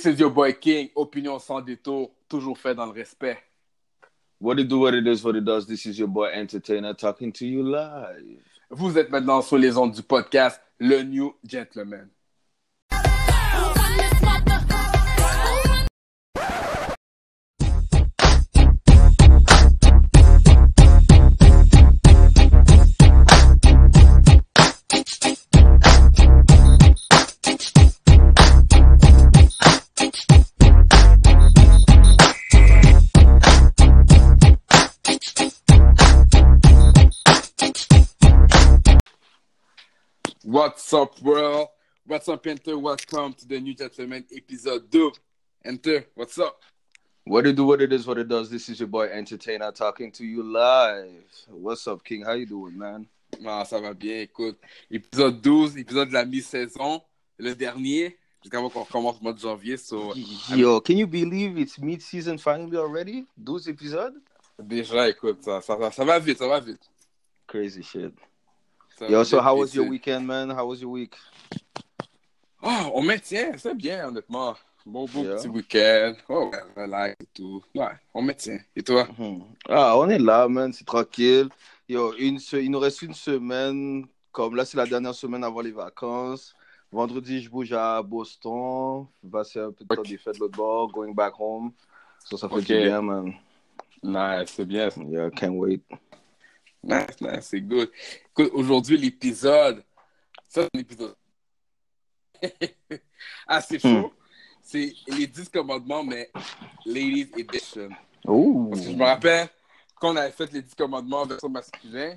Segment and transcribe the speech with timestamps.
[0.00, 3.36] This is your boy King, opinion sans détour, toujours fait dans le respect.
[4.40, 5.66] What it do, what it is, what it does.
[5.66, 8.40] This is your boy Entertainer talking to you live.
[8.70, 12.08] Vous êtes maintenant sur les ondes du podcast Le New Gentleman.
[40.60, 41.68] What's up, world?
[42.06, 42.78] What's up, Enter?
[42.78, 45.10] Welcome to the New Gentleman episode 2.
[45.64, 46.60] Enter, what's up?
[47.24, 48.50] What it do, what it is, what it does.
[48.50, 51.24] This is your boy Entertainer talking to you live.
[51.48, 52.26] What's up, King?
[52.26, 53.06] How you doing, man?
[53.46, 54.58] Ah, ça va bien, écoute.
[54.90, 57.00] Épisode 12, épisode de la mi-saison,
[57.38, 59.78] le dernier, jusqu'à qu'on recommence le mois de janvier.
[59.78, 60.12] So,
[60.54, 63.24] Yo, can you believe it's mid-season finally already?
[63.38, 64.20] 12 épisodes?
[64.58, 66.82] déjà, écoute, ça, ça, va- ça va vite, ça va vite.
[67.46, 68.12] Crazy shit.
[69.08, 70.50] Yo, so how was your weekend, man?
[70.50, 71.14] How was your week?
[72.62, 74.54] Ah, on maintient, c'est bien, honnêtement.
[74.84, 75.36] Bon, bon Yeah.
[75.36, 76.14] petit week-end.
[76.28, 77.62] Oh, relax et tout.
[77.74, 78.58] Ouais, on maintient.
[78.76, 79.06] Et toi?
[79.18, 79.40] Hmm.
[79.68, 80.72] Ah, on est là, man.
[80.72, 81.48] C'est tranquille.
[81.88, 84.06] Yo, une se- il nous reste une semaine.
[84.32, 86.54] Comme là, c'est la dernière semaine avant les vacances.
[86.92, 89.06] Vendredi, je bouge à Boston.
[89.24, 90.08] Je passer un peu de temps Ok.
[90.08, 90.92] des fêtes de l'autre bord.
[90.92, 91.72] Going back home.
[92.24, 92.64] So, ça fait Ok.
[92.64, 93.32] du bien, man.
[94.02, 94.88] Nice, c'est bien.
[95.08, 95.80] Yeah, can't wait.
[96.82, 97.90] Nice, nice, c'est good.
[98.30, 99.84] Écoute, aujourd'hui, l'épisode,
[100.48, 101.14] ça, c'est un épisode
[103.46, 104.12] assez chaud.
[104.62, 106.30] C'est les 10 commandements, mais
[106.86, 107.90] Ladies Edition.
[108.26, 108.70] Ouh.
[108.70, 109.48] Parce que je me rappelle,
[109.96, 112.14] quand on avait fait les 10 commandements en version masculin,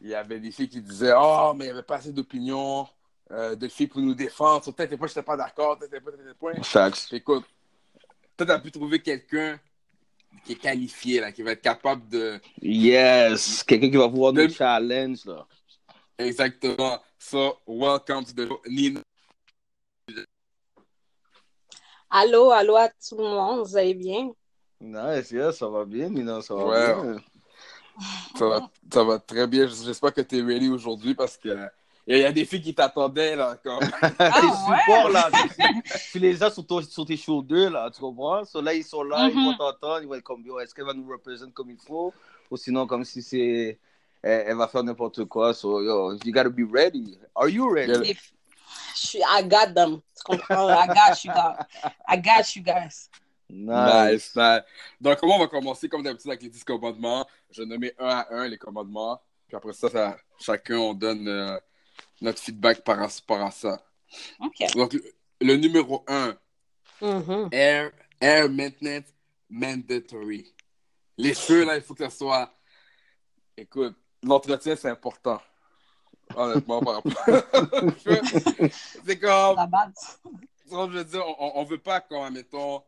[0.00, 2.86] il y avait des filles qui disaient Oh, mais il n'y avait pas assez d'opinions
[3.30, 4.64] euh, de filles pour nous défendre.
[4.64, 6.62] Sur tel point, je n'étais pas d'accord, tel point, tel point.
[6.62, 7.12] Facts.
[7.12, 7.44] Écoute,
[8.36, 9.58] toi, tu as pu trouver quelqu'un
[10.44, 12.40] qui est qualifié, là, qui va être capable de.
[12.62, 13.62] Yes.
[13.64, 15.46] Quelqu'un qui va pouvoir nous Le- challenge, là.
[16.18, 16.98] Exactement.
[17.18, 19.00] So, welcome to the Nina.
[22.10, 24.30] Allô, allô à tout le monde, vous allez bien?
[24.80, 26.94] Nice, yeah, ça va bien, Nina, ça va Ouais.
[27.02, 27.22] bien.
[28.36, 29.66] Ça va, ça va très bien.
[29.66, 31.48] J'espère que tu es ready aujourd'hui parce que
[32.08, 33.80] il y, a des filles qui t'attendaient, là, comme.
[34.00, 35.30] tes supports, là.
[36.12, 38.44] tu, les as sur, ton- sur tes shoulders, là, tu comprends?
[38.44, 40.86] So, là, ils sont là, ils vont t'entendre, ils vont être comme, yo, est-ce qu'elle
[40.86, 42.12] va nous représenter comme il faut?
[42.50, 43.78] Ou sinon, comme si c'est...
[44.22, 45.52] Elle, elle va faire n'importe quoi.
[45.54, 47.18] So, yo, you gotta be ready.
[47.36, 47.92] Are you ready?
[47.92, 48.10] Yeah.
[48.10, 48.32] If-
[48.94, 50.00] je suis, I got them.
[50.16, 50.68] Tu comprends?
[50.70, 51.66] I got you guys.
[52.08, 53.08] I got you guys.
[53.48, 54.12] Nice.
[54.12, 54.62] Nice, nice.
[55.00, 57.26] Donc, comment on va commencer, comme d'habitude, avec les 10 commandements?
[57.50, 59.20] Je vais nommer un à un les commandements.
[59.46, 61.58] Puis après ça, ça- chacun, on donne euh,
[62.20, 63.80] notre feedback par rapport à ça.
[64.40, 64.72] OK.
[64.74, 65.02] Donc, le,
[65.40, 66.36] le numéro 1,
[67.00, 67.48] Mhm.
[67.52, 69.04] air, air maintenance
[69.48, 70.52] mandatory.
[71.16, 72.52] Les cheveux, là, il faut que ça soit.
[73.56, 75.40] Écoute, l'entretien, c'est important.
[76.34, 77.12] Honnêtement, par rapport.
[79.04, 79.56] C'est comme.
[79.56, 80.20] La base.
[80.70, 82.82] Donc, je veux dire, on, on veut pas quand, mettons,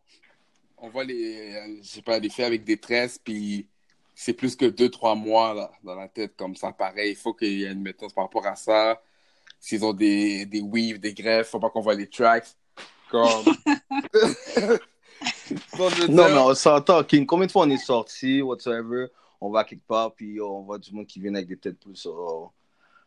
[0.76, 3.66] on voit les, je sais pas, les filles avec des tresses, puis
[4.14, 7.10] c'est plus que deux, trois mois là, dans la tête, comme ça paraît.
[7.10, 9.00] Il faut qu'il y ait une méthode par rapport à ça.
[9.60, 12.48] S'ils ont des, des weaves, des greffes, faut pas qu'on voit les tracks.
[13.10, 13.44] Comme.
[15.80, 17.26] Non, dire, mais on s'entend, King.
[17.26, 19.08] Combien de fois on est sorti, whatsoever,
[19.40, 21.96] on va quelque part, puis on voit du monde qui vient avec des têtes plus
[21.96, 22.52] sur,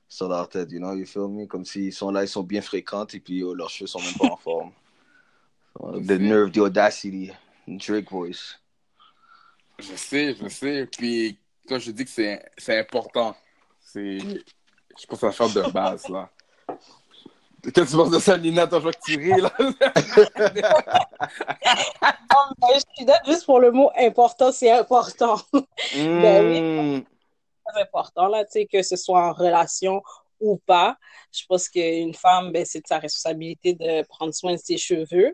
[0.08, 1.46] sur leur tête, you know, you feel me?
[1.46, 4.14] Comme s'ils sont là, ils sont bien fréquents, et puis yo, leurs cheveux sont même
[4.14, 4.72] pas en forme.
[5.76, 7.32] So, the nerve, the audacity,
[7.68, 8.60] Drake voice.
[9.80, 10.86] Je sais, je sais.
[10.86, 11.36] Puis,
[11.68, 13.36] quand je dis que c'est important,
[13.80, 14.20] c'est.
[14.20, 16.30] Je pense c'est affaire de base, là.
[17.64, 19.52] Qu'est-ce que tu penses de ça, je vois que ris, là.
[22.62, 25.38] Mais je suis là juste pour le mot important, c'est important.
[25.96, 27.04] Ben Mm.
[27.66, 30.02] Très important, là, tu sais, que ce soit en relation
[30.42, 30.98] ou pas.
[31.32, 35.34] Je pense qu'une femme, ben, c'est de sa responsabilité de prendre soin de ses cheveux.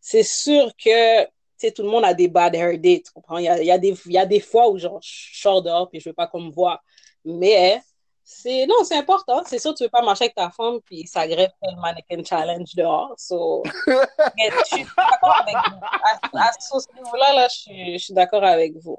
[0.00, 3.36] C'est sûr que, tu sais, tout le monde a des bad hair days, tu comprends?
[3.36, 5.38] Il y a, il y a des, il y a des fois où, genre, je
[5.38, 6.80] sors dehors puis je veux pas qu'on me voit.
[7.24, 7.82] Mais,
[8.30, 9.42] c'est, non, c'est important.
[9.46, 12.74] C'est sûr, tu veux pas marcher avec ta femme puis ça greffe le mannequin challenge
[12.74, 13.14] dehors.
[13.16, 16.38] So, mais je suis d'accord avec vous.
[16.38, 18.98] À, à ce niveau-là, là, je suis, je suis d'accord avec vous.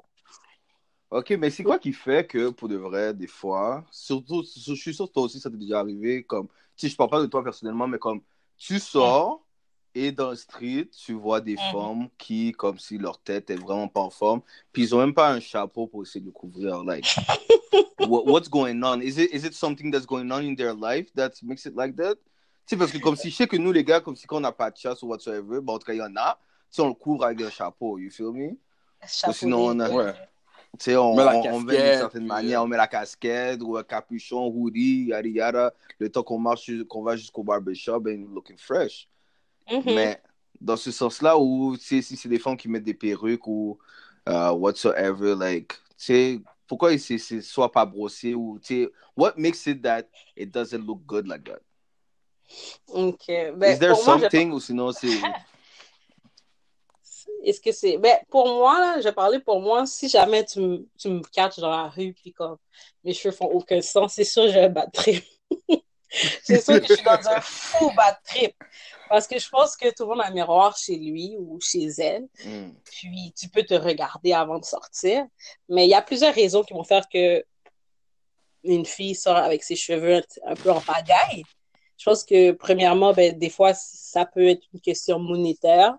[1.10, 4.94] Ok, mais c'est quoi qui fait que, pour de vrai, des fois, surtout, je suis
[4.94, 7.44] sûr que toi aussi, ça t'est déjà arrivé, comme, sais, je parle pas de toi
[7.44, 8.22] personnellement, mais comme,
[8.58, 9.44] tu sors
[9.94, 11.70] et dans le street, tu vois des Mhm.
[11.72, 14.40] femmes qui, comme si leur tête est vraiment pas en forme,
[14.72, 17.04] puis ils ont même pas un chapeau pour essayer de couvrir, like,
[17.98, 19.00] what- what's going on?
[19.00, 21.96] Is it, is it something that's going on in their life that makes it like
[21.96, 22.14] that?
[22.66, 24.40] sais, parce que comme si je sais que nous, les gars, comme si quand on
[24.40, 26.38] n'a pas de chasse ou whatsoever, bon, en tout cas, il y en a,
[26.70, 28.56] tu sais, on le couvre avec un chapeau, you feel me?
[29.06, 30.12] Chapeau sinon, on a- Ouais.
[30.78, 33.76] Tu sais, on, On met d'une casquette, certaine manière, euh, on met la casquette ou
[33.76, 35.74] un capuchon, hoodie, yada yada.
[35.98, 39.08] Le temps qu'on marche, qu'on va jusqu'au barbershop, ben, looking fresh.
[39.70, 39.94] Mhm.
[39.94, 40.20] Mais
[40.60, 43.78] dans ce sens-là, où, si c'est des femmes qui mettent des perruques ou
[44.28, 49.66] uh, whatsoever, like, tu sais, pourquoi c'est soit pas brossé ou, tu sais, what makes
[49.66, 50.04] it that
[50.36, 51.60] it doesn't look good like that?
[52.88, 53.26] Ok.
[53.56, 55.08] Ben, Is there pour moi, je- something ou sinon c'est.
[57.42, 57.96] Est-ce que c'est.
[57.96, 61.58] Ben, pour moi, là, je parlais pour moi, si jamais tu me, tu me catches
[61.58, 62.56] dans la rue, puis comme
[63.02, 65.24] mes cheveux font aucun sens, c'est sûr que un bad trip.
[66.42, 68.54] c'est sûr que je suis dans un faux bad trip.
[69.08, 71.86] Parce que je pense que tout le monde a un miroir chez lui ou chez
[71.98, 72.28] elle.
[72.44, 72.72] Mm.
[72.84, 75.24] Puis tu peux te regarder avant de sortir.
[75.68, 77.44] Mais il y a plusieurs raisons qui vont faire que
[78.62, 81.44] une fille sort avec ses cheveux un, un peu en pagaille.
[82.00, 85.96] Je pense que, premièrement, ben, des fois, ça peut être une question monétaire.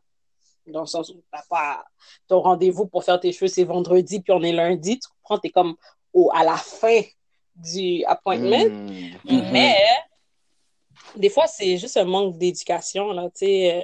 [0.66, 1.84] Dans le sens où t'as pas
[2.28, 4.98] ton rendez-vous pour faire tes cheveux, c'est vendredi, puis on est lundi.
[4.98, 5.76] Tu comprends, t'es comme
[6.14, 7.02] au, à la fin
[7.56, 8.70] du appointment.
[8.70, 9.18] Mm.
[9.26, 9.52] Mhm.
[9.52, 9.78] Mais
[11.16, 13.12] des fois, c'est juste un manque d'éducation.
[13.12, 13.82] Là, euh,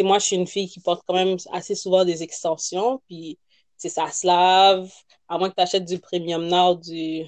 [0.00, 3.38] moi, je suis une fille qui porte quand même assez souvent des extensions, puis
[3.76, 4.90] ça se lave,
[5.28, 7.24] à moins que tu achètes du Premium Now, du,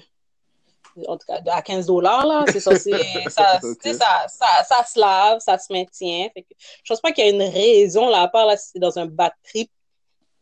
[1.07, 2.71] en tout cas, à 15 dollars, là, c'est ça,
[3.29, 6.29] ça, ça, ça se lave, ça se maintient.
[6.33, 6.53] Fait que,
[6.83, 8.97] je pense pas qu'il y a une raison, là, à part là, si c'est dans
[8.99, 9.71] un bad trip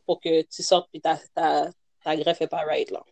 [0.05, 1.69] pour que tu sortes puis ta, ta,
[2.03, 3.03] ta greffe est pas right, là.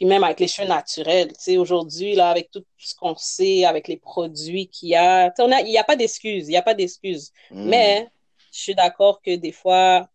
[0.00, 3.66] Puis même avec les cheveux naturels, tu sais, aujourd'hui, là, avec tout ce qu'on sait,
[3.66, 6.46] avec les produits qu'il y a, tu sais, on a, il n'y a pas d'excuses,
[6.48, 7.32] il n'y a pas d'excuses.
[7.50, 7.68] Mm.
[7.68, 8.08] Mais
[8.50, 10.08] je suis d'accord que des fois,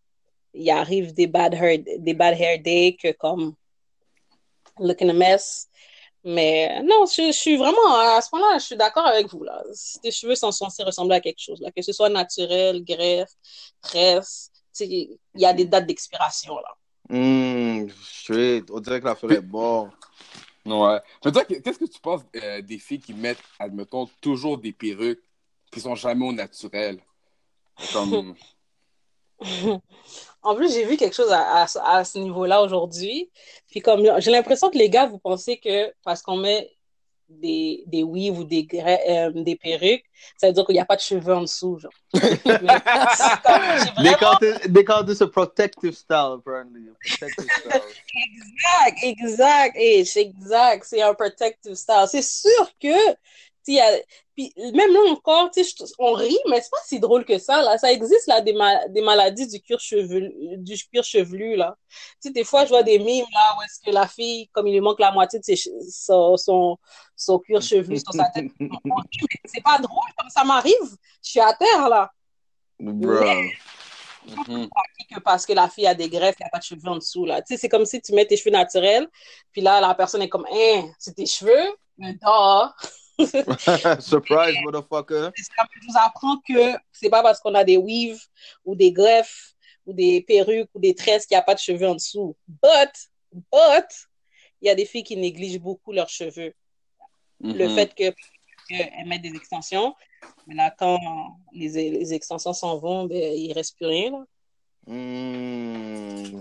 [0.54, 3.54] il arrive des bad hair, des bad hair days que comme
[4.80, 5.68] looking a mess.
[6.24, 9.62] Mais non, je, je suis vraiment, à ce point-là, je suis d'accord avec vous, là.
[9.72, 13.30] Si tes cheveux sont censés ressembler à quelque chose, là, que ce soit naturel, greffe,
[13.82, 16.74] tresse, tu sais, il y a des dates d'expiration, là.
[17.08, 18.70] Mm, straight.
[18.70, 19.90] On dirait que l'affaire est bonne.
[20.64, 21.00] Ouais.
[21.24, 25.22] Mais toi, qu'est-ce que tu penses euh, des filles qui mettent, admettons, toujours des perruques
[25.70, 27.00] qui sont jamais au naturel?
[27.92, 28.34] Comme.
[30.42, 33.30] En plus, j'ai vu quelque chose à, à, à ce niveau-là aujourd'hui.
[33.68, 36.75] Puis comme j'ai l'impression que les gars, vous pensez que parce qu'on met
[37.28, 40.04] des, des weaves ou des, euh, des perruques,
[40.36, 41.78] ça veut dire qu'il n'y a pas de cheveux en dessous.
[41.78, 41.92] Genre.
[44.02, 46.88] They call, this, they call this a protective style, apparently.
[46.88, 47.82] A protective style.
[48.14, 49.76] Exact, exact,
[50.06, 52.06] c'est exact, c'est un protective style.
[52.08, 53.14] C'est sûr que,
[53.74, 54.00] y a-
[54.34, 55.50] puis même là encore,
[55.98, 57.78] on rit, mais c'est pas si drôle que ça, là.
[57.78, 61.76] Ça existe, là, des, ma- des maladies du cuir chevelu, du cuir chevelu, là.
[61.90, 64.66] Tu sais, des fois, je vois des mimes, là, où est-ce que la fille, comme
[64.68, 65.56] il lui manque la moitié de ses
[65.90, 66.76] son, son,
[67.16, 68.50] son cuir chevelu sur sa tête.
[69.46, 70.74] C'est pas drôle, comme ça m'arrive.
[71.22, 72.10] Je suis à terre, là.
[72.78, 73.24] Bro.
[74.48, 74.68] Mhm.
[75.08, 76.96] que parce que la fille a des greffes, il n'y a pas de cheveux en
[76.96, 77.24] dessous.
[77.24, 77.40] Là.
[77.42, 79.06] Tu sais, c'est comme si tu mets tes cheveux naturels,
[79.52, 82.74] puis là, la personne est comme, hein, c'est tes cheveux, mais dehors.
[84.00, 85.30] Surprise, motherfucker.
[85.36, 88.20] Ça nous apprend que c'est pas parce qu'on a des weaves
[88.64, 89.54] ou des greffes
[89.86, 92.36] ou des perruques ou des tresses qu'il n'y a pas de cheveux en dessous.
[92.48, 92.92] But,
[93.32, 93.86] but,
[94.60, 96.54] il y a des filles qui négligent beaucoup leurs cheveux.
[97.40, 97.74] Le Mhm.
[97.74, 98.14] fait que
[98.68, 99.94] qu'elles mettent des extensions,
[100.46, 100.98] mais là, quand
[101.52, 104.10] les, les extensions s'en vont, ben, il ne reste plus rien.
[104.10, 104.24] Là.
[104.88, 106.40] Mm.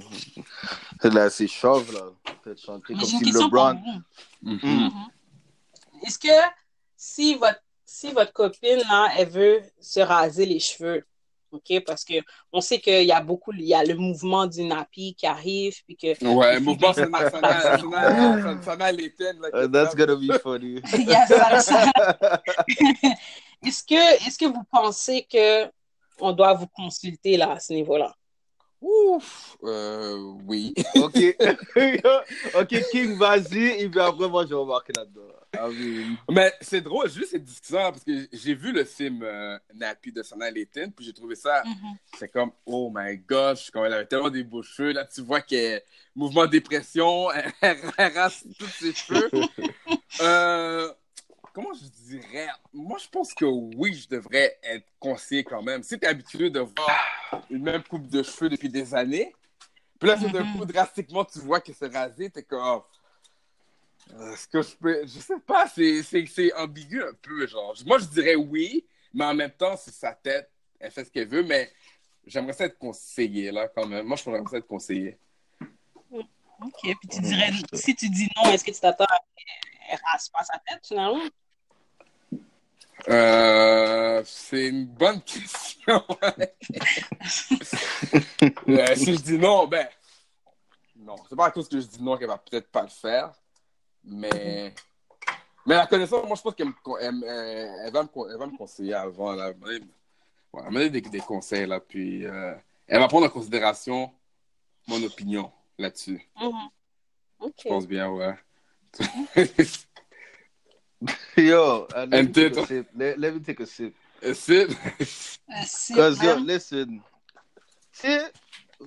[1.03, 2.01] Là, c'est chauve, là.
[2.44, 3.79] Peut-être chanter comme si LeBron.
[4.41, 4.89] Mm.
[6.03, 6.27] Est-ce que
[6.96, 11.06] si votre, si votre copine, là, elle veut se raser les cheveux,
[11.52, 11.84] OK?
[11.86, 12.16] Parce que
[12.52, 15.75] on sait qu'il y a beaucoup, il y a le mouvement du nappy qui arrive,
[15.86, 20.82] puis que Ouais, les mouvement sana l'éteindre, là, Uh, that's gonna be funny.
[23.66, 25.66] Est-ce que, est-ce que vous pensez que
[26.20, 28.14] on doit vous consulter, là, à ce niveau-là?
[28.82, 29.58] Ouf!
[29.63, 30.74] Euh, oui.
[30.96, 31.36] ok.
[32.55, 33.82] ok, King, vas-y.
[33.82, 35.22] Et puis après, moi, je vais remarquer là-dedans.
[35.58, 36.17] Ah oui.
[36.29, 40.22] Mais c'est drôle, juste cette discussion parce que j'ai vu le film euh, Nappy de
[40.22, 41.63] Sana Létine, puis j'ai trouvé ça,
[42.17, 45.41] c'est comme, oh my gosh, comme elle avait tellement des beaux cheveux, là, tu vois
[45.41, 45.82] qu'elle,
[46.15, 49.29] mouvement de dépression, elle, elle rase tous ses cheveux.
[50.22, 50.89] Euh,
[51.56, 52.50] comment je dirais?
[52.74, 55.82] Moi, je pense que oui, je devrais être conseillé quand même.
[55.84, 59.34] Si tu es habitué de voir une même coupe de cheveux depuis des années,
[59.98, 60.58] puis là, tout d'un Mhm.
[60.58, 62.86] coup, drastiquement, tu vois que c'est rasé, t'es comme, oh,
[64.34, 65.02] est-ce que je peux.
[65.08, 67.74] Je sais pas, c'est, c'est, c'est ambigu un peu, genre.
[67.86, 71.30] Moi, je dirais oui, mais en même temps, c'est sa tête, elle fait ce qu'elle
[71.30, 71.72] veut, mais
[72.28, 74.06] j'aimerais ça être conseillé, là, quand même.
[74.06, 75.18] Moi, je pourrais ça être conseillé.
[76.12, 80.30] OK, puis tu dirais, si tu dis non, est-ce que tu t'attends à qu'elle rase
[80.30, 81.22] pas sa tête, finalement?
[83.10, 86.04] Euh, c'est une bonne question.
[88.68, 89.88] Euh, si je dis non, ben.
[90.98, 93.32] Non, c'est pas à cause que je dis non qu'elle va peut-être pas le faire.
[94.04, 94.74] Mais.
[95.66, 96.72] Mais la connaissance, moi, je pense qu'elle
[97.02, 97.24] elle,
[97.86, 99.34] elle- va, me, conseiller avant.
[99.34, 99.52] Là.
[99.68, 99.82] Elle
[100.52, 101.80] me donner des, des conseils, là.
[101.80, 102.25] Puis.
[102.25, 102.54] euh,
[102.88, 104.12] elle va prendre en considération
[104.88, 106.28] mon opinion là-dessus.
[107.40, 107.54] Ok.
[107.64, 108.36] Je pense bien, ouais.
[111.38, 112.88] Yo, uh, let, me And take a sip.
[112.96, 113.96] Let, let me take a sip.
[114.34, 114.70] c'est.
[114.70, 114.74] Euh,
[115.66, 117.02] c'est Because, yo, même- listen.
[117.94, 118.10] Tu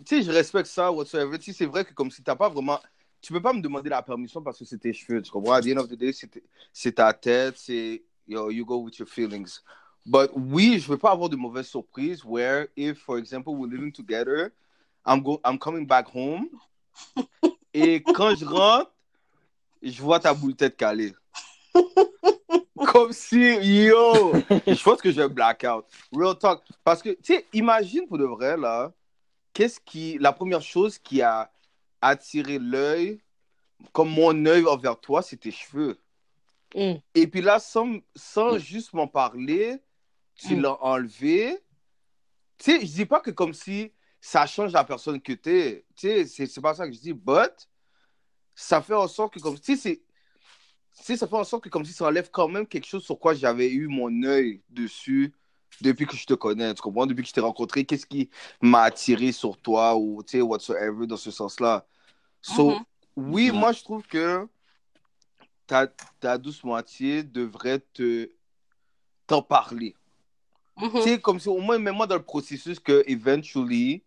[0.05, 1.39] sais, je respecte ça, whatsoever.
[1.39, 2.79] Tu sais, c'est vrai que comme si t'as pas vraiment...
[3.21, 5.55] Tu peux pas me demander la permission parce que c'est tes cheveux, tu comprends?
[5.55, 6.31] At the end of the day, c'est
[6.73, 8.03] c'est ta tête, c'est...
[8.27, 9.61] Yo, you go with your feelings.
[10.05, 13.93] But oui, je veux pas avoir de mauvaises surprises where if, for example, we're living
[13.93, 14.53] together,
[15.05, 16.49] I'm, go I'm coming back home,
[17.75, 18.93] et quand je rentre,
[19.83, 21.15] je vois ta boule tête calée.
[22.93, 23.39] Comme si,
[23.87, 24.33] yo,
[24.67, 25.85] je pense que je vais blackout.
[26.13, 26.63] Real talk.
[26.85, 28.93] Parce que, tu sais, imagine pour de vrai, là,
[29.53, 31.51] qu'est-ce qui, la première chose qui a
[32.01, 33.21] attiré l'œil,
[33.93, 35.99] comme mon œil envers toi, c'est tes cheveux.
[36.75, 36.95] Mm.
[37.15, 39.79] Et puis là, sans, sans juste m'en parler,
[40.35, 40.61] tu Mm.
[40.63, 41.59] l'as enlevé.
[42.59, 45.85] Tu sais, je dis pas que comme si ça change la personne que t'es.
[45.97, 47.69] Tu sais, c'est pas ça que je dis, but
[48.55, 50.03] ça fait en sorte que comme tu sais, c'est
[51.03, 53.19] sais, ça fait en sorte que comme si ça enlève quand même quelque chose sur
[53.19, 55.35] quoi j'avais eu mon œil dessus
[55.81, 57.07] depuis que je te connais, tu comprends?
[57.07, 61.07] Depuis que je t'ai rencontré, qu'est-ce qui m'a attiré sur toi ou, tu sais, whatsoever
[61.07, 61.87] dans ce sens-là?
[62.41, 62.85] So, Mhm.
[63.17, 63.59] oui, Mhm.
[63.59, 64.49] moi, je trouve que
[65.67, 65.87] ta,
[66.21, 68.31] ta douce moitié devrait te
[69.27, 69.95] t'en parler.
[70.77, 70.91] Mhm.
[70.95, 74.03] Tu sais, comme si au moins, même moi dans le processus que eventually,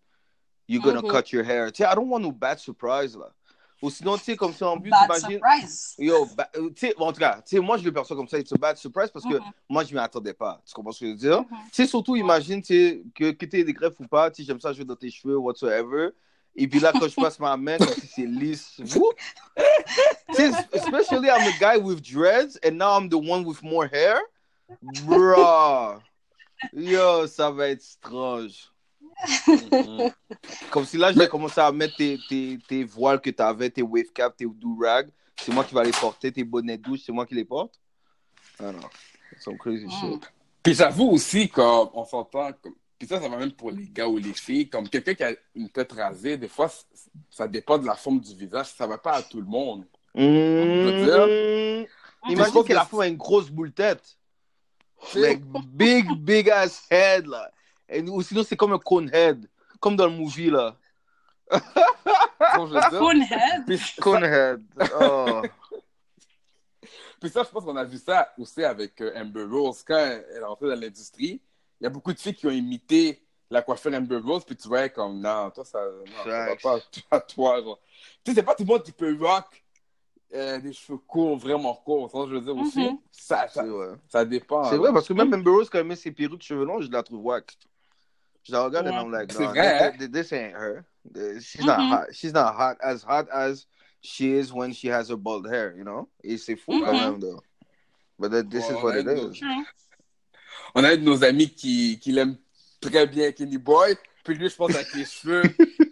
[0.68, 1.72] you're gonna cut your hair.
[1.72, 3.34] Tu sais, I don't want no bad surprise, là.
[3.82, 5.96] Ou sinon, tu sais, comme si en plus, surprise.
[5.98, 8.28] Yo, ba- euh, tu sais, en tout cas, tu sais, moi, je le perçois comme
[8.28, 9.44] ça, it's a bad surprise parce que Mhm.
[9.68, 10.62] moi, je m'y attendais pas.
[10.66, 11.40] Tu comprends ce que je veux dire?
[11.40, 11.48] Mhm.
[11.50, 14.42] Tu sais, surtout, imagine, tu sais, que, que tu aies des greffes ou pas, tu
[14.42, 16.10] sais, j'aime ça jouer dans tes cheveux, whatsoever.
[16.56, 18.80] Et puis là, quand je passe ma main, comme si c'est lisse.
[18.96, 19.16] Whoop.
[20.34, 23.88] Tu sais, especially I'm the guy with dreads and now I'm the one with more
[23.92, 24.20] hair.
[24.82, 26.00] Bruh.
[26.74, 28.71] Yo, ça va être strange.
[29.48, 30.12] Mhm.
[30.70, 33.70] Comme si là, je vais commencer à mettre tes, tes, tes voiles que tu avais,
[33.70, 35.10] tes wave caps, tes do-rag.
[35.38, 37.80] C'est moi qui vais les porter, tes bonnets de douche, c'est moi qui les porte.
[38.60, 38.80] Ah non,
[39.40, 40.24] some crazy shit.
[40.62, 42.76] Puis j'avoue aussi qu'on s'entend, comme...
[42.98, 45.34] puis ça, ça va même pour les gars ou les filles, comme quelqu'un qui a
[45.56, 46.72] une tête rasée, des fois,
[47.30, 49.86] ça dépend de la forme du visage, ça va pas à tout le monde.
[50.14, 50.22] Mmh.
[50.22, 51.86] Je
[52.30, 54.18] Imagine que la femme a une grosse boule tête.
[55.16, 55.42] Like,
[55.74, 57.52] big, big ass head, là.
[57.92, 59.50] Et, ou sinon, c'est comme un cone head.
[59.80, 60.76] Comme dans le movie, là.
[61.52, 63.00] dire?
[63.00, 63.66] Conehead?
[63.66, 64.62] Puis ça- Cone head.
[65.00, 65.42] Oh.
[67.20, 69.84] Puis ça, je pense qu'on a vu ça aussi avec euh, Amber Rose.
[69.86, 71.42] Quand elle est rentrée dans l'industrie,
[71.80, 74.68] il y a beaucoup de filles qui ont imité la coiffure Amber Rose, puis tu
[74.70, 77.02] vois comme, non, toi, ça, non, ça va Facts.
[77.10, 77.62] pas à toi.
[77.62, 77.80] Genre.
[78.24, 79.64] Tu sais, c'est pas tout le monde qui peut rock
[80.34, 82.10] euh, des cheveux courts, vraiment courts.
[82.10, 82.98] Ça, je veux dire aussi, Mhm.
[83.12, 83.66] ça, ça,
[84.08, 84.64] ça dépend.
[84.64, 86.90] C'est vrai, parce que même Amber Rose, quand elle met ses perruques cheveux longs, je
[86.90, 87.58] la trouve whack.
[88.44, 88.96] Je la regarde et Ouais.
[88.98, 90.84] I'm like, no, vrai, this, this ain't her.
[91.42, 91.90] She's not Mhm.
[91.92, 92.06] hot.
[92.14, 93.66] She's not hot as hot as
[94.02, 96.08] she is when she has her bald hair, you know?
[96.24, 97.00] it's a fou quand Mhm.
[97.00, 97.42] même, though.
[98.18, 99.30] But that, this Ouais, is what it honnêtement.
[99.42, 99.66] Mhm.
[100.76, 102.38] On a de nos amis qui, qui l'aime
[102.80, 103.96] très bien, Kenny Boy.
[104.24, 105.44] Puis lui, je pense, avec les cheveux,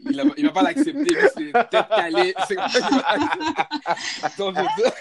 [0.06, 1.16] il, a- il va pas l'accepter.
[1.16, 2.34] Lui, c'est tête calée.
[2.48, 2.56] C'est
[4.38, 4.94] Donc, je veux dire,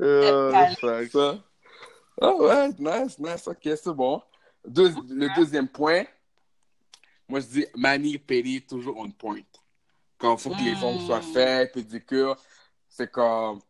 [0.00, 0.74] Euh, Calme.
[0.80, 1.12] facts.
[1.12, 1.38] ça.
[2.20, 3.46] Ah ouais, nice, nice.
[3.46, 4.20] Ok, c'est bon.
[4.66, 6.04] Deux- le deuxième point,
[7.30, 9.40] moi, je dis mani peri, toujours on point.
[10.18, 10.84] Quand il faut que les Mm.
[10.84, 12.36] ongles soient faits, pédicure,
[12.88, 13.60] c'est comme...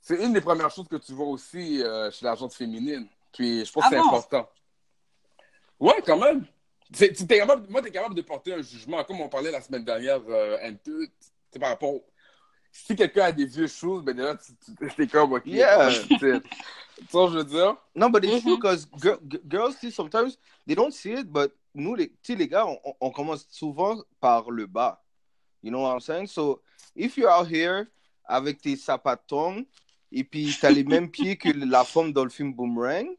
[0.00, 3.06] C'est une des premières choses que tu vois aussi euh, chez la gente féminine.
[3.32, 4.08] Puis je pense Ah que c'est bon?
[4.08, 4.50] important.
[5.80, 6.44] Ouais, quand même.
[6.92, 9.50] C'est- tu- t'es capable, moi, tu es capable de porter un jugement, comme on parlait
[9.50, 11.06] la semaine dernière, euh, un peu,
[11.50, 12.00] c'est par rapport.
[12.70, 15.46] Si quelqu'un a des vieux choses, ben déjà, tu, tu, t'es comme, ok.
[15.46, 15.90] Yeah.
[16.08, 16.42] Tu sais,
[17.12, 17.76] je veux dire?
[17.94, 18.86] No, but it's true because
[19.48, 22.78] girls, see, sometimes they don't see it, but nous, les, tu sais, les gars, on,
[23.00, 25.02] on commence souvent par le bas.
[25.62, 26.26] You know what I'm saying?
[26.26, 26.60] So,
[26.94, 27.88] if you're out here
[28.26, 29.64] avec tes sapatons
[30.12, 33.16] et puis t'as les mêmes pieds que la femme dans le film Boomerang,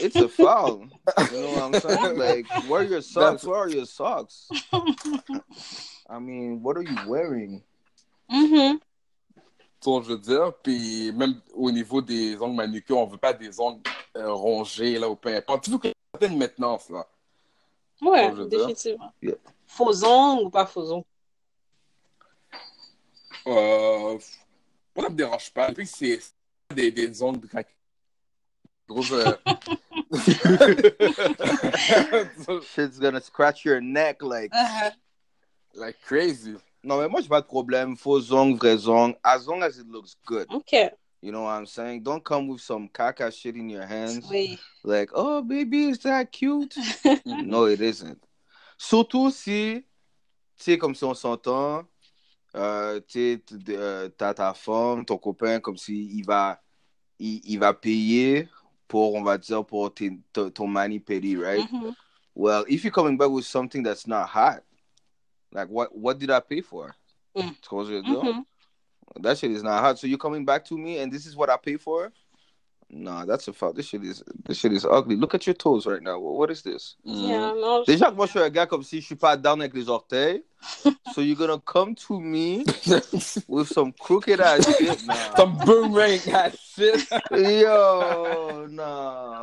[0.00, 0.88] it's a foul.
[1.32, 2.18] You know what I'm saying?
[2.18, 3.44] Like, where are your socks?
[3.44, 4.48] Where are your socks?
[6.08, 7.62] I mean, what are you wearing?
[9.80, 10.52] Tu vois, je veux dire.
[10.62, 13.82] Puis même au niveau des ongles manucures, on veut pas des ongles
[14.16, 15.64] euh, rongés, là, ou peu importe.
[15.64, 17.06] Tu veux qu'il y ait une certaine maintenance, là.
[18.00, 18.46] Dire.
[18.46, 19.12] définitivement.
[19.22, 19.34] Yeah.
[19.66, 21.04] Faux ongles ou pas faux ongles?
[23.46, 24.18] Euh,
[24.94, 25.68] moi, ça me dérange pas.
[25.68, 26.20] Depuis que c'est
[26.74, 27.72] des, des ongles craqués.
[28.88, 29.36] Gros, euh,
[32.62, 34.52] Shit's gonna scratch your neck like.
[34.52, 34.90] Uh-huh.
[35.74, 36.54] like crazy.
[36.84, 37.96] Non, mais moi, j'ai pas de problème.
[37.96, 39.16] Faux ongles, vrais ongles.
[39.24, 40.46] As long as it looks good.
[40.50, 40.74] OK.
[41.26, 42.04] You know what I'm saying?
[42.04, 44.28] Don't come with some caca shit in your hands.
[44.30, 44.60] Oui.
[44.84, 46.72] Like, oh, baby, is that cute?
[47.26, 48.22] no, it isn't.
[48.78, 49.82] Surtout si,
[50.56, 51.84] tu sais, comme si on s'entend,
[52.54, 56.60] euh, tu t- euh, t'as ta femme, ton copain, comme si il va,
[57.18, 58.48] il, il va payer
[58.86, 61.68] pour, on va dire, pour tes- ton ton mani pedi, right?
[61.72, 61.92] Mhm.
[62.36, 64.62] Well, if you're coming back with something that's not hot,
[65.50, 66.94] like what what did I pay for?
[67.34, 67.56] Mm.
[67.60, 68.44] Tu comprends ce que je veux dire?
[69.20, 69.98] That shit is not hot.
[69.98, 72.12] So you're coming back to me and this is what I pay for?
[72.88, 73.74] Nah, that's a fuck.
[73.74, 75.16] This shit is this shit is ugly.
[75.16, 76.20] Look at your toes right now.
[76.20, 76.94] What, what is this?
[77.02, 79.36] Yeah, non, je- Déjà que moi je suis un gars comme si je suis pas
[79.36, 80.44] down avec les orteils.
[81.14, 82.64] so you're gonna come to me
[83.48, 85.04] with some crooked ass shit.
[85.04, 85.14] Nah.
[85.36, 87.06] Some boomerang ass shit.
[87.32, 89.42] Yo, nah,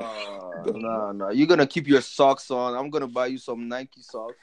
[0.73, 1.29] nah, nah.
[1.29, 2.75] You're gonna keep your socks on.
[2.75, 4.35] I'm gonna buy you some Nike socks,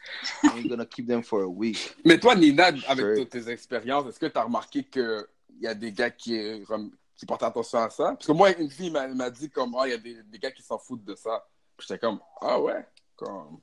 [0.44, 1.96] and you're gonna keep them for a week.
[2.04, 3.16] Mais toi, Nina, avec Sure.
[3.16, 5.24] toutes tes expériences, est-ce que tu as remarqué qu'il
[5.60, 6.90] y a des gars qui, euh, rem-
[7.20, 8.12] qui portent attention à ça?
[8.14, 10.38] Parce que moi, une fille m'a m'a dit comme, ah, il y a des, des
[10.38, 11.46] gars qui s'en foutent de ça.
[11.76, 12.82] Puis J'étais comme, ah ouais?
[13.14, 13.60] Comme...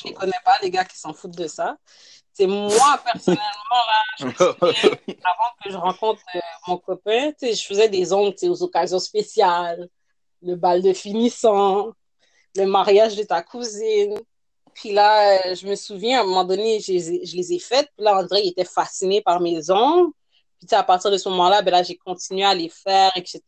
[0.00, 1.76] je ne connais pas les gars qui s'en foutent de ça.
[2.32, 3.42] C'est moi, personnellement,
[3.72, 8.62] là, je me avant que je rencontre euh, mon copain, je faisais des ongles aux
[8.62, 9.88] occasions spéciales,
[10.40, 11.90] le bal de finissant,
[12.54, 14.20] le mariage de ta cousine.
[14.72, 17.54] Puis là, euh, je me souviens, à un moment donné, je les ai, je les
[17.54, 17.90] ai faites.
[17.96, 20.12] Puis là, André, il était fasciné par mes ongles.
[20.62, 23.10] Puis tu sais, à partir de ce moment-là, ben là, j'ai continué à les faire,
[23.16, 23.42] etc.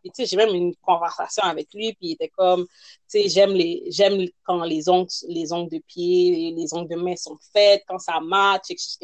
[0.00, 1.92] Puis tu sais, j'ai même une conversation avec lui.
[1.92, 2.70] Puis il était comme, tu
[3.06, 7.16] sais, j'aime les, j'aime quand les ongles, les ongles de pied, les ongles de main
[7.16, 8.96] sont faites, quand ça match, etc.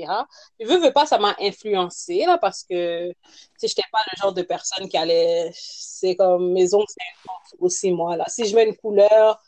[0.59, 3.15] Puis veux, veux pas, ça m'a influencé, là, parce que, tu
[3.59, 7.91] sais, j'étais pas le genre de personne qui allait, c'est comme, mes ongles, c'est aussi
[7.93, 8.25] moi, là.
[8.29, 9.39] Si je mets une couleur,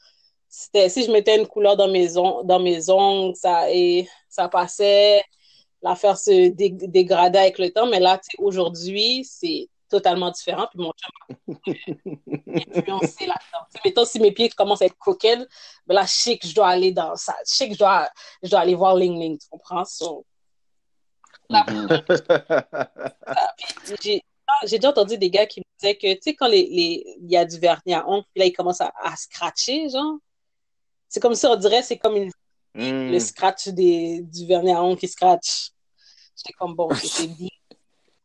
[0.51, 4.51] c'était, si je mettais une couleur dans mes ongles, dans mes ongles, ça, et ça
[4.51, 5.23] passait,
[5.83, 10.93] l'affaire se dé- dégradait avec le temps, mais là, aujourd'hui, c'est totalement différent, puis mon
[10.93, 11.11] chum
[11.47, 11.57] m'a
[12.77, 13.67] influencé là-dedans.
[13.85, 15.47] Mettons, si mes pieds commencent à être crooked,
[15.87, 18.09] ben là, je sais que je dois aller dans ça, je sais que je dois,
[18.43, 19.85] je dois aller voir Ling Ling, tu comprends?
[19.85, 20.25] So,
[23.85, 24.23] puis j'ai
[24.65, 27.31] j'ai déjà entendu des gars qui me disaient que, tu sais, quand les, les, il
[27.31, 30.17] y a du vernis à ongles, puis là, ils commencent à, à scratcher, genre.
[31.09, 32.31] C'est comme ça, on dirait, c'est comme une-
[32.75, 33.11] Mm.
[33.13, 35.71] le scratch des, du vernis à ongles qui scratch.
[36.37, 37.51] J'étais comme, bon, c'est- dit.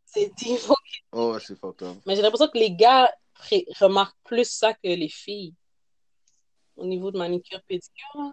[0.06, 0.58] C'est dit.
[1.12, 1.98] Oh, c'est fucked up.
[2.06, 3.12] Mais j'ai l'impression que les gars
[3.80, 5.54] remarquent plus ça que les filles.
[6.76, 8.32] Au niveau de manicure, pédicure.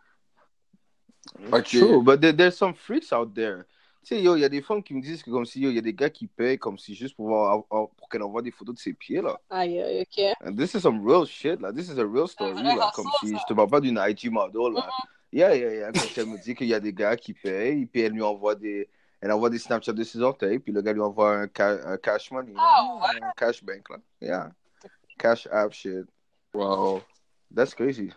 [1.53, 1.65] Ok.
[1.65, 3.65] True, but there, there's some freaks out there.
[4.03, 5.71] Tu sais, yo, il y a des femmes qui me disent que comme si, yo,
[5.71, 8.43] il y a des gars qui payent comme si juste pour, voir, pour qu'elle envoie
[8.43, 9.41] des photos de ses pieds, là.
[9.49, 10.37] Aïe, aïe, ok.
[10.47, 11.73] And this is some real shit, là.
[11.73, 12.93] This is a real story, vrai là.
[12.95, 14.91] Comme si, je te parle pas d'une IG model, là.
[15.35, 15.93] Yeah, yeah, yeah.
[15.93, 18.55] Quand elle me dit qu'il y a des gars qui payent, puis elle lui envoie
[18.55, 18.89] des...
[19.21, 21.97] Elle envoie des Snapchats de ses orteils, puis le gars lui envoie un, ca- un
[21.97, 22.61] cash money, là.
[22.63, 23.97] Ah, un cash bank, là.
[24.21, 24.53] Yeah.
[25.19, 26.07] Cash app shit.
[26.55, 27.03] Wow.
[27.53, 28.13] That's crazy.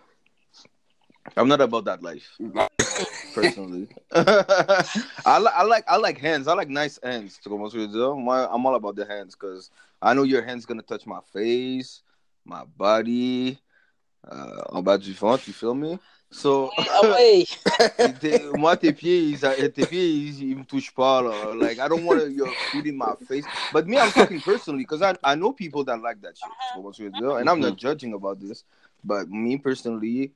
[1.35, 2.37] I'm not about that life,
[3.33, 3.87] personally.
[4.11, 6.47] I, li- I like I like hands.
[6.47, 7.39] I like nice hands.
[7.41, 10.43] Tu comprends ce que je veux I'm all about the hands because I know your
[10.43, 12.01] hands gonna touch my face,
[12.45, 13.59] my body,
[14.29, 15.47] uh, en bas du ventre.
[15.47, 15.99] You feel me?
[16.29, 17.45] So, Ah ouais.
[18.57, 19.39] moi, tes pieds, ils,
[19.71, 21.21] tes pieds, ils, ils me touchent pas.
[21.21, 21.55] Là.
[21.55, 23.45] Like, I don't want your feet in my face.
[23.71, 26.49] But me, I'm talking personally because I, I know people that like that shit.
[26.75, 27.37] Que je veux dire?
[27.37, 28.65] And I'm not judging about this.
[29.03, 30.33] But me, personally,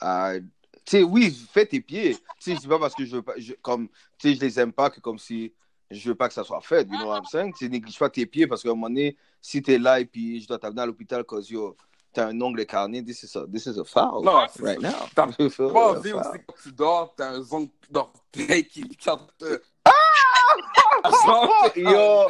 [0.00, 0.42] I...
[0.84, 2.14] Tu sais, oui, fais tes pieds.
[2.38, 3.34] Tu sais, c'est pas parce que je veux pas...
[3.36, 5.52] Je, comme, tu sais, je les aime pas que comme si
[5.90, 6.86] je veux pas que ça soit fait.
[6.88, 7.52] You know what I'm saying?
[7.58, 10.40] Tu néglige pas tes pieds parce qu'à un moment donné, si t'es là et puis
[10.40, 11.76] je dois t'amener à l'hôpital cause yo,
[12.16, 14.88] t'as un ongle écarné, this is a, this is a foul Non, c'est right ça.
[14.90, 14.94] now.
[15.14, 16.42] T'as pas envie aussi foul.
[16.46, 19.62] quand tu dors, t'as un zone d'orteil qui sort de...
[21.76, 22.28] Yo,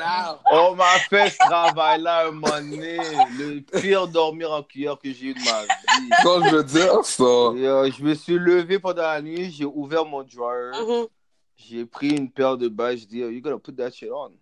[0.52, 2.96] on m'a fait ce travail-là un moment donné.
[3.38, 6.10] Le pire dormir en cuillère que j'ai eu de ma vie.
[6.22, 7.22] Quand je veux dire ça?
[7.22, 11.06] Yo, je me suis levé pendant la nuit, j'ai ouvert mon drawer, Mhm.
[11.56, 14.32] j'ai pris une paire de bas, je dis, oh, you gonna put that shit on.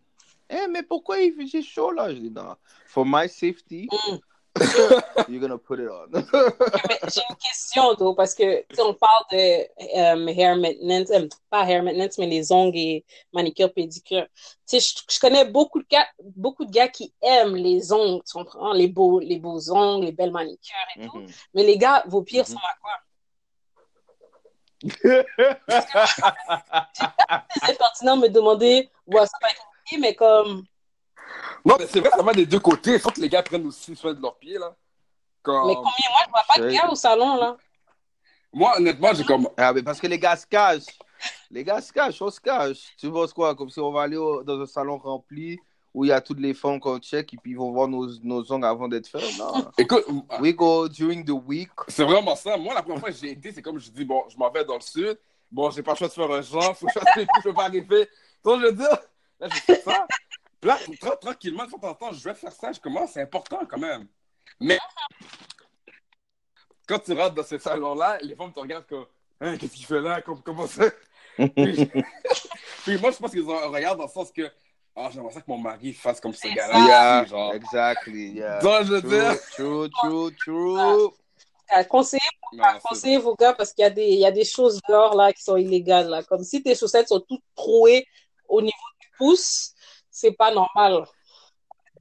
[0.50, 2.10] Eh, mais pourquoi il fait chaud là?
[2.12, 2.54] Je dis, non.
[2.86, 4.16] For my safety, Mm.
[5.28, 6.08] you're gonna put it on.
[7.12, 11.82] J'ai une question, though, parce que on parle de euh, hair maintenance, euh, pas hair
[11.82, 14.26] maintenance, mais les ongles et manicure, pédicure.
[14.68, 18.22] Tu sais, je, je connais beaucoup de gars, beaucoup de gars qui aiment les ongles,
[18.24, 18.72] tu comprends?
[18.72, 21.18] Les beaux, les beaux ongles, les belles manicures et tout.
[21.18, 21.26] Mhm.
[21.54, 22.44] Mais les gars, vos pieds Mhm.
[22.44, 22.92] ressemblent à quoi?
[27.54, 30.64] C'est impertinent de me demander, ouais, ça va être pied, mais comme,
[31.64, 32.94] Non, mais c'est vrai, ça va des deux côtés.
[32.94, 34.74] Il faut que les gars prennent aussi soin de leurs pieds, là.
[35.42, 35.66] Comme...
[35.68, 35.90] Mais combien?
[36.10, 37.56] Moi, je vois pas de gars au salon, là.
[38.52, 39.48] Moi, honnêtement, j'ai comme.
[39.56, 40.98] Ah, mais parce que les gars se cachent.
[41.50, 42.94] Les gars se cachent, on se cache.
[42.98, 43.54] Tu penses quoi?
[43.54, 45.58] Comme si on va aller au- dans un salon rempli
[45.92, 48.06] où il y a toutes les femmes qu'on check et puis ils vont voir nos,
[48.22, 49.38] nos ongles avant d'être faits.
[49.38, 49.70] Non.
[49.78, 50.04] Écoute,
[50.40, 51.70] We go during the week.
[51.88, 52.56] c'est vraiment ça.
[52.56, 54.64] Moi, la première fois que j'ai été, c'est comme je dis, bon, je m'en vais
[54.64, 55.18] dans le sud.
[55.50, 57.42] Bon, j'ai pas le choix de faire un genre, faut que je fasse les je
[57.42, 58.08] peux pas arriver.
[58.44, 58.98] Donc, je veux dire,
[59.40, 60.06] là, je fais ça.
[60.64, 62.72] Là, tra- tranquillement, de temps en temps, je vais faire ça.
[62.72, 64.06] Je commence, c'est important quand même.
[64.60, 64.78] Mais
[66.86, 69.06] quand tu rentres dans ce salon-là, les femmes te regardent comme,
[69.40, 70.20] hein, qu'est-ce qu'il fait là?
[70.22, 70.84] Comme- Comment ça?
[71.36, 71.46] puis,
[72.84, 74.50] puis moi, je pense qu'ils ont un regard dans le sens que,
[74.96, 76.78] ah, j'aimerais ça que mon mari fasse comme ce gars-là.
[76.86, 77.54] Yeah, genre.
[77.54, 78.32] exactly.
[78.32, 78.60] Yeah.
[78.60, 81.10] Donc, je veux True, dire, true, true, true.
[81.88, 82.20] Conseillez,
[82.86, 85.32] conseillez vos gars parce qu'il y, a des- il y a des choses dehors là
[85.32, 86.08] qui sont illégales.
[86.08, 86.22] Là.
[86.22, 88.06] Comme si tes chaussettes sont toutes trouées
[88.48, 89.73] au niveau du pouce,
[90.14, 91.04] c'est pas normal.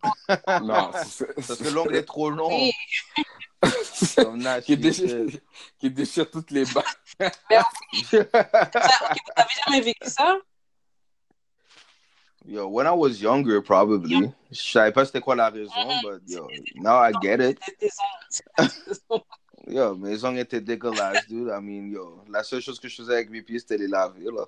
[0.62, 2.48] non, c'est- Parce que l'ongle est trop long.
[2.50, 2.72] Oui.
[4.66, 5.26] Qui, déchire,
[5.80, 6.84] qui déchire toutes les barres.
[7.18, 7.32] Ça,
[8.12, 8.42] ok, vous
[9.38, 10.38] avez jamais vécu ça?
[12.46, 14.30] Yo, when I was younger, probably.
[14.52, 15.72] Je savais pas c'était quoi la raison,
[16.04, 16.46] but yo,
[16.76, 17.60] now I get it.
[19.68, 21.48] Yo, mes ongles étaient dégueulasses, dude.
[21.48, 24.26] I mean, yo, la seule chose que je faisais avec mes pieds, c'était les laver,
[24.26, 24.46] là.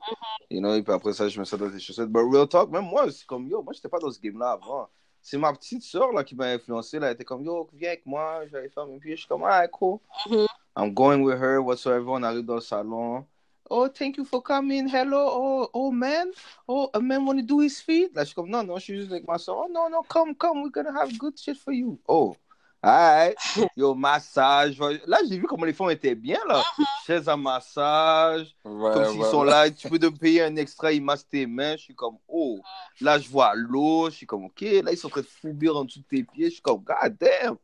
[0.50, 2.10] You know, et puis après ça, je me dans des chaussettes.
[2.10, 4.90] But real talk, même moi, c'est comme, yo, moi, j'étais pas dans ce game-là avant.
[5.22, 7.08] C'est ma petite soeur, là, qui m'a influencé, là.
[7.08, 9.16] Elle était comme, yo, viens avec moi, je vais aller faire mes pieds.
[9.16, 10.00] Je suis comme, ah, cool.
[10.30, 10.48] Mhm.
[10.76, 12.10] I'm going with her, whatsoever.
[12.10, 13.26] On arrive dans le salon.
[13.70, 14.88] Oh, thank you for coming.
[14.88, 15.30] Hello.
[15.32, 16.32] Oh, oh man.
[16.68, 18.14] Oh, a man want to do his feet?
[18.14, 19.58] Là, je suis comme, non, non, je suis juste avec ma soeur.
[19.58, 20.62] Oh, non, non, come, come.
[20.62, 21.98] We're gonna have good shit for you.
[22.08, 22.36] Oh,
[22.86, 23.38] alright.
[23.76, 24.80] Yo, massage.
[25.06, 26.64] Là, j'ai vu comment les femmes étaient bien, là.
[27.06, 28.56] Chaise à massage.
[28.64, 29.50] Ouais, Comme s'ils ouais, sont ouais.
[29.50, 31.76] là, tu peux te payer un extra, ils massent tes mains.
[31.78, 32.60] Je suis comme, oh.
[33.02, 34.10] Là, je vois l'eau.
[34.10, 34.62] Je suis comme, ok.
[34.62, 36.46] Là, ils sont en train de foubir en dessous de tes pieds.
[36.46, 37.58] Je suis comme, god damn.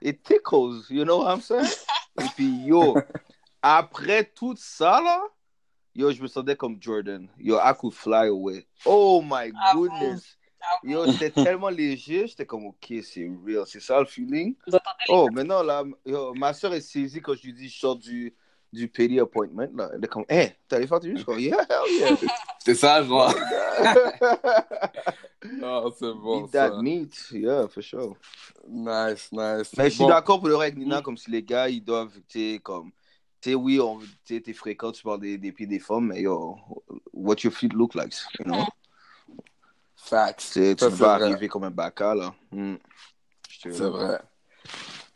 [0.00, 0.86] It tickles.
[0.90, 1.66] You know what I'm saying?
[2.20, 2.96] Et puis, yo,
[3.62, 5.20] après tout ça, là,
[5.94, 7.28] yo, je me sentais comme Jordan.
[7.38, 8.66] Yo, I could fly away.
[8.84, 10.36] Oh my Ah goodness.
[10.82, 13.64] Yo, j'étais tellement léger, j'étais comme, ok, c'est real.
[13.66, 14.54] C'est ça le feeling?
[14.66, 14.78] Vous?
[15.08, 18.34] Oh, maintenant, là, yo, ma soeur est saisie quand je lui dis, je sors du,
[18.72, 19.90] du pedi appointment, là.
[19.94, 21.20] Elle est comme, hé, allé faire tes muscles?
[21.20, 22.16] Je comme, yeah, hell yeah.
[22.64, 23.32] C'est ça, genre.
[25.62, 26.44] Ah, c'est bon.
[26.46, 26.82] Eat that Ça.
[26.82, 27.28] meat.
[27.32, 28.16] Yeah, for sure.
[28.68, 29.72] Nice, nice.
[29.76, 32.18] Mais je suis Bon, d'accord pour le avec Nina, comme si les gars, ils doivent,
[32.28, 32.90] tu sais, comme,
[33.40, 36.56] tu sais, oui, on, t'es fréquent, tu parles des, des pieds des femmes, mais yo,
[37.12, 38.64] what your feet look like, you know?
[40.08, 40.50] Facts.
[40.52, 42.34] Tu tu Ça, peux pas arriver comme un bacca, là.
[42.52, 42.76] Hmm.
[43.60, 44.20] C'est vrai.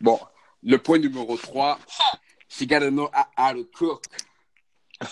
[0.01, 0.19] Bon,
[0.63, 1.79] le point numéro 3.
[2.49, 4.03] She gotta know how to cook.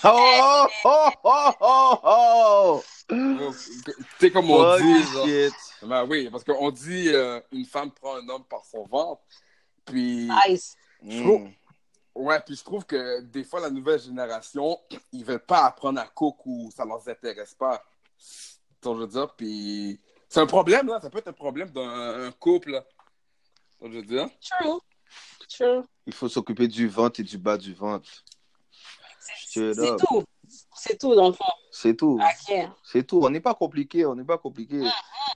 [0.05, 2.83] Oh, oh, oh, oh, oh!
[3.09, 5.03] Tu sais, comme on dit.
[5.05, 5.53] genre-.
[5.83, 9.23] Ben oui, parce qu'on dit euh, une femme prend un homme par son ventre.
[9.85, 10.77] Puis, Nice.
[11.01, 11.53] trouve- Hmm.
[12.17, 14.79] ouais, puis je trouve que des fois, la nouvelle génération,
[15.13, 17.83] ils veulent pas apprendre à cook ou ça leur intéresse pas.
[18.93, 19.35] Que je veux dire.
[19.35, 21.01] Puis, c'est un problème, là.
[21.01, 22.73] Ça peut être un problème d'un un couple.
[22.73, 22.85] là.
[23.83, 24.29] Je veux dire.
[24.61, 24.81] True.
[25.49, 25.83] True.
[26.07, 28.09] Il faut s'occuper du ventre et du bas du ventre.
[29.19, 30.25] C'est tout.
[30.75, 31.45] C'est tout, dans le fond.
[31.71, 32.21] C'est tout.
[32.21, 32.69] Ok.
[32.83, 33.21] C'est tout.
[33.23, 34.07] On n'est pas compliqué.
[34.07, 34.83] On n'est pas compliqué.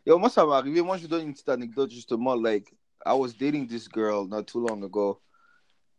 [0.06, 0.82] Yo, moi, ça m'est arrivé.
[0.82, 2.34] Moi, je vous donne une petite anecdote, justement.
[2.34, 2.72] Like,
[3.04, 5.20] I was dating this girl not too long ago.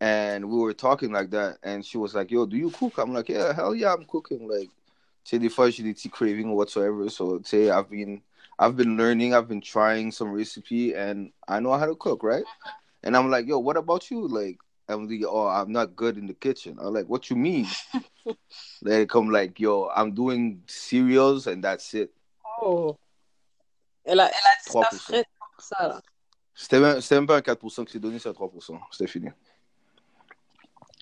[0.02, 1.58] And we were talking like that.
[1.64, 2.98] And she was like, Yo, do you cook?
[2.98, 4.48] I'm like, Yeah, hell yeah, I'm cooking.
[4.50, 4.70] Like,
[5.24, 6.12] tu the des fois, j'ai des petits
[6.46, 7.10] or whatsoever.
[7.10, 8.22] So, sais, I've been,
[8.60, 12.44] I've been learning, I've been trying some recipe, and I know how to cook, right?
[13.04, 14.28] And I'm like, Yo, what about you?
[14.28, 14.60] Like,
[14.90, 16.78] I'm like, oh, I'm not good in the kitchen.
[16.80, 17.68] I'm like, what you mean?
[18.82, 22.12] they come like, yo, I'm doing cereals and that's it.
[22.62, 22.98] Oh.
[24.06, 25.24] Elle a, elle a dit ça 3%.
[25.60, 26.02] ça, là.
[26.54, 28.78] C'était même, c'était même pas un 4% que c'est donné, c'est un 3%.
[28.92, 29.30] C'était fini.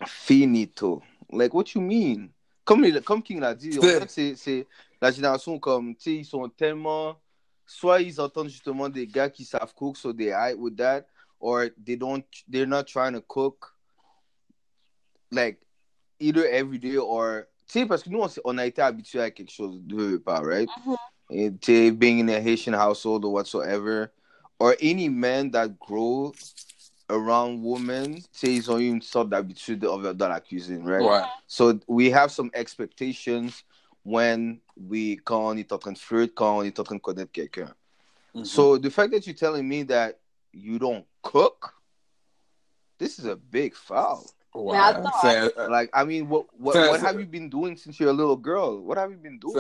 [0.06, 1.02] Finito.
[1.32, 2.30] Like, what you mean?
[2.63, 4.67] Comme, il- comme King l'a dit, C'est-
[5.02, 7.19] la génération comme, tu sais, ils sont tellement.
[7.65, 11.06] Soit ils entendent justement des gars qui savent cook, so they hype with that,
[11.39, 13.74] or they don't, they're not trying to cook,
[15.32, 15.60] like,
[16.19, 17.47] either every day or.
[17.67, 20.69] Tu sais, parce que nous, on, a été habitués à quelque chose, de pas, right?
[20.86, 20.97] Mhm.
[21.30, 24.12] And tu sais, being in a Haitian household or whatsoever,
[24.60, 26.34] or any men that grow
[27.12, 31.02] around women, tu sais, ils ont that une sorte d'habitude of- dans la cuisine, right?
[31.04, 31.21] Ouais.
[31.47, 33.63] So we have some expectations
[34.04, 37.02] when we, quand on est en train de flirt, quand on est en train de
[37.02, 37.74] connaître quelqu'un.
[38.34, 38.45] Mhm.
[38.45, 40.19] So the fact that you're telling me that
[40.54, 41.74] you don't cook,
[42.97, 44.26] this is a big foul.
[44.54, 44.74] Ouais.
[44.74, 45.24] Mais attends,
[45.58, 48.36] euh, Like, I mean, what what, what have you been doing since you're a little
[48.36, 48.80] girl?
[48.82, 49.56] What have you been c'est doing?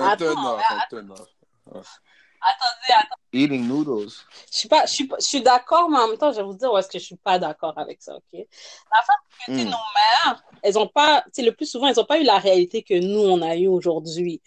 [2.41, 3.21] Attendez, attendez.
[3.33, 4.11] Eating noodles.
[4.51, 6.55] Je suis pas, je suis, je suis d'accord, mais en même temps, je vais vous
[6.55, 8.23] dire où est-ce que je suis pas d'accord avec ça, ok?
[8.33, 9.03] La
[9.45, 9.65] c'est que Mm.
[9.65, 12.37] nos mères, elles ont pas, tu sais, le plus souvent, elles ont pas eu la
[12.37, 14.41] réalité que nous, on a eu aujourd'hui.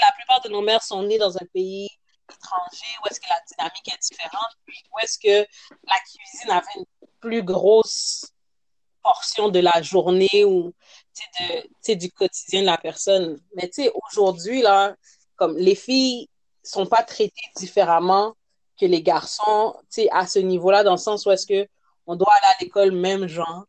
[0.00, 1.88] La plupart de nos mères sont nées dans un pays
[2.30, 5.48] étranger où est-ce que la dynamique est différente, puis où est-ce que
[5.86, 6.84] la cuisine avait une
[7.20, 8.26] plus grosse
[9.02, 10.72] portion de la journée ou,
[11.40, 13.38] de, du quotidien de la personne.
[13.54, 14.94] Mais tu sais, aujourd'hui, là,
[15.36, 16.28] comme les filles
[16.62, 18.34] sont pas traitées différemment
[18.80, 21.68] que les garçons, tu sais, à ce niveau-là, dans le sens où est-ce que
[22.06, 23.64] on doit aller à l'école même genre,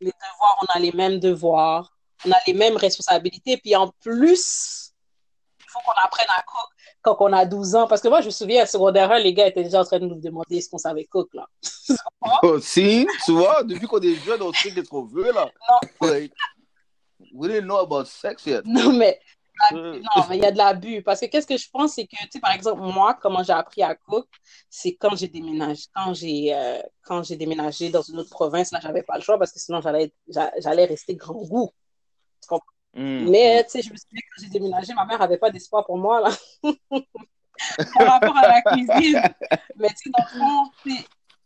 [0.00, 1.92] les devoirs, on a les mêmes devoirs,
[2.26, 4.92] on a les mêmes responsabilités, puis en plus,
[5.60, 6.70] il faut qu'on apprenne à cook
[7.04, 9.34] quand on a 12 ans, parce que moi, je me souviens, à secondaire 1, les
[9.34, 11.46] gars étaient déjà en train de nous demander est-ce qu'on savait cook, là.
[12.42, 15.50] Oh, si, tu vois, depuis qu'on est jeune, on sait d'être vieux, là.
[16.00, 16.08] Non.
[16.08, 16.32] Like,
[17.34, 18.62] we didn't know about sex yet.
[18.64, 19.20] Non, mais
[19.72, 21.02] Non, mais il y a de l'abus.
[21.02, 23.52] Parce que qu'est-ce que je pense, c'est que, tu sais, par exemple, moi, comment j'ai
[23.52, 24.28] appris à cook,
[24.68, 28.80] c'est quand j'ai déménagé, quand j'ai euh, quand j'ai déménagé dans une autre province, là,
[28.82, 30.12] j'avais pas le choix parce que sinon, j'allais
[30.58, 31.70] j'allais rester grand goût.
[32.94, 33.30] mm.
[33.30, 35.98] Mais, tu sais, je me souviens quand j'ai déménagé, ma mère avait pas d'espoir pour
[35.98, 36.30] moi, là.
[37.94, 39.22] Par rapport à la cuisine.
[39.76, 41.04] Mais, tu sais, dans le fond, tu sais,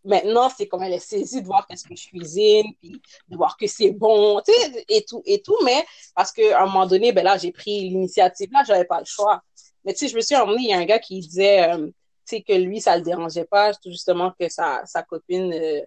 [0.09, 3.57] maintenant, c'est comme elle est saisie de voir qu'est-ce que je cuisine, puis de voir
[3.57, 5.57] que c'est bon, tu sais, et tout, et tout.
[5.65, 8.51] Mais, parce qu'à un moment donné, ben là, j'ai pris l'initiative.
[8.53, 9.43] Là, j'avais pas le choix.
[9.85, 11.87] Mais, tu sais, je me suis emmenée, il y a un gars qui disait, euh,
[11.87, 11.93] tu
[12.25, 15.83] sais, que lui, ça le dérangeait pas, justement, que sa, sa copine, euh,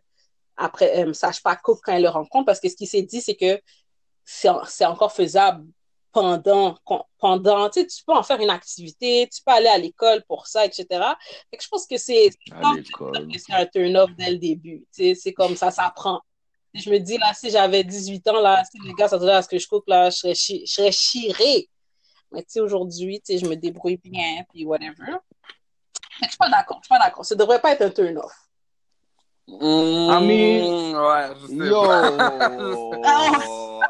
[0.56, 3.22] après, euh, sache pas cook quand elle le rencontre, parce que ce qu'il s'est dit,
[3.22, 3.60] c'est que
[4.24, 5.66] c'est encore faisable
[6.12, 6.78] pendant,
[7.20, 10.48] pendant, tu sais, tu peux en faire une activité, tu peux aller à l'école pour
[10.48, 10.86] ça, etc.
[11.50, 12.30] Fait que je pense que c'est
[13.50, 14.80] un turn-off dès le début.
[14.94, 16.22] Tu sais, c'est comme ça, ça prend.
[16.74, 19.48] Je me dis, là, si j'avais 18 ans, là, si les gars s'attendaient à ce
[19.50, 21.70] que je cook, là, je serais, chi- je serais chirée.
[22.32, 24.96] Mais tu sais, aujourd'hui, tu sais, je me débrouille bien, puis whatever.
[26.20, 27.26] Que je suis pas d'accord, je suis pas d'accord.
[27.26, 28.32] Ça devrait pas être un turn-off.
[29.50, 33.02] I mean- ouais, je sais Yo.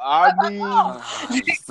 [0.04, 0.64] I mean,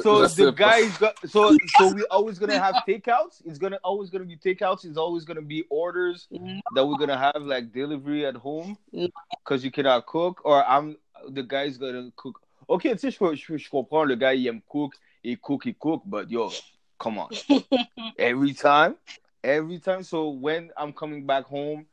[0.03, 3.43] so the guys got so so we always gonna have takeouts.
[3.45, 4.85] It's gonna always gonna be takeouts.
[4.85, 6.29] It's always gonna be orders
[6.75, 10.41] that we're gonna have like delivery at home because you cannot cook.
[10.45, 10.97] Or I'm
[11.29, 12.41] the guy's gonna cook.
[12.69, 15.75] Okay, tu sais, je, je, je comprends le gars il aime cook, il cook, il
[15.75, 16.51] cook, but yo,
[16.99, 17.29] come on,
[18.19, 18.95] every time,
[19.43, 20.03] every time.
[20.05, 21.87] So when I'm coming back home.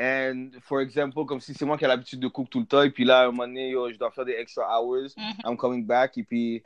[0.00, 2.82] And for example, comme si c'est moi qui ai l'habitude de cook tout le temps,
[2.82, 5.34] et puis là, à un moment donné, yo, je dois faire des extra hours, Mhm.
[5.44, 6.62] I'm coming back, et puis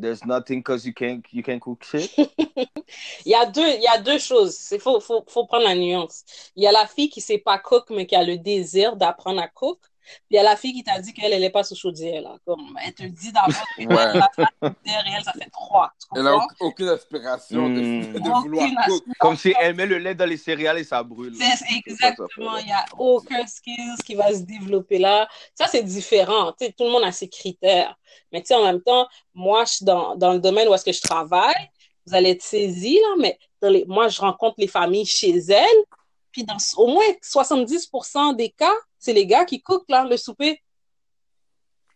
[0.00, 2.10] there's nothing because you can't, you can't cook shit.
[3.26, 4.54] Il y a deux, il y a deux choses.
[4.56, 6.24] C'est faut, faut, faut prendre la nuance.
[6.56, 9.40] Il y a la fille qui sait pas cook, mais qui a le désir d'apprendre
[9.42, 9.78] à cook.
[10.08, 12.22] Puis il y a la fille qui t'a dit qu'elle, elle est pas sous chaudière,
[12.22, 12.36] là.
[12.46, 14.10] Comme, elle te dit d'abord que Ouais.
[14.14, 15.90] elle a fait la chaudière et elle, ça fait trois.
[16.16, 16.46] Elle a comprends?
[16.60, 18.12] au- aucune aspiration de, Mm.
[18.14, 18.68] de vouloir.
[19.20, 21.34] Comme si elle met le lait dans les céréales et ça brûle.
[21.36, 25.28] C'est exactement, il n'y a aucun skills qui va se développer là.
[25.54, 26.52] Ça, c'est différent.
[26.58, 27.96] Tu sais, tout le monde a ses critères.
[28.32, 30.84] Mais tu sais, en même temps, moi, je suis dans, dans le domaine où est-ce
[30.84, 31.54] que je travaille.
[32.06, 35.84] Vous allez être saisis, là, mais dans les, moi, je rencontre les familles chez elles.
[36.32, 40.60] Puis dans au moins 70% des cas, c'est les gars qui cookent là, le souper.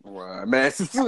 [0.05, 1.07] Ouais, mais c'est sûr.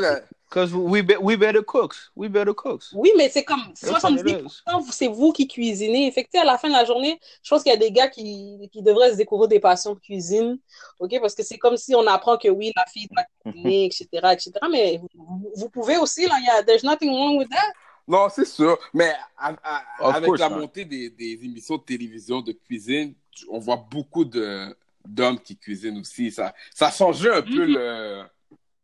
[0.48, 1.96] Because we, be, we better cooks.
[2.14, 2.84] We better cooks.
[2.92, 4.92] Oui, mais c'est comme That's what it 70%, is.
[4.92, 6.12] c'est vous qui cuisinez.
[6.12, 7.78] Fait que, tu sais, à la fin de la journée, je pense qu'il y a
[7.78, 10.58] des gars qui, qui devraient se découvrir des passions de cuisine.
[11.00, 11.18] OK?
[11.20, 14.52] Parce que c'est comme si on apprend que oui, la fille doit cuisiner, etc., etc.
[14.70, 17.72] Mais vous, vous pouvez aussi, là, il y a, there's nothing wrong with that.
[18.06, 18.78] Non, c'est sûr.
[18.92, 23.14] Mais à- à- Of avec course la montée des, des émissions de télévision de cuisine,
[23.48, 26.30] on voit beaucoup de d'hommes qui cuisinent aussi.
[26.30, 27.74] Ça, ça a changé un peu Mhm.
[27.74, 28.24] le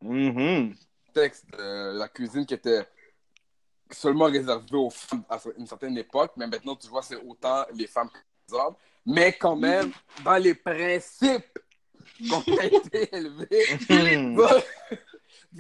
[0.03, 0.75] Mhm.
[1.13, 2.87] texte de la cuisine qui était
[3.91, 6.33] seulement réservée aux femmes à une certaine époque.
[6.37, 8.75] Mais maintenant, tu vois, c'est autant les femmes que les hommes.
[9.07, 9.93] Mais quand même,
[10.25, 11.59] dans les principes
[12.29, 14.39] qu'on a été élevés, Mhm.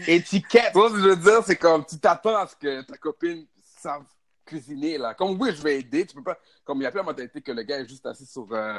[0.06, 0.72] Étiquette.
[0.72, 1.42] Tu vois ce que je veux dire?
[1.44, 4.02] C'est comme, tu t'attends à ce que ta copine sache
[4.50, 5.14] cuisiner, là.
[5.14, 6.38] Comme, oui, je vais aider, tu peux pas...
[6.64, 8.78] Comme, il y a plein de mentalité que le gars est juste assis sur euh,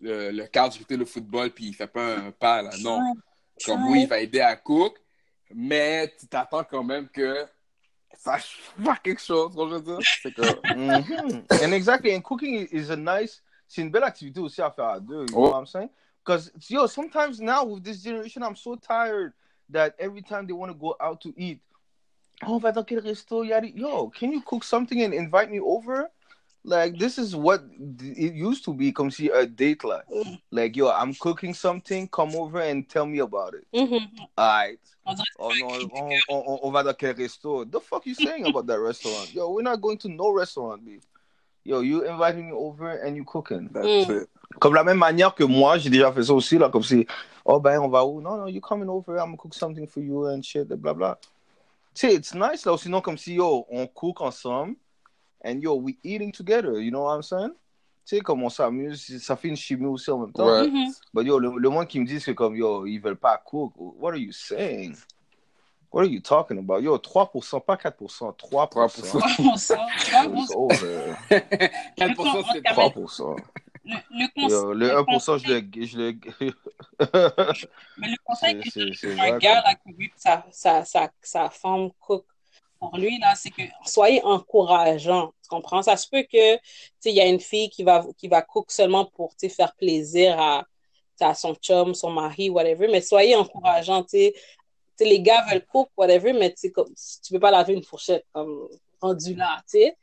[0.00, 2.70] le, le cadre, écouter le football, puis il fait pas un pas, là.
[2.80, 3.14] Non.
[3.64, 4.96] Comme, oui, il va aider à cook,
[5.54, 7.44] mais tu t'attends quand même que
[8.16, 8.38] ça
[8.84, 9.98] fasse quelque chose, que je veux dire?
[10.22, 10.76] C'est comme...
[10.76, 11.44] Mhm.
[11.62, 15.00] And exactly, and cooking is a nice, c'est une belle activité aussi à faire à
[15.00, 15.20] deux.
[15.20, 15.50] You know Oh.
[15.50, 15.90] what I'm saying?
[16.24, 19.32] Because yo, sometimes now with this generation, I'm so tired
[19.68, 21.60] that every time they want to go out to eat,
[22.46, 23.44] oh, on va dans quel resto?
[23.44, 23.66] Yada.
[23.68, 26.10] Yo, can you cook something and invite me over?
[26.64, 27.62] Like this is what
[28.00, 28.90] it used to be.
[28.92, 30.38] Come see a date like, Mm.
[30.50, 32.08] like yo, I'm cooking something.
[32.08, 33.66] Come over and tell me about it.
[33.74, 34.08] Mhm.
[34.38, 34.78] Alright.
[35.06, 37.64] On dirait Oh no, c'est un on, on, on, on va dans quel resto?
[37.66, 39.28] The fuck you saying about that restaurant?
[39.34, 41.00] Yo, we're not going to no restaurant, B.
[41.66, 43.68] yo, you inviting me over and you cooking.
[43.72, 44.22] That's Mm.
[44.22, 44.28] it.
[44.60, 47.06] Comme la même manière que moi, j'ai déjà fait ça aussi, là, comme si,
[47.44, 48.20] oh ben, on va où?
[48.22, 51.18] Non, non, you coming over, I'm gonna cook something for you and shit, blah bla.
[51.94, 54.76] Sais, it's nice, là, sinon, comme si, yo, on cook ensemble,
[55.44, 57.52] and yo, we eating together, you know what I'm saying?
[58.04, 60.46] Tu sais, comme on s'amuse, ça fait une chimie aussi en même temps.
[60.46, 60.68] Ouais.
[60.68, 60.92] Mhm.
[61.14, 63.72] But yo, le, le monde qui me dit que comme, yo, ils veulent pas cook,
[63.76, 64.96] what are you saying?
[65.92, 66.82] What are you talking about?
[66.82, 68.36] Yo, 3%, pas 4%, 3%.
[68.36, 69.48] 3%.
[69.48, 71.16] On sent, tu vois, on It's over.
[71.96, 73.36] 4%, c'est Le- 3%.
[73.84, 75.86] Le, le, conse- Yo, le 1%, je le...
[75.86, 76.18] Je le...
[77.96, 81.50] mais le conseil que je un gars là, qui veut que sa, sa, sa, sa
[81.50, 82.24] femme cook
[82.78, 85.32] pour lui, là, c'est que soyez encourageant.
[85.42, 85.82] Tu comprends?
[85.82, 86.60] Ça se peut que, tu
[87.00, 89.74] sais, il y a une fille qui va, qui va cook seulement pour, tu faire
[89.74, 90.66] plaisir à,
[91.20, 94.34] à son chum, son mari, whatever, mais soyez encourageant, tu sais.
[95.00, 98.68] Les gars veulent cook, whatever, mais tu tu peux pas laver une fourchette, comme,
[99.00, 99.96] rendu là, tu sais.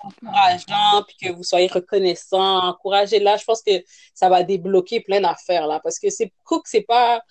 [0.00, 3.72] Encourageant, puis que vous soyez reconnaissant, encouragez là, je pense que
[4.14, 7.22] ça va débloquer plein d'affaires là, parce que c'est cook, c'est pas,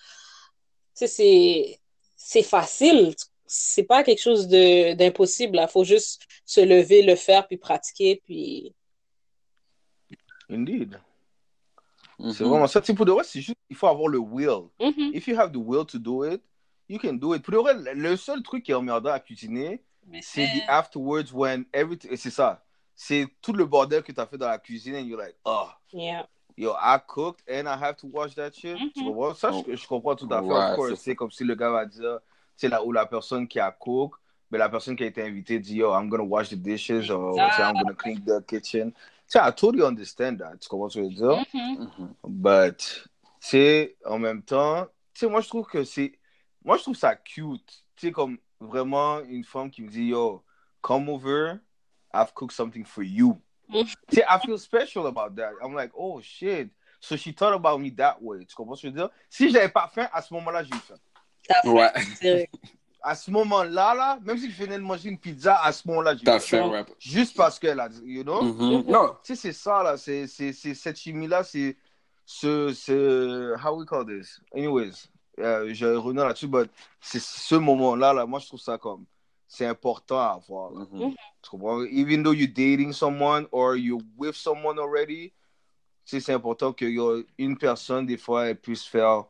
[0.94, 1.80] c'est,
[2.16, 7.48] c'est facile, c'est pas quelque chose de d'impossible, là, faut juste se lever, le faire,
[7.48, 8.74] puis pratiquer, puis
[10.50, 11.00] Indeed.
[12.34, 12.50] C'est Mhm.
[12.50, 12.82] vraiment ça.
[12.82, 14.68] Pour de vrai, c'est juste, il faut avoir le will.
[14.80, 15.12] Mhm.
[15.14, 16.42] If you have the will to do it,
[16.90, 17.42] you can do it.
[17.42, 20.64] Pour de vrai, le- le seul truc qui est emmerdant à cuisiner, Mais c'est the
[20.68, 22.64] afterwards when everything, c'est ça.
[22.96, 25.70] C'est tout le bordel que tu as fait dans la cuisine and you're like, oh,
[25.94, 26.28] yeah.
[26.58, 28.78] yo, I cooked and I have to wash that shit.
[28.94, 29.08] Tu Mhm.
[29.14, 29.34] comprends?
[29.34, 30.48] Ça, je, je comprends tout à fait.
[30.48, 30.90] Ouais, of course.
[30.90, 32.20] c'est- C'est comme si le gars va dire,
[32.56, 34.16] c'est là où la personne qui a cook,
[34.52, 37.38] mais la personne qui a été invitée dit, yo, I'm gonna wash the dishes or
[37.58, 38.92] I'm gonna clean the kitchen.
[38.92, 40.58] Tu sais, I totally understand that.
[40.58, 41.46] Tu comprends ce que je veux dire?
[41.54, 41.90] Mhm.
[41.98, 42.14] Mhm.
[42.28, 43.08] But,
[43.40, 46.20] tu en même temps, tu sais, moi, je trouve que c'est.
[46.64, 47.84] Moi, je trouve ça cute.
[47.96, 50.44] Tu sais, comme vraiment une femme qui me dit, yo,
[50.82, 51.60] come over,
[52.14, 53.38] I've cooked something for you.
[53.72, 55.54] Tu sais, I feel special about that.
[55.64, 56.70] I'm like, oh shit.
[57.00, 58.46] So she thought about me that way.
[58.46, 59.10] Tu comprends ce que je veux dire?
[59.30, 60.96] Si j'avais pas faim, à ce moment-là, j'ai eu faim.
[61.48, 62.50] T'as fait, Ouais,
[63.04, 66.16] À ce moment-là, là, même si je venais de manger une pizza, à ce moment-là,
[66.16, 66.70] j'ai t'as eu faim.
[66.70, 66.86] fait, ouais.
[67.00, 68.44] Juste parce qu'elle a dit, you know?
[68.44, 68.84] Mhm.
[68.88, 69.98] Non, Tu sais, c'est ça, là.
[69.98, 71.78] C'est, c'est, c'est cette chimie-là, c'est
[72.26, 73.56] ce, ce.
[73.66, 74.40] How we call this?
[74.54, 75.08] Anyways,
[75.42, 79.06] euh, je vais revenir là-dessus, but c'est ce moment-là, là, moi, je trouve ça comme.
[79.48, 80.72] C'est important à avoir.
[80.72, 80.86] là.
[81.42, 81.84] Tu comprends?
[81.84, 85.34] Even though you're dating someone or you're with someone already,
[86.06, 89.26] c'est important ait une personne, des fois, elle puisse faire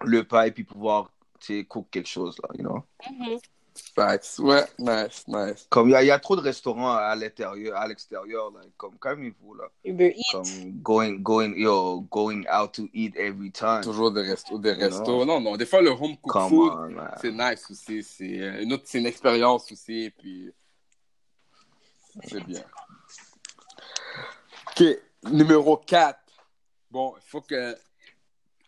[0.00, 2.82] le pas et puis pouvoir, tu sais, cook quelque chose, là, you know?
[3.10, 3.38] Mhm.
[3.94, 4.38] Facts.
[4.38, 5.66] Ouais, nice, nice.
[5.70, 8.60] Comme il y, a- il y a trop de restaurants à l'intérieur, à l'extérieur, là,
[8.76, 9.64] comme calmez-vous, là.
[9.84, 10.32] Uber Eats.
[10.32, 13.80] comme going going yo going out to eat every time.
[13.82, 14.80] Toujours des restos, des Non.
[14.80, 15.24] restos.
[15.24, 16.72] Non, non, des fois, le home cooked Come food,
[17.20, 18.02] c'est nice aussi.
[18.02, 20.12] C'est euh, une autre, c'est une expérience aussi.
[20.18, 20.52] Puis,
[22.26, 22.62] c'est bien.
[24.70, 24.84] OK,
[25.32, 26.18] numéro 4.
[26.90, 27.76] Bon, il faut que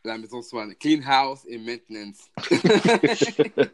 [0.04, 2.18] la maison soit clean house et maintenance.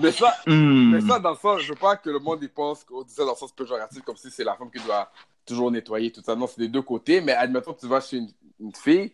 [0.00, 0.90] mais ça, Hmm.
[0.92, 3.12] mais ça, dans le sens, je veux pas que le monde y pense qu'on dit
[3.14, 5.10] ça dans le sens péjoratif, comme si c'est la femme qui doit
[5.44, 6.34] toujours nettoyer tout ça.
[6.36, 7.20] Non, c'est des deux côtés.
[7.20, 9.12] Mais admettons que tu vas chez une, une fille,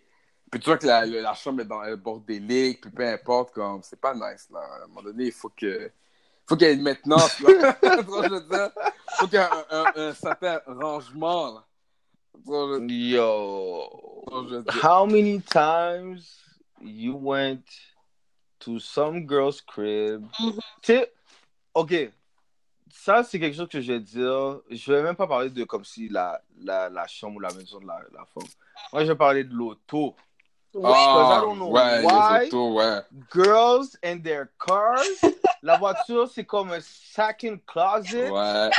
[0.51, 3.81] puis tu vois que la, la chambre est dans le bordélique, puis peu importe, comme
[3.83, 4.49] c'est pas nice.
[4.53, 4.61] Là.
[4.61, 5.91] À un moment donné, il faut que.
[6.47, 7.41] faut qu'il y ait une maintenance.
[7.41, 7.77] Là.
[9.19, 11.55] Faut qu'il y ait un, un- un certain rangement.
[11.55, 11.65] Là.
[12.35, 13.89] Tu vois, Yo,
[14.27, 14.85] tu vois, je veux dire.
[14.85, 16.39] how many times
[16.81, 17.63] you went
[18.61, 20.27] to some girl's crib?
[20.41, 20.61] Mhm.
[20.83, 21.13] Tu sais,
[21.75, 22.11] ok,
[22.91, 24.61] ça c'est quelque chose que je vais dire.
[24.71, 27.79] Je vais même pas parler de comme si la, la, la chambre ou la maison
[27.81, 28.49] de la, la femme.
[28.93, 30.15] Moi, je vais parler de l'auto.
[30.75, 30.81] Oui.
[30.81, 32.41] Because I don't know ouais, why.
[32.41, 33.01] les autos, ouais.
[33.31, 35.05] Girls and their cars.
[35.63, 38.31] la voiture, c'est comme un second closet.
[38.31, 38.71] Ouais.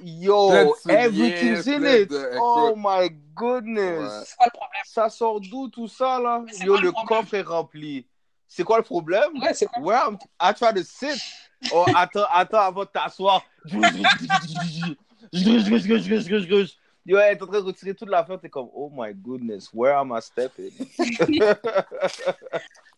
[0.00, 2.12] Yo, everything's in it.
[2.36, 4.00] Oh my goodness.
[4.00, 4.24] Ouais.
[4.24, 4.82] C'est quoi le problème?
[4.84, 6.44] Ça sort d'où tout ça là?
[6.50, 8.06] c'est Yo, quoi le le coffre est rempli.
[8.46, 9.30] C'est quoi le problème?
[9.42, 9.82] Ouais, c'est quoi?
[9.82, 11.20] Where I try to sit.
[11.72, 13.42] Oh, attends, attends avant de t'asseoir.
[17.04, 18.38] Yo, elle est en train de retirer toute l'affaire.
[18.40, 20.70] T'es comme, oh my goodness, where am I stepping?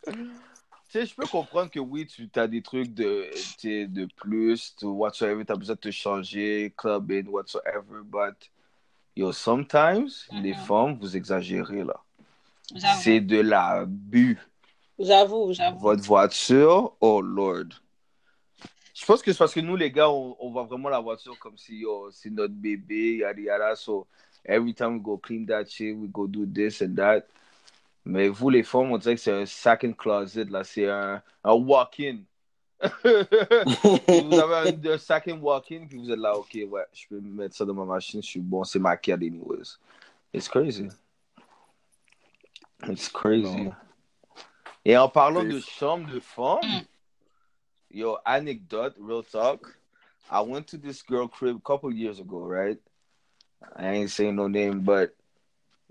[0.90, 3.30] Tu sais, je peux comprendre que oui, tu as des trucs de,
[3.86, 8.50] de plus, tu whatsoever, tu as besoin de te changer, clubbing, whatsoever, but
[9.14, 10.64] yo, sometimes, les Mhm.
[10.66, 11.94] femmes, vous exagérez là.
[13.02, 14.36] C'est de l'abus.
[14.98, 15.78] j'avoue, j'avoue.
[15.78, 17.66] Votre voiture, oh lord.
[18.92, 21.38] Je pense que c'est parce que nous, les gars, on, on voit vraiment la voiture
[21.38, 23.76] comme si yo, c'est notre bébé, yada yada.
[23.76, 24.08] So,
[24.44, 27.28] every time we go clean that shit, we go do this and that.
[28.04, 30.64] Mais vous, les femmes, on dirait que c'est un second closet, là.
[30.64, 32.18] C'est un, un walk-in.
[33.04, 37.54] vous avez un, un second walk-in, puis vous êtes là, ok, ouais, je peux mettre
[37.54, 39.76] ça dans ma machine, je suis bon, c'est ma carte anyways.
[40.32, 40.88] It's crazy.
[42.88, 43.64] It's crazy.
[43.64, 43.74] Non.
[44.84, 46.84] Et en parlant de chambre de femme,
[47.90, 49.76] yo, anecdote, real talk.
[50.30, 52.78] I went to this girl crib a couple years ago, right?
[53.76, 55.14] I ain't saying no name, but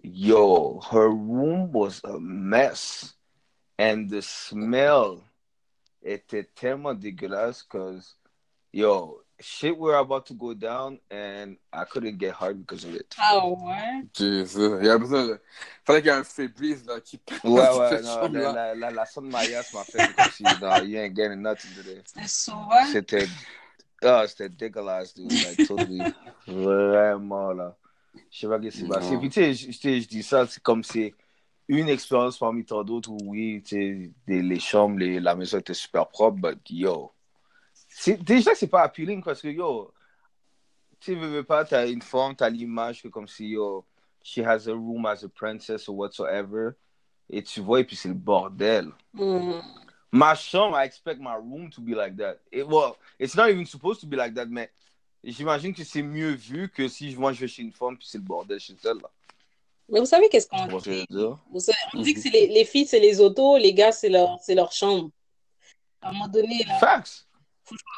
[0.03, 3.13] yo, her room was a mess.
[3.77, 5.23] And the smell
[6.03, 8.15] était tellement dégueulasse because,
[8.73, 13.15] yo, shit were about to go down and I couldn't get hard because of it.
[13.17, 14.03] Ah ouais?
[14.13, 14.79] Jésus.
[14.81, 15.39] Il y a besoin de...
[15.85, 18.53] Fallait qu'il y ait un faiblesse là, qui passe Ouais, ouais, non, chambre-là.
[18.53, 22.01] la, la, la, la Mayas m'a fait comme si, non, you ain't getting nothing today.
[22.05, 22.85] C'est souvent.
[22.91, 23.27] C'était,
[24.03, 26.01] ah, c'était dégueulasse, dude, like, totally.
[26.47, 27.77] Vraiment, là.
[28.31, 29.17] Je sais pas ce qui s'est passé.
[29.17, 31.13] Puis, tu sais, je- dis ça, c'est comme c'est
[31.67, 35.73] une expérience parmi tant d'autres où, oui, tu sais, les chambres, les, la maison était
[35.73, 37.11] super propre, but yo.
[38.21, 39.93] Déjà, c'est pas appealing parce que, yo,
[40.99, 43.85] tu veux, veux pas, t'as une forme, t'as l'image que comme si, yo,
[44.23, 46.71] she has a room as a princess or whatsoever.
[47.29, 48.89] Et tu vois, et puis c'est le bordel.
[49.13, 49.61] Hmm.
[50.11, 52.39] My chambre, I expect my room to be like that.
[52.51, 54.69] It, well, it's not even supposed to be like that, mais
[55.23, 58.17] j'imagine que c'est mieux vu que si moi je vais chez une femme puis c'est
[58.17, 58.97] le bordel chez elle.
[58.97, 59.09] Là.
[59.89, 61.05] Mais vous savez qu'est-ce qu'on dit?
[61.51, 64.09] Vous savez, on dit que c'est les, les filles, c'est les autos, les gars, c'est
[64.09, 65.09] leur, leur chambre.
[66.01, 67.25] À un moment donné, là, Facts.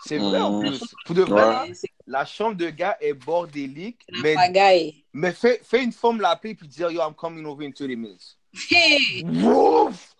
[0.05, 0.67] C'est vrai en Mhm.
[0.69, 0.81] plus.
[1.05, 1.49] Pour de vrai, Ouais.
[1.53, 5.05] là, c'est- c'est la chambre de gars est bordélique, la mais, pagaille.
[5.13, 8.37] mais fais, fais une femme l'appeler puis dire Yo, I'm coming over in 30 minutes.
[8.69, 9.23] Hey!
[9.23, 10.15] Woof!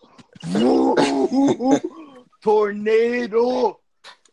[0.54, 1.82] Woof!
[2.40, 3.80] Tornado!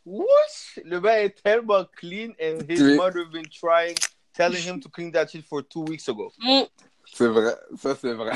[0.04, 0.78] What?
[0.84, 2.96] Le gars est tellement clean and his Oui.
[2.96, 3.96] mother been trying,
[4.34, 6.32] telling him to clean that shit for two weeks ago.
[6.40, 6.62] Hmm.
[7.04, 7.54] C'est vrai.
[7.76, 8.32] Ça, c'est vrai.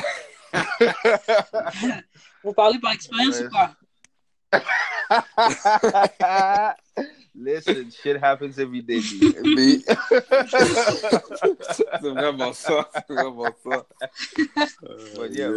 [2.42, 3.46] Vous parlez par expérience Ouais.
[3.46, 3.74] ou quoi?
[7.36, 9.00] Listen, shit happens every day.
[9.42, 9.80] Mais...
[12.00, 12.88] c'est vraiment ça.
[12.94, 13.86] C'est vraiment ça.
[15.16, 15.50] But yeah.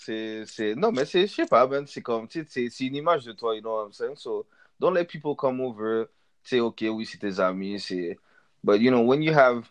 [0.00, 0.74] C'est, c'est...
[0.74, 1.86] Non, mais c'est, je sais pas, man.
[1.86, 4.16] C'est comme, tu sais, c'est, c'est une image de toi, you know what I'm saying?
[4.16, 4.46] So,
[4.80, 6.06] don't let people come over.
[6.42, 8.18] Sais, ok, oui, c'est tes amis, c'est...
[8.62, 9.66] But, you know, when you have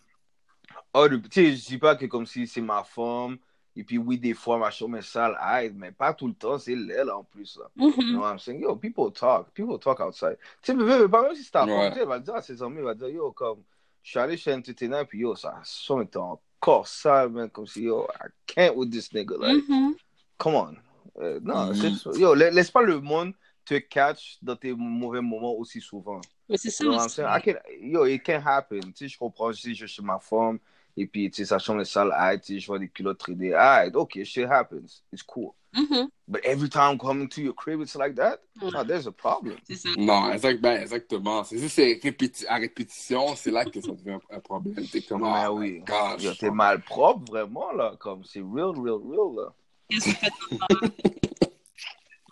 [0.93, 1.19] other...
[1.21, 3.37] Tu sais, je dis pas que comme si c'est ma femme,
[3.75, 6.57] et puis oui, des fois, ma chambre est sale, aïe, mais pas tout le temps,
[6.57, 7.69] c'est elle en plus, là.
[7.75, 8.11] You Mhm.
[8.11, 8.61] know what I'm saying?
[8.61, 9.51] Yo, people talk.
[9.53, 10.37] People talk outside.
[10.61, 11.71] Tu sais, mais mais pas même si c'est ta Ouais.
[11.71, 13.63] femme, tu sais, elle va dire à ses amis, elle va dire, yo, comme,
[14.03, 17.67] je suis allé chez un entertainer, puis yo, ça son était encore sale, man, comme
[17.67, 19.95] si, yo, I can't with this nigga, like, Mhm.
[20.37, 20.75] come on.
[21.19, 21.75] Euh, non, Mhm.
[21.75, 23.33] c'est- yo, la- laisse pas le monde
[23.65, 26.21] te catch dans tes mauvais moments aussi souvent.
[26.49, 27.15] Mais c'est ça aussi.
[27.15, 27.29] saying?
[27.29, 28.81] I can, yo, it can happen.
[28.81, 30.59] Tu sais, je comprends, sais, je suis ma femme,
[30.95, 33.17] et puis, tu sais, sa chambre est sale, aïe, tu sais, je vois des culottes
[33.17, 35.01] traîner, aïe, ok, shit happens.
[35.11, 35.53] It's cool.
[35.73, 36.07] Mhm.
[36.27, 38.39] But every time coming to your crib, it's like that?
[38.61, 39.57] No, there's a problem.
[39.67, 39.89] C'est ça.
[39.97, 41.43] Non, exact, ben, exactement.
[41.43, 44.85] C'est juste c'est répéti- à répétition, c'est là que ça devient un, un problème.
[44.87, 45.79] T'es comme, oh oui.
[45.79, 46.23] gosh.
[46.23, 47.95] Yo, t'es mal propre, vraiment, là.
[47.99, 49.53] Comme, c'est real, real, real, là.
[49.89, 50.11] Qu'est-ce que
[50.51, 51.32] vous faites?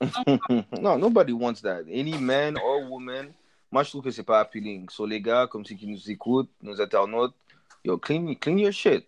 [0.82, 1.84] non, nobody wants that.
[1.90, 3.34] Any man or woman,
[3.72, 4.90] moi, je trouve que c'est pas appealing.
[4.90, 7.34] So, les gars, comme ceux qui nous écoutent, nos internautes,
[7.86, 9.06] yo, clean, clean your shit.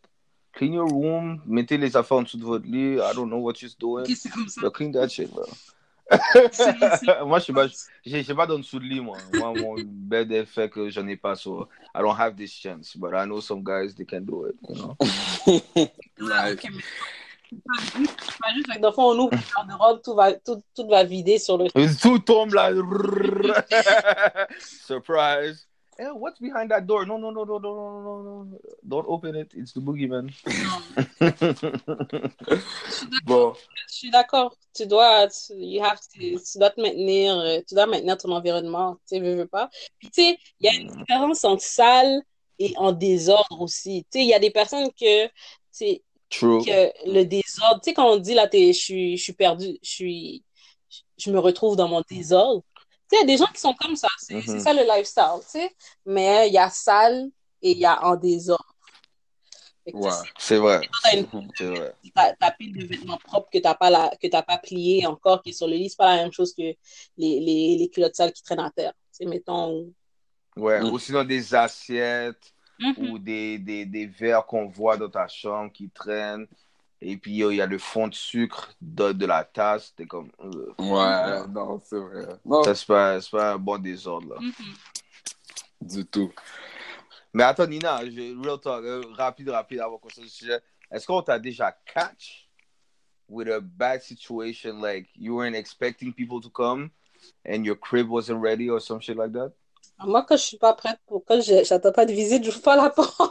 [0.54, 1.42] Clean your room.
[1.46, 2.96] Mettez les affaires en dessous de votre lit.
[2.98, 4.04] I don't know what you're doing.
[4.04, 4.62] Ok, c'est comme ça.
[4.62, 5.44] Yo, clean that shit, bro.
[6.52, 7.66] C'est- c'est- moi, je sais pas,
[8.06, 9.18] j'ai j'ai pas dans dessous de lit, moi.
[9.34, 12.96] Moi, mon bed est fait que j'en ai pas, so I don't have this chance.
[12.96, 14.96] But I know some guys, they can do it, you know.
[15.48, 17.23] Ok, mais- C'est
[17.66, 21.40] pas juste, dans le fond, on ouvre le garde-robe, tout va, tout, tout va vider
[21.40, 21.68] sur le.
[22.02, 22.72] Tout tombe là.
[24.60, 25.68] Surprise.
[25.98, 27.06] Hey, what's behind that door?
[27.06, 28.60] No, no, no, no, no, no, no, no.
[28.82, 29.52] Don't open it.
[29.54, 30.32] It's the boogeyman.
[33.26, 33.54] bon.
[33.90, 34.56] Je suis d'accord.
[34.76, 38.32] Tu dois, tu, you have to- tu dois te maintenir, euh, tu dois maintenir ton
[38.32, 38.96] environnement.
[39.08, 39.70] Tu sais, veux, veux pas.
[40.00, 42.22] Puis tu sais, il y a une différence entre sale
[42.58, 44.04] et en désordre aussi.
[44.12, 45.32] Tu sais, il y a des personnes que, tu
[45.72, 46.02] sais,
[46.38, 46.64] True.
[46.64, 49.78] que le désordre, tu sais, quand on dit là, t'es, je suis, je suis perdu,
[49.84, 50.44] je suis,
[51.18, 52.64] je me retrouve dans mon désordre.
[53.10, 54.08] Tu sais, il y a des gens qui sont comme ça.
[54.18, 54.44] C'est Mhm.
[54.46, 55.76] c'est ça le lifestyle, tu sais.
[56.06, 57.30] Mais il y a sale
[57.62, 58.66] et il y a en désordre.
[59.94, 60.12] Ouais.
[60.38, 60.80] C'est vrai.
[61.58, 61.94] C'est vrai.
[62.16, 65.42] ta, ta pile de vêtements propres que t'as pas la, que t'as pas plié encore,
[65.44, 66.78] qui est sur le lit, c'est pas la même chose que les,
[67.18, 68.94] les, les culottes sales qui traînent à terre.
[69.12, 69.92] Tu sais, mettons.
[70.56, 70.80] Ouais.
[70.80, 70.86] Mm.
[70.86, 72.54] Ou sinon des assiettes.
[72.98, 76.48] Ou des, des, des verres qu'on voit dans ta chambre qui traînent.
[77.02, 79.94] Et puis, il y a le fond de sucre de, de la tasse.
[79.96, 80.32] T'es comme.
[80.42, 82.28] euh, Ouais, non, c'est vrai.
[82.46, 84.40] Non, Ça, c'est pas, c'est pas un bon désordre, là.
[84.42, 84.52] Mhm.
[85.82, 86.32] du tout.
[87.34, 90.62] Mais attends, Nina, je- real talk, euh, rapide, rapide, avant qu'on du sujet.
[90.92, 92.48] Est-ce qu'on t'a déjà catch
[93.28, 96.90] with a bad situation, like you weren't expecting people to come,
[97.46, 99.52] and your crib wasn't ready or some shit like that?
[100.00, 102.62] Moi, quand je suis pas prête, pour, quand je n'attends pas de visite, je n'ouvre
[102.62, 103.22] pas la porte.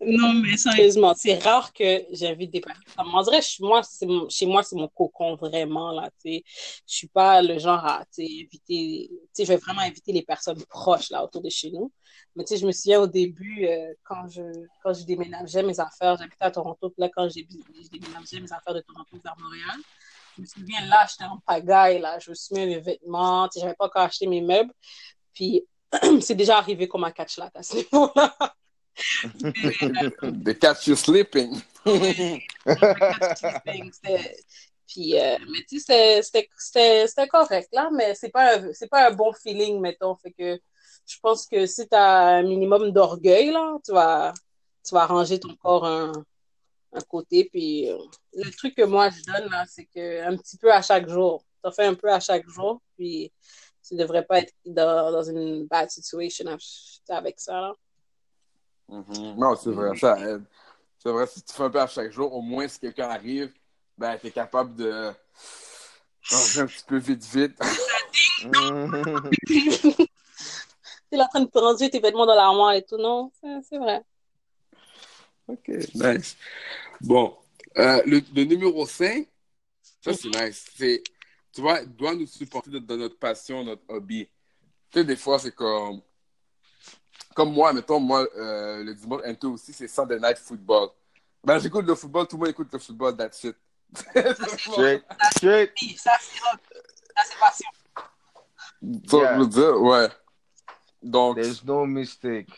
[0.00, 2.84] non, mais sérieusement, c'est rare que j'invite des personnes.
[2.98, 3.82] On dirait, moi,
[4.30, 6.44] chez moi, c'est mon cocon, vraiment, là, tu sais.
[6.86, 11.22] Je suis pas le genre à, inviter, je vais vraiment inviter les personnes proches, là,
[11.22, 11.92] autour de chez nous.
[12.34, 14.42] Mais, tu sais, je me souviens au début, euh, quand je,
[14.82, 17.46] quand je déménageais mes affaires, j'habitais à Toronto, puis là, quand j'ai
[17.90, 19.78] déménagé mes affaires de Toronto vers Montréal,
[20.36, 23.60] je me souviens, là, j'étais en pagaille, là, je me suis mis mes vêtements, sais,
[23.60, 24.72] j'avais pas encore acheté mes meubles,
[25.34, 25.66] puis
[26.20, 28.34] c'est déjà arrivé comme un catch là à ce niveau-là.
[30.44, 31.62] The catch you sleeping.
[34.86, 39.32] Puis, euh, mais tu sais, c'était correct là, mais c'est pas, c'est pas un bon
[39.32, 40.14] feeling, mettons.
[40.16, 40.60] Fait que
[41.06, 44.34] je pense que si tu as un minimum d'orgueil, là, tu vas,
[44.86, 46.12] tu vas ranger ton corps un,
[46.92, 47.48] un côté.
[47.50, 47.98] Puis, euh,
[48.34, 51.44] le truc que moi je donne, là, c'est que un petit peu à chaque jour.
[51.62, 53.32] Tu en fais un peu à chaque jour, puis
[53.86, 56.46] tu devrais pas être dans, dans une bad situation
[57.08, 57.60] avec ça.
[57.60, 57.72] Là.
[58.88, 59.36] Mm-hmm.
[59.36, 60.44] Non, c'est vrai, ça aide.
[60.98, 63.52] C'est vrai, si tu fais un peu à chaque jour, au moins si quelqu'un arrive,
[63.98, 65.10] ben, tu es capable de
[66.20, 67.58] changer un petit peu vite, vite.
[68.40, 68.48] tu
[71.12, 73.32] es en train de ranger tes vêtements dans l'armoire et tout, non?
[73.68, 74.02] C'est vrai.
[75.48, 76.36] OK, nice.
[77.00, 77.36] Bon,
[77.76, 79.26] euh, le, le, numéro 5,
[80.00, 80.66] ça c'est nice.
[80.76, 81.02] C'est,
[81.52, 84.28] tu vois, doit nous supporter dans notre passion, notre hobby.
[84.90, 86.00] Tu sais, des fois, c'est comme
[87.34, 90.90] comme moi, mettons, moi, euh, le dimanche, un peu aussi, c'est Sunday Night Football.
[91.44, 93.56] Ben, j'écoute le football, tout le monde écoute le football, that's it.
[94.58, 95.02] Straight.
[95.36, 95.70] Straight.
[95.96, 97.68] Ça, c'est passion.
[99.08, 99.34] Ça, yeah.
[99.34, 100.08] je veux dire, ouais.
[101.02, 101.36] Donc.
[101.36, 102.48] There's no mistake.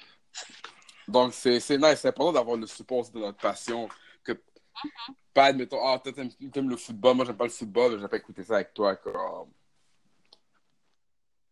[1.08, 2.00] Donc, c'est nice.
[2.00, 3.88] C'est important d'avoir le support de notre passion.
[4.22, 5.14] Que, mm -hmm.
[5.34, 6.12] Pas, admettons, ah, oh, toi,
[6.52, 8.96] t'aimes le football, moi, j'aime pas le football, j'aime pas écouter ça avec toi.
[8.96, 9.50] Comme,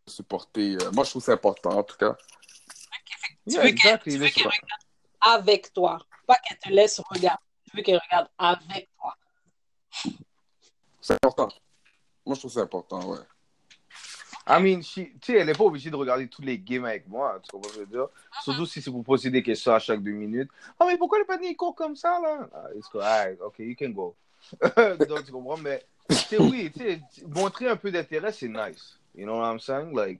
[0.07, 0.77] supporter.
[0.81, 2.15] Euh, moi, je trouve que c'est important, en tout cas.
[3.49, 4.53] Tu veux qu'elle regarde
[5.21, 7.43] avec toi, pas qu'elle te laisse regarder.
[7.69, 9.15] Tu veux qu'elle regarde avec toi.
[11.01, 11.49] C'est important.
[12.25, 13.19] Moi, je trouve que c'est important, ouais.
[14.45, 17.39] I mean, tu sais, elle n'est pas obligée de regarder tous les games avec moi,
[17.41, 18.03] tu comprends ce que je veux dire?
[18.03, 18.43] Uh-huh.
[18.43, 20.49] Surtout si c'est pour poser des questions à chaque deux minutes.
[20.71, 22.49] Ah, oh, mais pourquoi le panier court comme ça, là?
[22.53, 23.01] Ah, it's cool.
[23.01, 24.15] Right, ok, you can go.
[25.07, 25.57] Donc, tu comprends?
[25.57, 25.81] Mais,
[26.27, 28.99] tu oui, tu sais, montrer un peu d'intérêt, c'est nice.
[29.15, 29.95] You know what I'm saying?
[29.95, 30.19] Like,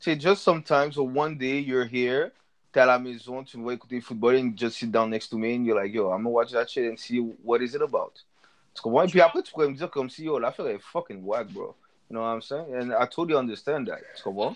[0.00, 2.32] tu sais, just sometimes, so one day you're here,
[2.72, 5.38] t'es à la maison, tu me vois écouter football, and just sit down next to
[5.38, 7.82] me, and you're like, yo, I'm gonna watch that shit and see what is it
[7.82, 8.24] about.
[8.74, 9.04] Tu comprends?
[9.04, 11.76] Et puis après, tu pourrais me dire comme si, yo, l'affaire est fucking whack, bro.
[12.12, 12.74] You know what I'm saying?
[12.74, 14.00] And I totally understand that.
[14.16, 14.54] Tu comprends?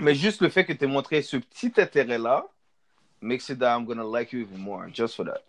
[0.00, 2.46] Mais juste le fait que tu aies montré ce petit intérêt-là
[3.20, 5.42] makes it that I'm gonna like you even more, just for that.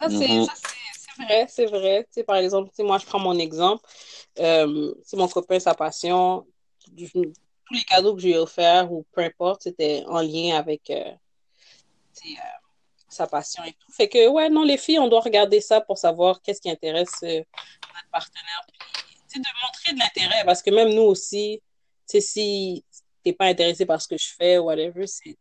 [0.00, 1.26] Ça, c'est mm -hmm.
[1.26, 2.04] vrai, c'est vrai.
[2.04, 3.84] Tu sais, par exemple, tu sais, moi, je prends mon exemple.
[4.38, 6.46] Euh, si mon copain, sa passion,
[6.86, 11.12] tous les cadeaux que j'ai offerts ou peu importe, c'était en lien avec euh,
[12.24, 12.30] euh,
[13.08, 13.92] sa passion et tout.
[13.92, 17.22] Fait que, ouais, non, les filles, on doit regarder ça pour savoir qu'est-ce qui intéresse
[17.22, 17.44] euh,
[17.94, 18.62] notre partenaire.
[18.66, 19.03] Puis,
[19.38, 21.60] de montrer de l'intérêt, parce que même nous aussi,
[22.06, 22.84] si
[23.24, 25.36] t'es pas intéressé par ce que je fais, whatever, c'est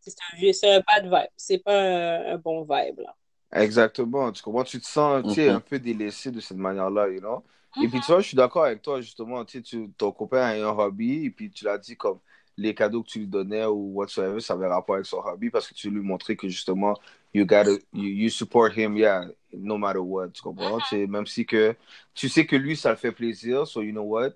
[0.63, 1.29] un, un bad vibe.
[1.35, 3.15] C'est pas un, un, bon vibe, là.
[3.55, 4.31] Exactement.
[4.31, 4.63] Tu comprends?
[4.63, 5.55] Tu te sens mm -hmm.
[5.55, 7.43] un peu délaissé de cette manière-là, you know?
[7.83, 9.43] Et puis, tu vois, je suis d'accord avec toi, justement.
[9.45, 12.19] Tu, sais, ton copain a un hobby, et puis tu l'as dit comme
[12.57, 15.67] les cadeaux que tu lui donnais ou whatsoever, ça avait rapport avec son hobby parce
[15.67, 16.95] que tu lui montrais que justement,
[17.33, 20.33] you gotta, you, you support him, yeah, no matter what.
[20.33, 20.83] Tu comprends?
[20.91, 21.07] Uh -huh.
[21.07, 21.75] Même si que
[22.13, 24.33] tu sais que lui, ça le fait plaisir, so you know what?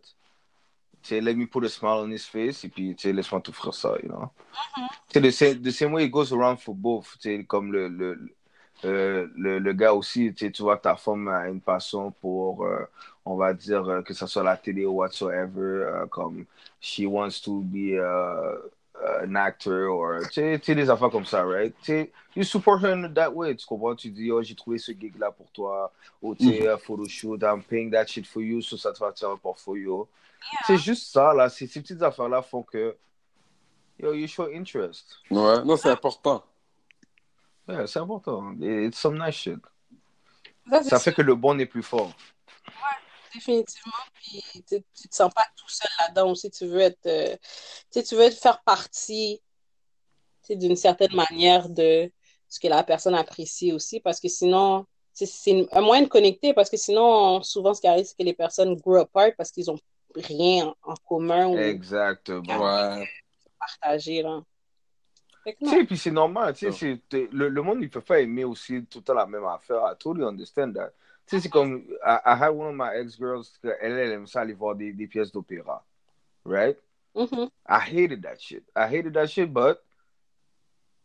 [1.03, 3.95] Tu let me put a smile on his face, et puis, tu laisse-moi t'offrir ça,
[4.03, 4.29] you know?
[5.13, 8.17] Tu sais, the same way it goes around for both, tu comme le, le,
[8.83, 12.85] euh, le, le, gars aussi, tu, vois, ta femme a une passion pour, euh,
[13.25, 16.45] on va dire, euh, que ce soit la télé ou whatsoever, euh, comme
[16.79, 17.99] she wants to be
[19.01, 21.73] uh, an actor, or, tu sais, des affaires comme ça, right?
[21.83, 23.95] Tu you support her in that way, tu comprends?
[23.95, 25.91] Tu dis, oh, j'ai trouvé ce gig-là pour toi,
[26.21, 26.77] ou tu sais, mm.
[26.79, 30.07] photoshoot, I'm paying that shit for you, so ça te va faire un portfolio.
[30.39, 30.59] Yeah.
[30.67, 32.95] C'est juste ça, là, ces, ces petites affaires-là font que,
[33.99, 35.17] yo, you show interest.
[35.31, 36.43] Ouais, non, c'est important.
[37.67, 38.55] Ouais, c'est important.
[38.61, 39.59] It's some nice shit.
[40.69, 42.13] Ça, ça fait que le bon est plus fort.
[42.67, 42.73] Ouais,
[43.37, 43.91] définitivement.
[44.13, 46.49] Puis tu te sens pas tout seul là-dedans aussi.
[46.51, 47.35] Tu veux être, euh,
[47.91, 49.41] tu veux faire partie
[50.49, 52.11] d'une certaine manière de
[52.47, 53.99] ce que la personne apprécie aussi.
[53.99, 56.53] Parce que sinon, c'est un moyen de connecter.
[56.53, 59.69] Parce que sinon, souvent, ce qui arrive, c'est que les personnes grow apart parce qu'ils
[59.69, 59.79] ont
[60.15, 61.55] rien en commun.
[61.57, 62.43] Exactement.
[62.43, 63.07] Ouais.
[63.59, 64.41] Partager, là.
[65.59, 68.85] Tu sais, puis c'est normal, tu sais, le, le, monde, il peut pas aimer aussi
[68.85, 69.77] tout le temps la même affaire.
[69.77, 70.91] I totally understand that.
[71.27, 74.53] Sais, c'est comme, I, I had one of my ex-girls, elle, elle aime ça aller
[74.53, 75.83] voir des, des pièces d'opéra,
[76.45, 76.77] right?
[77.15, 77.49] Mhm.
[77.67, 78.63] I hated that shit.
[78.75, 79.79] I hated that shit, but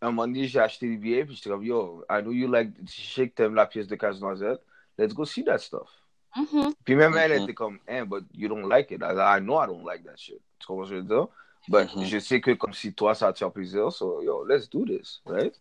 [0.00, 2.70] un moment donné, j'ai acheté des billets, puis j'étais comme, yo, I know you like,
[2.84, 4.60] je sais que t'aimes la pièce de Casse-Noisette,
[4.98, 5.90] let's go see that stuff.
[6.36, 6.74] Mhm.
[6.84, 9.02] Puis même elle était comme, eh, but you don't like it.
[9.02, 10.40] I, I know I don't like that shit.
[10.58, 11.28] Tu comprends ce que je veux dire?
[11.68, 14.84] But je sais que comme si toi, ça te fait plaisir, so yo, let's do
[14.84, 15.54] this, right?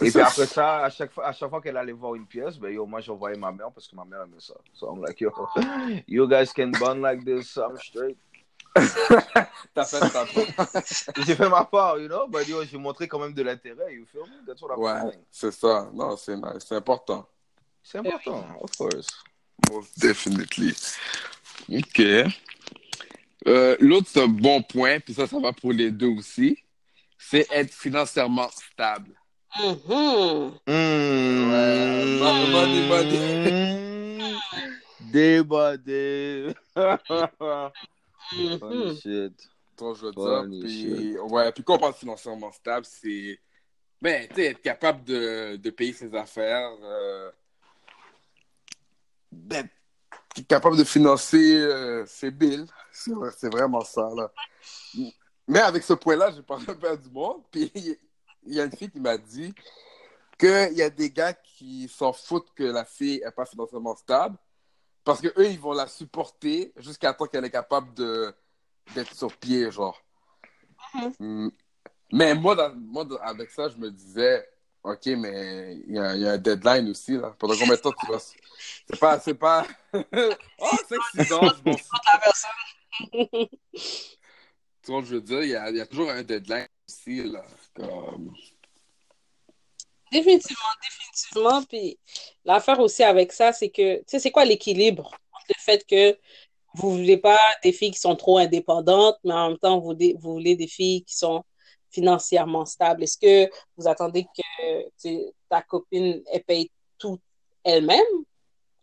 [0.00, 2.56] Et puis après ça, à chaque fois, à chaque fois qu'elle allait voir une pièce,
[2.58, 4.54] ben yo, moi j'envoyais ma mère parce que ma mère aimait ça.
[4.72, 5.30] So I'm like, yo,
[6.08, 8.16] you guys can bond like this, I'm straight.
[9.74, 10.66] T'as fait ta part.
[11.26, 14.06] J'ai fait ma part, you know, but yo, j'ai montré quand même de l'intérêt, you
[14.10, 14.46] feel me?
[14.46, 15.24] That's what I'm Ouais, saying.
[15.30, 15.90] c'est ça.
[15.92, 16.64] Non, c'est nice.
[16.66, 17.28] C'est important.
[17.82, 19.08] C'est important, of course.
[19.70, 20.74] Most definitely.
[21.70, 22.00] OK.
[23.46, 26.56] Euh, L'autre bon point, puis ça, ça va pour les deux aussi,
[27.18, 29.12] c'est être financièrement stable.
[29.58, 30.52] Mhm.
[30.66, 31.50] Mmh.
[31.52, 32.18] Ouais,
[32.52, 34.38] money, money.
[35.00, 36.54] Débordé.
[36.74, 38.58] Mhm.
[38.58, 39.48] Funny shit.
[39.76, 40.68] Toi, je veux Funny dire.
[40.68, 43.38] Puis, ouais, puis quand on parle de financièrement stable, c'est
[44.00, 47.30] ben, tu sais, être capable de, de payer ses affaires, euh,
[49.30, 49.70] d'être
[50.48, 52.66] capable de financer euh, ses bills.
[52.90, 54.32] C'est vrai- c'est vraiment ça, là.
[55.46, 57.70] Mais avec ce point-là, j'ai parlé un peu à du monde, puis
[58.44, 59.54] il y a une fille qui m'a dit
[60.38, 64.36] qu'il y a des gars qui s'en foutent que la fille n'est pas financièrement stable,
[65.04, 68.34] parce que eux ils vont la supporter jusqu'à temps qu'elle est capable de
[68.94, 70.00] d'être sur pied, genre.
[71.18, 71.48] Mm.
[72.12, 74.46] Mais moi, dans- moi, avec ça, je me disais,
[74.82, 77.34] OK, mais il y, a il y a un deadline aussi, là.
[77.38, 78.18] Pendant combien de temps tu vas...
[78.18, 79.20] C'est pas...
[79.20, 79.66] C'est pas...
[79.94, 81.96] oh, c'est excitant, je m'en fous.
[84.82, 87.44] Tu vois, je veux dire, il y a, y a toujours un deadline aussi, là.
[87.74, 88.34] Comme...
[90.10, 91.62] Définitivement, définitivement.
[91.64, 91.98] Puis
[92.44, 95.10] l'affaire aussi avec ça, c'est que, tu sais, c'est quoi l'équilibre
[95.48, 96.18] le fait que
[96.74, 100.16] vous voulez pas des filles qui sont trop indépendantes, mais en même temps, vous, voulez-
[100.18, 101.44] vous voulez des filles qui sont
[101.90, 103.02] financièrement stables?
[103.02, 107.18] Est-ce que vous attendez que ta copine elle paye tout
[107.64, 107.98] elle-même?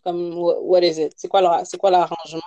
[0.04, 1.14] Comme, wha- what is it?
[1.16, 2.42] C'est quoi leur- c'est quoi l'arrangement?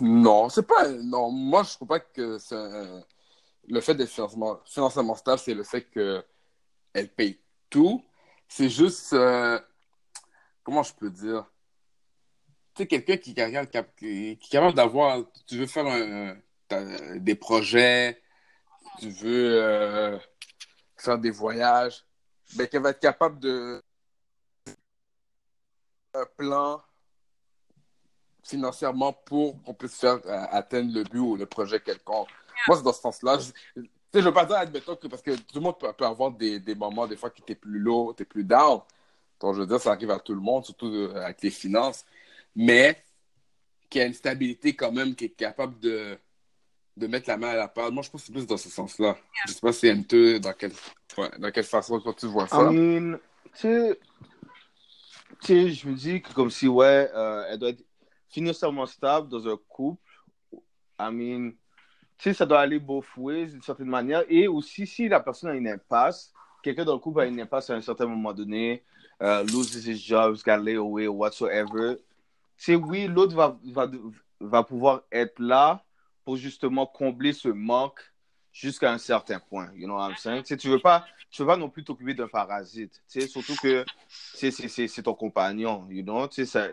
[0.00, 0.88] Non, c'est pas...
[0.88, 3.02] Non, moi, je trouve pas que c'est un-
[3.68, 7.40] le fait d'être financièrement, financièrement stable, c'est le fait qu'elle paye
[7.70, 8.04] tout.
[8.48, 9.12] C'est juste...
[9.12, 9.58] euh,
[10.62, 11.44] Comment je peux dire?
[12.74, 15.20] Tu sais, quelqu'un qui, est capable- qui, est capable d'avoir...
[15.46, 16.36] Tu veux faire un-
[17.16, 18.20] des projets,
[18.98, 20.18] tu veux euh,
[20.96, 22.04] faire des voyages,
[22.56, 23.82] ben, qu'elle va être capable de...
[26.14, 26.82] un plan
[28.42, 32.28] financièrement pour qu'on puisse faire euh, atteindre le but ou le projet quelconque.
[32.68, 33.38] Moi, c'est dans ce sens-là.
[33.38, 33.82] Je,
[34.14, 36.74] je veux pas dire, admettons, que parce que tout le monde peut, avoir des, des
[36.74, 38.80] moments, des fois, qui t'es plus lourd, t'es plus down.
[39.40, 42.04] Donc, je veux dire, ça arrive à tout le monde, surtout euh, avec les finances.
[42.54, 43.02] Mais
[43.90, 46.16] qu'il y a une stabilité quand même, qui est capable de,
[46.96, 47.92] de mettre la main à la pâte.
[47.92, 49.16] Moi, je pense que c'est plus dans ce sens-là.
[49.46, 50.72] Je sais pas si un peu dans quelle,
[51.18, 52.70] ouais, dans quelle façon toi, tu vois ça.
[52.70, 53.18] I mean,
[53.54, 53.96] tu
[55.40, 57.84] sais, je me dis que comme si, ouais, euh, elle doit être
[58.28, 60.00] financièrement stable dans un couple.
[60.98, 61.52] I mean,
[62.18, 64.24] tu ça doit aller both ways d'une certaine manière.
[64.28, 67.70] Et aussi, si la personne a une impasse, quelqu'un dans le couple a une impasse
[67.70, 68.82] à un certain moment donné,
[69.22, 71.96] euh, loses his job, got away, whatsoever,
[72.56, 73.90] sais, oui, l'autre va, va,
[74.40, 75.84] va pouvoir être là
[76.24, 78.00] pour justement combler ce manque
[78.52, 79.70] jusqu'à un certain point.
[79.74, 80.42] You know what I'm?
[80.42, 83.02] Tu veux pas, tu veux pas non plus t'occuper d'un parasite.
[83.08, 85.86] Surtout que c'est, c'est, c'est ton compagnon.
[85.90, 86.28] You know?
[86.30, 86.70] Ça-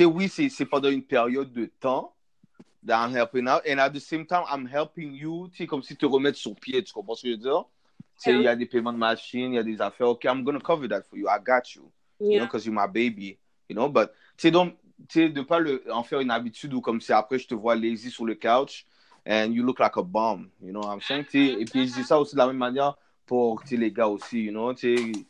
[0.00, 2.14] oui, c'est, c'est pendant une période de temps
[2.86, 3.62] that I'm helping out.
[3.68, 5.48] And at the same time, I'm helping you.
[5.52, 6.82] Tu sais, comme si te remettre sur pied.
[6.82, 7.64] Tu comprends ce que je veux dire?
[8.18, 10.08] Tu sais, il y a des paiements de machine, il y a des affaires.
[10.08, 11.26] OK, I'm gonna cover that for you.
[11.28, 11.90] I got you.
[12.18, 13.38] You know, because you're my baby.
[13.68, 14.74] You know, but tu sais, donc,
[15.08, 17.54] tu sais, de pas le, en faire une habitude ou comme si après je te
[17.54, 18.86] vois lazy sur le couch
[19.26, 20.48] and you look like a bomb.
[20.62, 21.24] You know what I'm saying?
[21.24, 24.08] Tu sais, et puis je dis ça aussi de la même manière pour les gars
[24.08, 24.44] aussi.
[24.44, 25.26] You know, tu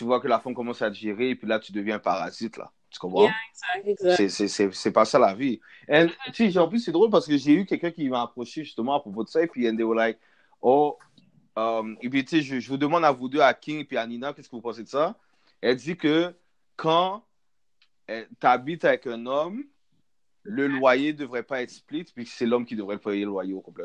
[0.00, 2.56] vois que la femme commence à te gérer et puis là tu deviens un parasite
[2.56, 2.70] là.
[2.90, 3.22] Tu comprends?
[3.24, 3.34] Yeah.
[4.16, 5.60] C'est- c'est- C'est c'est pas ça la vie.
[5.88, 8.64] Et tu sais, en plus, c'est drôle parce que j'ai eu quelqu'un qui m'a approché
[8.64, 9.42] justement à propos de ça.
[9.42, 10.18] Et puis, and they were like,
[10.60, 10.98] oh,
[11.56, 13.84] um, et puis, tu sais, je, je vous demande à vous deux, à King et
[13.84, 15.16] puis à Nina, qu'est-ce que vous pensez de ça?
[15.60, 16.34] Elle dit que
[16.76, 17.24] quand
[18.08, 19.62] tu habites avec un homme,
[20.42, 23.30] le loyer ne devrait pas être split, puis que c'est l'homme qui devrait payer le
[23.30, 23.84] loyer au complet.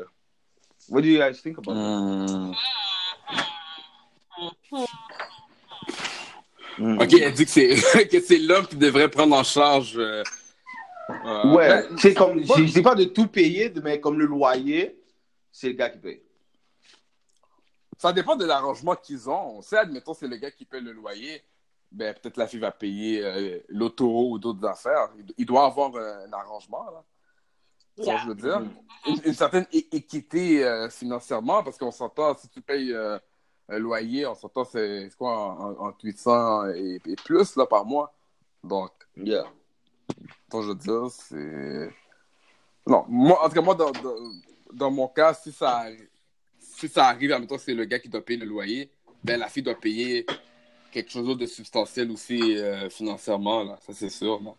[0.88, 2.56] What do you guys think about that?
[6.78, 7.00] Mm.
[7.00, 9.96] OK, elle dit que c'est que c'est l'homme qui devrait prendre en charge.
[9.96, 10.22] euh,
[11.10, 15.00] euh, Ouais, ben, c'est comme, je dis pas de tout payer, mais comme le loyer,
[15.52, 16.22] c'est le gars qui paye.
[17.98, 19.58] ça dépend de l'arrangement qu'ils ont.
[19.58, 21.42] On sait, admettons, c'est le gars qui paie le loyer.
[21.92, 25.08] ben, peut-être la fille va payer euh, l'auto ou d'autres affaires.
[25.18, 27.04] Il, il doit avoir euh, un arrangement, là.
[27.98, 28.60] Je veux dire?
[29.06, 32.94] Une, une certaine équité euh, financièrement, parce qu'on s'entend, si tu payes
[33.68, 37.66] un loyer, on s'entend, c'est c'est quoi, en, en- entre 800 et, et plus, là,
[37.66, 38.14] par mois.
[38.62, 39.44] Donc, Yeah.
[40.50, 41.90] donc, je veux dire, c'est...
[42.86, 44.14] Non, moi, en tout cas, moi, dans, dans,
[44.72, 45.86] dans mon cas, si ça,
[46.58, 48.90] si ça arrive, en même temps, c'est le gars qui doit payer le loyer,
[49.24, 50.24] ben, la fille doit payer
[50.92, 53.78] quelque chose d'autre de substantiel aussi euh, financièrement, là.
[53.84, 54.56] Ça, c'est sûr, non?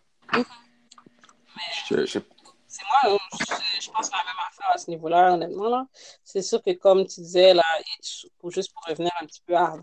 [1.88, 2.18] Je, je-
[2.70, 3.18] C'est moi,
[3.80, 5.68] je, pense la même affaire à ce niveau-là, honnêtement.
[5.70, 5.86] Là.
[6.22, 7.64] C'est sûr que, comme tu disais, là,
[8.02, 9.82] juste pour revenir un petit peu avant,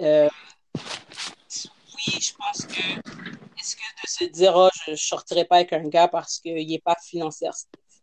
[0.00, 0.30] euh,
[0.74, 2.80] oui, je pense que
[3.60, 6.66] est-ce que de se dire, oh, je ne sortirai pas avec un gars parce qu'il
[6.66, 7.52] n'est pas financière,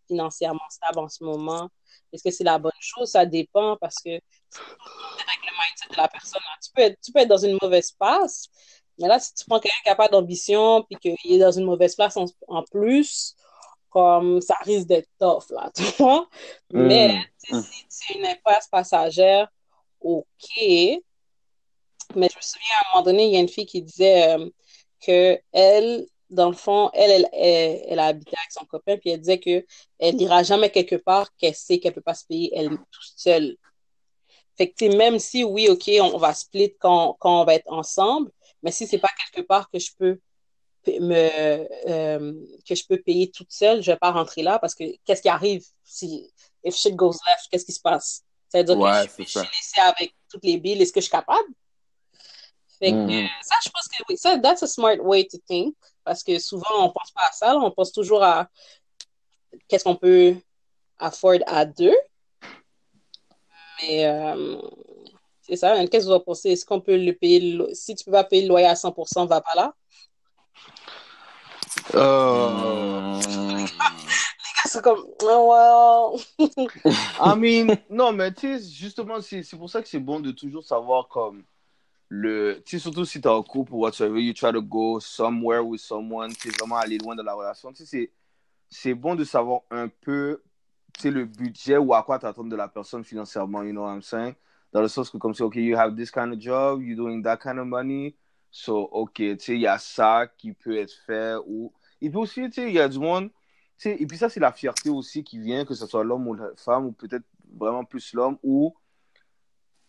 [0.07, 1.67] financièrement stable en ce moment,
[2.13, 3.09] est-ce que c'est la bonne chose?
[3.09, 4.21] Ça dépend parce que avec
[4.53, 6.41] le mindset de la personne.
[6.41, 6.57] là.
[6.63, 8.49] Tu, peux être, tu peux être dans une mauvaise passe,
[8.99, 11.65] mais là, si tu prends quelqu'un qui n'a pas d'ambition puis qu'il est dans une
[11.65, 13.35] mauvaise place en, en plus,
[13.89, 16.27] comme ça risque d'être tough, là, tu vois?
[16.71, 19.47] Mais sais, si c'est une impasse passagère,
[20.01, 20.23] OK.
[22.15, 24.35] Mais je me souviens, à un moment donné, il y a une fille qui disait
[24.35, 24.49] euh,
[25.05, 29.11] que elle, dans le fond, elle, elle, elle, elle a habité avec son copain, puis
[29.11, 29.65] elle disait que
[29.99, 33.57] elle n'ira jamais quelque part qu'elle sait qu'elle peut pas se payer elle toute seule.
[34.57, 38.31] Fait que, même si, oui, OK, on, va split quand, quand on va être ensemble,
[38.61, 40.19] mais si c'est pas quelque part que je peux
[40.87, 42.33] me euh,
[42.67, 45.29] que je peux payer toute seule, je vais pas rentrer là parce que qu'est-ce qui
[45.29, 46.31] arrive si
[46.63, 48.23] if shit goes left, qu'est-ce qui se passe?
[48.49, 51.05] Ça veut dire Ouais, que je, suis laissée avec toutes les billes, est-ce que je
[51.05, 51.49] suis capable?
[52.79, 55.75] Fait que euh, ça, je pense que oui, ça, that's a smart way to think
[56.03, 58.47] parce que souvent on pense pas à ça, là, on pense toujours à
[59.67, 60.35] qu'est-ce qu'on peut
[60.97, 61.95] afford à deux.
[63.81, 64.61] Mais euh,
[65.41, 66.51] c'est ça, qu'est-ce que vous en pensez?
[66.51, 67.57] Est-ce qu'on peut le payer?
[67.73, 69.73] Si tu peux pas payer le loyer à 100%, va pas là.
[71.95, 73.19] Euh,
[74.65, 76.47] C'est comme, oh, well.
[77.19, 80.31] I mean, non, mais tu sais, justement, c'est c'est pour ça que c'est bon de
[80.31, 81.43] toujours savoir comme
[82.09, 82.61] le.
[82.65, 85.81] Tu sais, surtout si t'es en couple ou whatever, you try to go somewhere with
[85.81, 87.71] someone, tu sais, vraiment aller loin de la relation.
[87.71, 88.11] Tu sais, c'est-
[88.69, 90.43] c'est bon de savoir un peu,
[90.93, 93.93] tu sais, le budget ou à quoi t'attends de la personne financièrement, you know what
[93.95, 94.35] I'm saying?
[94.71, 97.23] Dans le sens que, comme si, OK, you have this kind of job, you're doing
[97.23, 98.15] that kind of money,
[98.51, 101.71] so, OK, tu sais, il y a ça qui peut être fait ou.
[102.01, 103.29] Et puis aussi, tu sais, il y a du monde.
[103.77, 106.27] tu sais, et puis ça, c'est la fierté aussi qui vient, que ce soit l'homme
[106.27, 107.25] ou la femme, ou peut-être
[107.55, 108.75] vraiment plus l'homme, où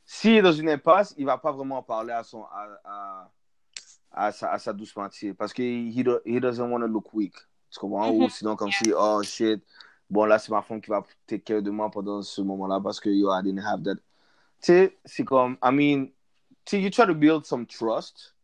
[0.05, 3.31] s'il est dans une impasse, il va pas vraiment en parler à, son, à, à,
[4.11, 7.13] à sa, à sa douce moitié, parce que he, do- he doesn't want to look
[7.15, 7.35] weak.
[7.71, 8.13] Tu comprends?
[8.13, 8.23] Mhm.
[8.23, 9.63] Ou sinon, comme si, oh shit,
[10.09, 12.99] bon, là, c'est ma femme qui va take care de moi pendant ce moment-là, parce
[12.99, 13.95] que yo, I didn't have that.
[13.95, 14.03] Tu
[14.73, 16.07] sais, c'est comme, I mean,
[16.65, 18.35] tu sais, you try to build some trust.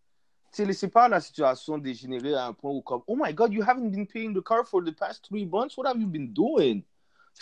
[0.57, 3.53] Tu sais, laissez pas la situation dégénérer à un point où, comme, oh my god,
[3.53, 6.33] you haven't been paying the car for the past three months, what have you been
[6.33, 6.83] doing?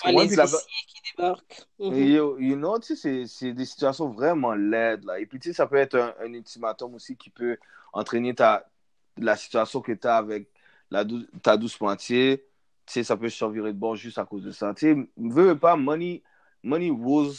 [0.04, 0.58] Ouais, les Puis la- huissiers
[0.88, 1.66] qui débarquent.
[1.78, 1.92] Mhm.
[1.94, 5.20] et, you, know, tu sais, c'est- des situations vraiment laides, là.
[5.20, 7.56] Et puis, tu sais, ça peut être un, un ultimatum aussi qui peut
[7.92, 8.68] entraîner ta,
[9.16, 10.48] la situation que tu as avec
[10.90, 12.38] la dou- ta douce moitié.
[12.84, 14.74] Tu sais, ça peut se virer de bord juste à cause de ça.
[14.74, 16.20] Tu sais, veux pas, money,
[16.64, 17.36] money rules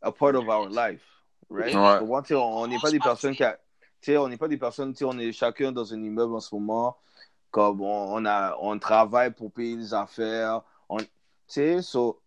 [0.00, 1.04] a part of our life,
[1.50, 1.74] right?
[1.74, 2.32] Ouais.
[2.34, 3.44] On n'est pas des personnes qui...
[3.44, 3.58] a-
[4.06, 6.40] sais, on n'est pas des personnes, tu sais, on est chacun dans un immeuble en
[6.40, 6.96] ce moment,
[7.50, 11.06] comme on, on a, on travaille pour payer les affaires, on, tu
[11.46, 12.20] sais, so,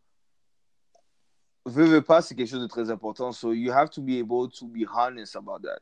[1.65, 3.31] veux, veux pas, c'est quelque chose de très important.
[3.31, 5.79] So you have to be able to be honest about that.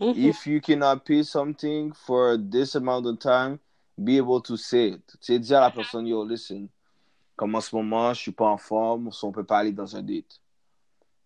[0.00, 0.16] Mhm.
[0.16, 3.58] If you cannot pay something for this amount of time,
[4.02, 5.06] be able to say it.
[5.20, 6.68] Tu sais, dire à la personne, yo, listen,
[7.36, 9.94] comme en ce moment, je suis pas en forme, so on peut pas aller dans
[9.94, 10.40] un date.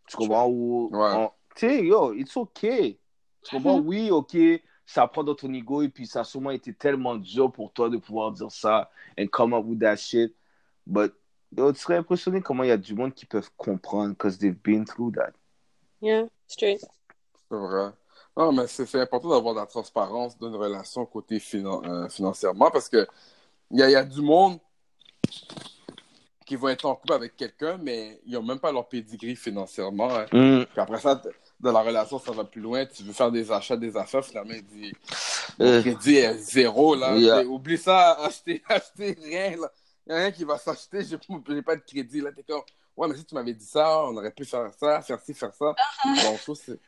[0.09, 0.47] Tu comprends?
[0.49, 1.15] Ou, Ouais.
[1.15, 2.99] on- tu sais, yo, it's okay.
[3.47, 3.79] Tu comprends?
[3.79, 3.87] Mhm.
[3.87, 4.37] Oui, ok,
[4.85, 7.89] ça prend dans ton ego et puis ça a sûrement été tellement dur pour toi
[7.89, 10.35] de pouvoir dire ça and come up with that shit.
[10.87, 11.13] But,
[11.57, 14.61] yo, tu serais impressionné comment il y a du monde qui peuvent comprendre because they've
[14.63, 15.33] been through that.
[16.01, 16.81] Yeah, straight.
[16.81, 17.91] C'est vrai.
[18.37, 22.89] Non, mais c'est important d'avoir de la transparence d'une relation côté finan- euh, financièrement parce
[22.89, 23.07] que
[23.71, 24.59] il y a, il y a du monde
[26.45, 30.15] qui vont être en couple avec quelqu'un, mais ils n'ont même pas leur pedigree financièrement.
[30.15, 30.27] hein.
[30.33, 30.65] Mm.
[30.65, 31.21] Puis après ça,
[31.61, 32.85] dans la relation, ça va plus loin.
[32.87, 34.93] Tu veux faire des achats, des affaires, finalement, il dit
[35.61, 36.95] Euh, le crédit est zéro.
[36.95, 37.17] Là.
[37.17, 37.45] Yeah.
[37.45, 39.57] Oublie ça, acheter, acheter rien.
[39.57, 39.73] Là.
[40.07, 42.21] Il n'y a rien qui va s'acheter, j'ai pas de crédit.
[42.21, 42.63] Là, t'es comme,
[42.97, 45.53] ouais, mais si tu m'avais dit ça, on aurait pu faire ça, faire ci, faire
[45.55, 45.75] ça.
[46.05, 46.81] Bon, trouve que c'est.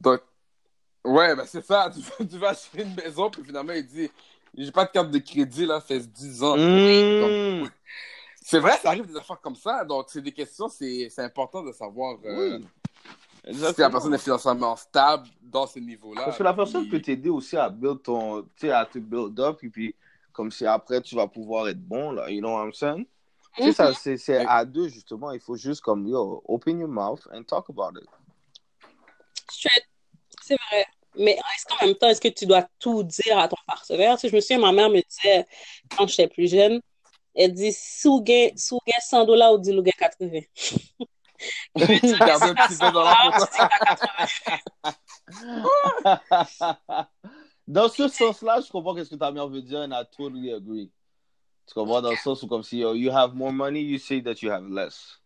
[0.00, 0.20] Donc,
[1.04, 1.90] ouais, ben c'est ça.
[1.94, 4.10] Tu, vas- tu vas acheter une maison, puis finalement, il dit
[4.56, 6.56] J'ai pas de carte de crédit, là, ça fait 10 ans.
[6.56, 7.68] Mm.
[8.46, 9.84] C'est vrai, ça arrive des affaires comme ça.
[9.84, 12.16] Donc, c'est des questions, c'est c'est important de savoir.
[12.24, 12.66] euh, Oui.
[13.52, 16.24] Si la personne est financièrement stable dans ce niveau-là.
[16.24, 18.98] Parce que la personne puis- peut t'aider aussi à build ton, tu sais, à te
[18.98, 19.94] build up, et puis
[20.32, 23.06] comme si après tu vas pouvoir être bon, là, you know what I'm saying?
[23.56, 27.20] Tu sais, ça, c'est, à deux, justement, il faut juste comme, yo, open your mouth
[27.32, 28.08] and talk about it.
[29.48, 29.84] Straight.
[30.42, 30.84] C'est vrai.
[31.16, 34.16] Mais est-ce qu'en même temps, est-ce que tu dois tout dire à ton partenaire?
[34.16, 35.46] Tu sais, je me souviens, ma mère me disait,
[35.96, 36.80] quand j'étais plus jeune,
[37.36, 40.40] elle dit, sous gain, sous gain 100 dollars ou 10 ou gain 80.
[41.78, 43.46] Tu gardes un petit peu dans la photo.
[47.66, 50.90] dans ce sens-là, je comprends ce que ta mère veut dire, and I totally agree.
[51.66, 52.02] Tu comprends?
[52.02, 54.50] Dans le sens où, comme si, yo, you have more money, you say that you
[54.50, 55.18] have less.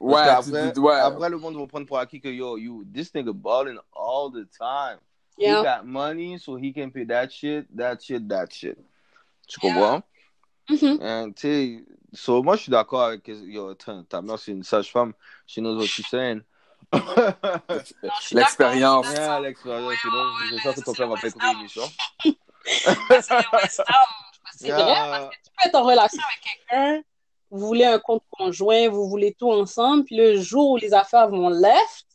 [0.00, 0.94] Ouais, Parce tu qu'après, dis, ouais.
[1.00, 4.46] après, le monde va prendre pour acquis que, yo, you, this nigga balling all the
[4.56, 4.98] time.
[5.38, 5.62] He Yeah.
[5.62, 8.78] got money, so he can pay that shit, that shit, that shit.
[9.48, 9.72] Tu Yeah.
[9.74, 10.02] comprends?
[10.70, 11.00] Mhm.
[11.00, 11.84] And, tu sais,
[12.16, 15.12] so, moi, je suis d'accord avec, yo, ta, ta mère, c'est une sage-femme.
[15.46, 16.40] She knows what she's saying.
[18.32, 19.06] L'expérience.
[19.12, 20.30] Yeah, l'expérience, you know.
[20.50, 21.82] J'espère que ton père va pas écouter l'émission.
[24.58, 27.02] C'est vrai, parce que tu peux être en relation avec quelqu'un,
[27.50, 31.28] vous voulez un compte conjoint, vous voulez tout ensemble, puis le jour où les affaires
[31.28, 32.06] vont left,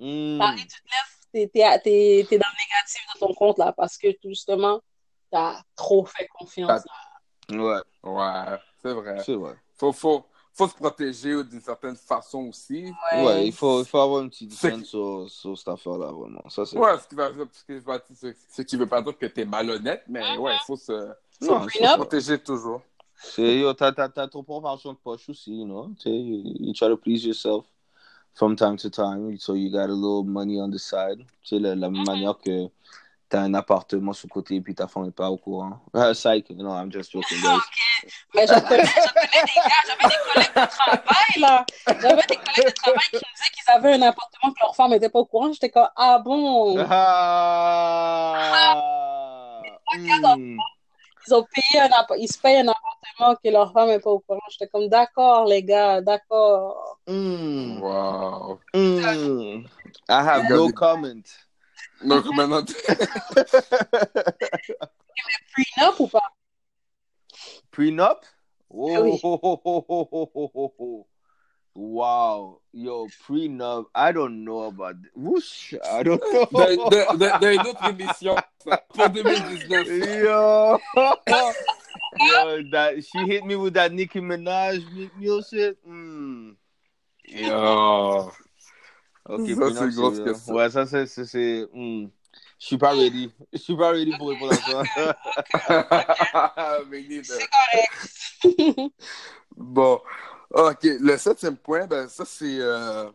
[0.00, 0.38] Mm.
[0.38, 3.72] Paris, tu te lèves, t'es, t'es, t'es, t'es dans le négatif de ton compte, là,
[3.72, 4.80] parce que, justement,
[5.30, 6.82] t'as trop fait confiance.
[7.50, 9.16] Ouais, Ouais, c'est vrai.
[9.24, 9.54] c'est vrai.
[9.76, 10.24] Faut, faut,
[10.54, 12.92] faut se protéger d'une certaine façon aussi.
[13.14, 16.42] Ouais, il, faut, il faut avoir une petite C'est- scène sur, sur cette affaire-là, vraiment.
[16.48, 18.00] Ça, c'est Ouais, ce qui, va, ce qui va-
[18.50, 20.92] ce- qui veut pas dire que t'es malhonnête, mais ouais, il faut se,
[21.40, 22.82] Non, c'est se protéger toujours.
[23.20, 25.88] C'est, yo, t'as, t'as, t'as ton propre argent de poche aussi, you know.
[25.98, 27.64] Tu sais, you, you try to please yourself
[28.34, 31.18] from time to time, so you got a little money on the side.
[31.42, 32.68] Tu sais, la, la même manière que
[33.28, 35.78] t'as un appartement sur le côté puis ta femme n'est pas au courant.
[35.94, 37.60] Uh, psych, no, I'm just joking, guys.
[38.34, 41.66] Mais je connais, je connais des gars, j'avais des collègues de travail, là.
[41.86, 44.90] J'avais des collègues de travail qui me disaient qu'ils avaient un appartement que leur femme
[44.90, 45.52] n'était pas au courant.
[45.52, 46.78] J'étais comme, ah bon?
[46.88, 48.80] Ah!
[49.94, 50.58] Hmm.
[51.26, 54.20] Ils ont payé un ils se payent un appartement que leur femme n'est pas au
[54.20, 54.40] courant.
[54.50, 56.98] J'étais comme, d'accord, les gars, d'accord.
[57.06, 57.80] Hmm.
[57.80, 58.58] Wow.
[58.72, 59.66] Hmm.
[60.08, 61.22] I have no comment.
[62.04, 62.62] Donc maintenant,
[65.52, 66.32] Prenup ou pas?
[67.70, 68.24] Prenup?
[68.70, 69.20] Oh, Oui.
[69.22, 71.06] ho, ho, ho, ho, ho, ho, ho, ho.
[71.74, 72.60] Wow.
[72.72, 73.86] Yo, prenup.
[73.94, 75.74] I don't know about th- Whoosh.
[75.84, 76.46] I don't know.
[76.50, 79.86] de, de, de, de une autre émission ça, pour 2019.
[79.88, 80.80] Yo.
[82.20, 85.78] Yo, that she hit me with that Nicki Minaj Meek Mill shit.
[85.84, 86.52] Hmm.
[87.28, 88.32] Yo.
[89.28, 90.54] Ok, Ça, c'est une grosse euh, question.
[90.54, 91.06] Ouais, ça, c'est.
[91.06, 92.08] c'est- c'est, hmm.
[92.60, 93.32] Je suis pas ready.
[93.52, 95.16] Je suis pas ready pour répondre à ça.
[97.22, 98.92] C'est correct.
[99.56, 100.00] Bon,
[100.50, 100.82] ok.
[100.82, 103.10] Le septième point, ben ça c'est euh,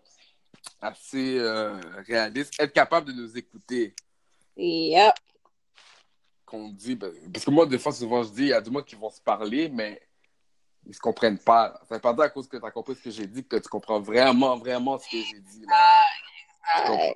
[0.81, 2.53] assez euh, réaliste.
[2.59, 3.93] Être capable de nous écouter.
[4.57, 5.13] Yep.
[6.45, 8.69] Qu'on dit, ben, parce que moi des fois souvent je dis, il y a du
[8.69, 10.01] monde qui vont se parler, mais
[10.85, 11.79] ils se comprennent pas.
[11.89, 13.99] C'est pas à cause que tu as compris ce que j'ai dit que tu comprends
[13.99, 15.65] vraiment, vraiment ce que j'ai dit.
[15.65, 16.03] là.
[16.75, 17.13] Tu comprends?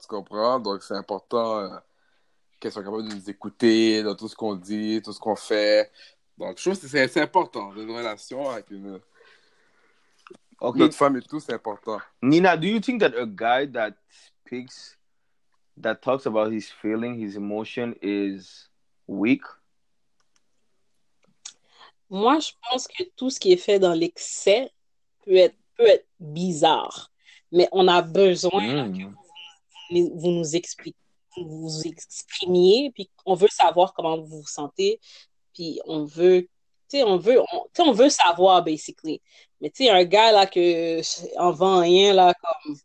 [0.00, 0.60] Tu comprends?
[0.60, 1.76] Donc, c'est important euh,
[2.58, 5.90] qu'elles soient capables de nous écouter dans tout ce qu'on dit, tout ce qu'on fait.
[6.38, 7.74] Donc, je trouve que c'est important.
[7.74, 9.00] Une relation avec une,
[10.60, 10.76] Ok.
[10.76, 11.98] notre femme et tout, c'est important.
[12.22, 13.92] Nina, do you think that a guy that
[14.44, 14.96] speaks,
[15.76, 18.68] that talks about his feeling, his emotion, is
[19.06, 19.42] weak?
[22.10, 24.70] Moi, je pense que tout ce qui est fait dans l'excès
[25.24, 27.10] peut être, peut être bizarre.
[27.52, 28.98] Mais on a besoin là, Mm.
[28.98, 29.04] que
[29.90, 30.44] vous, vous nous
[31.36, 35.00] vous vous exprimiez, puis on veut savoir comment vous vous sentez,
[35.54, 36.48] puis on veut,
[36.94, 39.20] on veut, on, on veut savoir, basically.
[39.60, 41.00] Mais tu sais, un gars, là, que,
[41.38, 42.76] en vend rien, là, comme,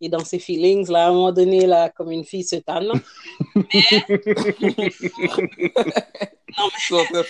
[0.00, 2.56] il est dans ses feelings, là, à un moment donné, là, comme une fille se
[2.56, 2.94] tanne, là.
[6.58, 6.68] Non,
[7.12, 7.22] mais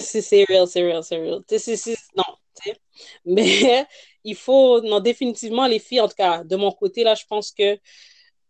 [0.00, 1.42] c'est real, c'est real, c'est real.
[1.48, 2.24] C'est- c'est- non,
[2.62, 2.76] tu sais.
[3.24, 3.44] Mais
[4.24, 7.50] il faut, non, définitivement, les filles, en tout cas, de mon côté, là, je pense
[7.52, 7.78] que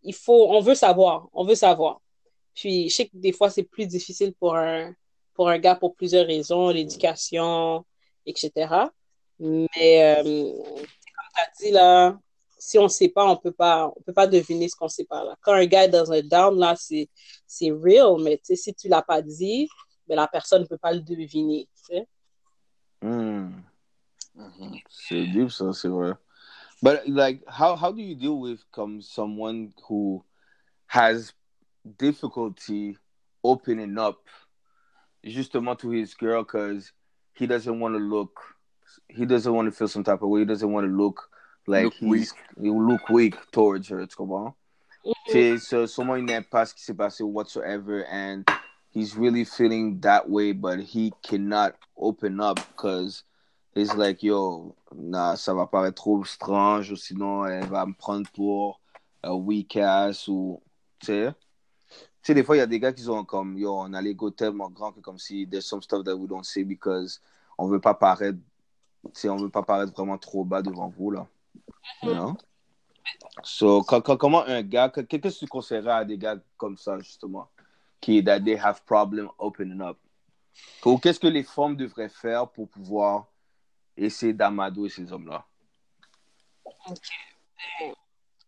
[0.02, 2.00] il faut, on veut savoir, on veut savoir.
[2.54, 4.94] Puis, je sais que des fois, c'est plus difficile pour un,
[5.34, 7.84] pour un gars pour plusieurs raisons, l'éducation,
[8.26, 8.92] etc.
[9.40, 10.86] Mais, euh, comme
[11.34, 12.18] tu as dit, là,
[12.58, 14.90] si on ne sait pas, on peut pas, on peut pas deviner ce qu'on ne
[14.90, 15.36] sait pas, là.
[15.42, 17.08] Quand un gars est dans un down, là, c'est,
[17.70, 19.68] real, mais tu sais, si tu l'as pas dit,
[20.09, 21.68] mais la personne ne peut pas le deviner.
[21.74, 22.09] tu sais.
[23.02, 23.62] Mm.
[24.88, 26.12] C'est deep, ça, c'est vrai.
[26.82, 30.24] But like, how how do you deal with come someone who
[30.88, 31.32] has
[31.98, 32.98] difficulty
[33.42, 34.28] opening up,
[35.24, 36.92] justement to his girl, because
[37.32, 38.38] he doesn't want to look,
[39.09, 41.30] he doesn't want to feel some type of way, he doesn't want to look
[41.66, 42.28] Like, Look he's, weak.
[42.62, 44.54] he look weak towards her, tu comprends?
[45.04, 45.14] Mhm.
[45.26, 48.44] C'est c'est sûrement une impasse qui s'est passée whatsoever, and
[48.97, 53.24] he's really feeling that way, but he cannot open up because
[53.74, 58.26] he's like, yo, nah, ça va paraître trop strange, ou sinon elle va me prendre
[58.30, 58.80] pour
[59.22, 60.62] un weak ass, ou,
[60.99, 61.34] tu sais.
[62.22, 64.01] Tu sais, des fois, il y a des gars qui sont comme, yo, on a
[64.01, 67.20] l'ego tellement grand que comme si there's some stuff that we don't say because
[67.59, 68.38] on veut pas paraître,
[69.05, 71.26] tu sais, on veut pas paraître vraiment trop bas devant vous, là.
[72.03, 72.34] You know?
[73.44, 76.78] So, co- co- comment un gars, que- qu'est-ce que tu conseillerais à des gars comme
[76.78, 77.47] ça, justement,
[78.01, 79.99] qui, that they have problem opening up?
[81.03, 83.26] Qu'est-ce que les femmes devraient faire pour pouvoir
[83.97, 85.44] essayer d'amadouer ces hommes-là?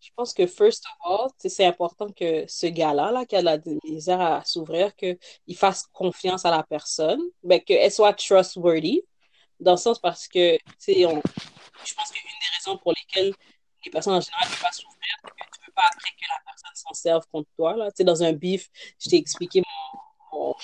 [0.01, 3.79] Je pense que, first of all, c'est important que ce gars-là, là, qui a de
[4.07, 9.03] la à s'ouvrir, qu'il fasse confiance à la personne, ben, qu'elle soit trustworthy,
[9.61, 11.21] dans le sens parce que, on,
[11.85, 13.35] je pense qu'une des raisons pour lesquelles
[13.85, 14.99] les personnes en général ne peuvent pas s'ouvrir,
[15.79, 17.91] pas après que la personne s'en serve contre toi, là.
[17.93, 18.69] Tu sais, dans un beef,
[19.01, 19.63] je t'ai expliqué
[20.33, 20.55] mon, mon-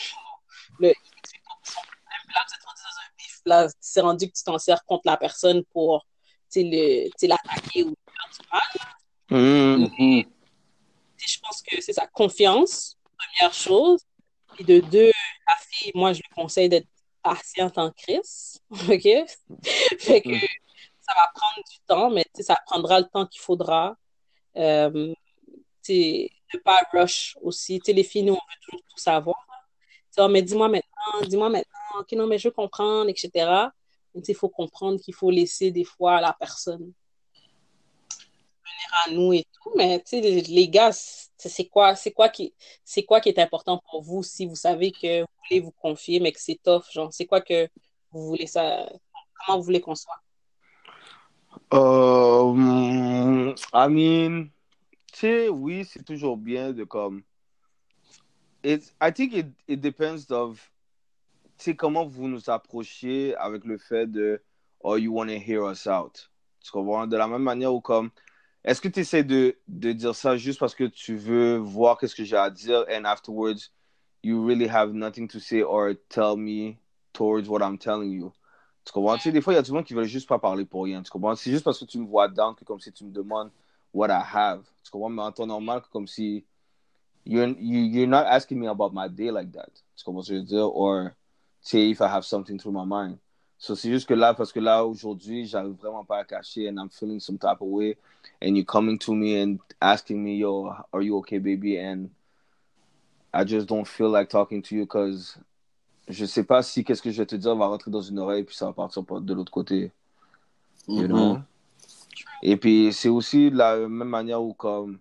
[0.80, 4.28] le, il explique son problème, là, vous êtes rendu dans un beef, là, c'est rendu
[4.28, 6.04] que tu t'en sers contre la personne pour,
[6.50, 9.40] tu sais, le, tu sais, l'attaquer ou faire du mal.
[9.40, 9.82] Mhm.
[9.98, 10.24] Mhm.
[11.16, 14.00] Tu sais, je pense que c'est sa confiance, première chose.
[14.54, 15.10] Puis de deux,
[15.48, 16.88] la fille, moi, je lui conseille d'être
[17.22, 18.60] patiente en crise.
[18.70, 19.08] OK?
[20.00, 20.40] fait que Mm.
[21.00, 23.96] ça va prendre du temps, mais tu sais, ça prendra le temps qu'il faudra.
[24.56, 25.14] Euh,
[25.88, 27.78] ne pas rush aussi.
[27.80, 29.36] Tu sais, les filles, nous, on veut toujours tout savoir.
[30.18, 32.00] Oh, mais dis-moi maintenant, dis-moi maintenant.
[32.00, 33.70] OK, non, mais je veux comprendre, etc.
[34.14, 36.92] Il faut comprendre qu'il faut laisser des fois la personne
[39.06, 42.54] à nous et tout, mais les, les gars, c'est quoi, quoi qui,
[43.06, 46.32] quoi qui est important pour vous si vous savez que vous voulez vous confier, mais
[46.32, 47.68] que c'est tough, genre, c'est quoi que
[48.12, 48.88] vous voulez ça,
[49.46, 50.23] comment vous voulez qu'on soit?
[51.72, 54.48] Euh, I mean,
[55.12, 57.22] tu oui, c'est toujours bien de comme.
[58.62, 60.70] It, I think it, it depends of,
[61.58, 64.42] tu comment vous nous approchez avec le fait de,
[64.80, 66.30] oh, you want to hear us out.
[66.62, 67.06] Tu comprends?
[67.06, 68.10] De la même manière où comme,
[68.64, 72.14] est-ce que tu essaies de, de dire ça juste parce que tu veux voir qu'est-ce
[72.14, 73.70] que j'ai à dire and afterwards,
[74.22, 76.78] you really have nothing to say or tell me
[77.12, 78.32] towards what I'm telling you?
[78.84, 79.16] Tu comprends?
[79.16, 80.84] Tu sais, des fois, il y a du monde qui veut juste pas parler pour
[80.84, 81.02] rien.
[81.02, 81.34] Tu comprends?
[81.34, 83.50] C'est juste parce que tu me vois down que comme si tu me demandes
[83.92, 84.62] what I have.
[84.82, 85.10] Tu comprends?
[85.10, 86.44] Mais en temps normal, comme si
[87.24, 89.70] you're, you, you're not asking me about my day like that.
[89.96, 90.76] Tu comprends ce que je veux dire?
[90.76, 91.10] Or,
[91.62, 93.18] tu sais, if I have something through my mind.
[93.56, 96.76] So, c'est juste que là, parce que là, aujourd'hui, j'arrive vraiment pas à cacher and
[96.78, 97.96] I'm feeling some type of way
[98.42, 101.78] and you're coming to me and asking me, yo, are you okay, baby?
[101.78, 102.10] And
[103.32, 105.38] I just don't feel like talking to you because
[106.08, 108.44] je sais pas si qu'est-ce que je vais te dire va rentrer dans une oreille
[108.44, 109.92] puis ça va partir par- de l'autre côté.
[110.88, 111.08] You Mhm.
[111.08, 111.38] know?
[112.42, 114.98] Et puis c'est aussi la même manière où comme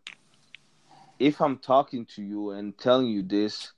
[1.20, 3.76] if I'm talking to you and telling you this,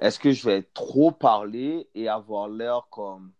[0.00, 3.32] est-ce que je vais trop parler et avoir l'air comme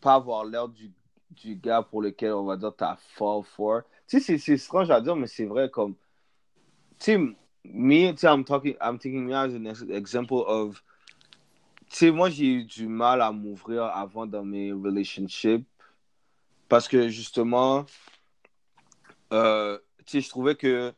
[0.00, 0.90] pas avoir l'air du,
[1.30, 3.82] du gars pour lequel on va dire t'as fall for?
[4.08, 5.94] Tu sais, c'est- c'est strange à dire, mais c'est vrai comme
[6.98, 7.18] tu sais,
[7.64, 10.82] me, tu sais, I'm talking, I'm taking me as an ex- example of
[11.92, 15.66] tu sais, moi, j'ai eu du mal à m'ouvrir avant dans mes relationships
[16.66, 17.84] parce que justement,
[19.30, 20.94] euh, tu sais, je trouvais que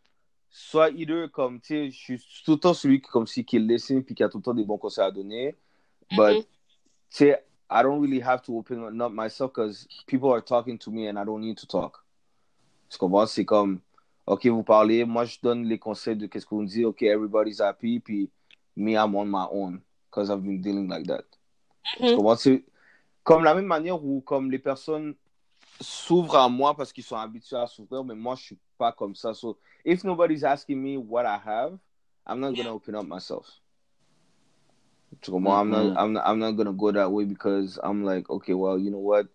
[0.49, 3.59] soit either comme, tu sais, je suis tout le temps celui qui, comme si, qui
[3.59, 5.57] listen puis qui a tout le temps des bons conseils à donner,
[6.13, 6.43] but, Mhm.
[6.43, 6.47] tu
[7.11, 11.09] sais, I don't really have to open up myself because people are talking to me
[11.09, 12.05] and I don't need to talk.
[12.89, 13.27] Tu comprends?
[13.27, 13.81] C'est comme,
[14.29, 17.99] OK, vous parlez, moi, je donne les conseils de qu'est-ce me dites, OK, everybody's happy,
[17.99, 18.31] puis
[18.77, 19.81] me, I'm on my own
[20.15, 21.25] because I've been dealing like that.
[22.01, 22.15] Mhm.
[22.15, 22.37] comprends?
[22.41, 22.65] C'est
[23.25, 25.15] comme la même manière où comme les personnes
[25.81, 29.15] s'ouvrent à moi parce qu'ils sont habitués à s'ouvrir, mais moi, je suis pas comme
[29.15, 29.35] ça.
[29.35, 31.77] So, if nobody's asking me what I have,
[32.27, 33.47] I'm not gonna open up myself.
[35.21, 35.61] Tu comprends?
[35.61, 35.95] I'm Mhm.
[35.95, 38.91] not, I'm not, I'm not gonna go that way because I'm like, okay, well, you
[38.91, 39.27] know what?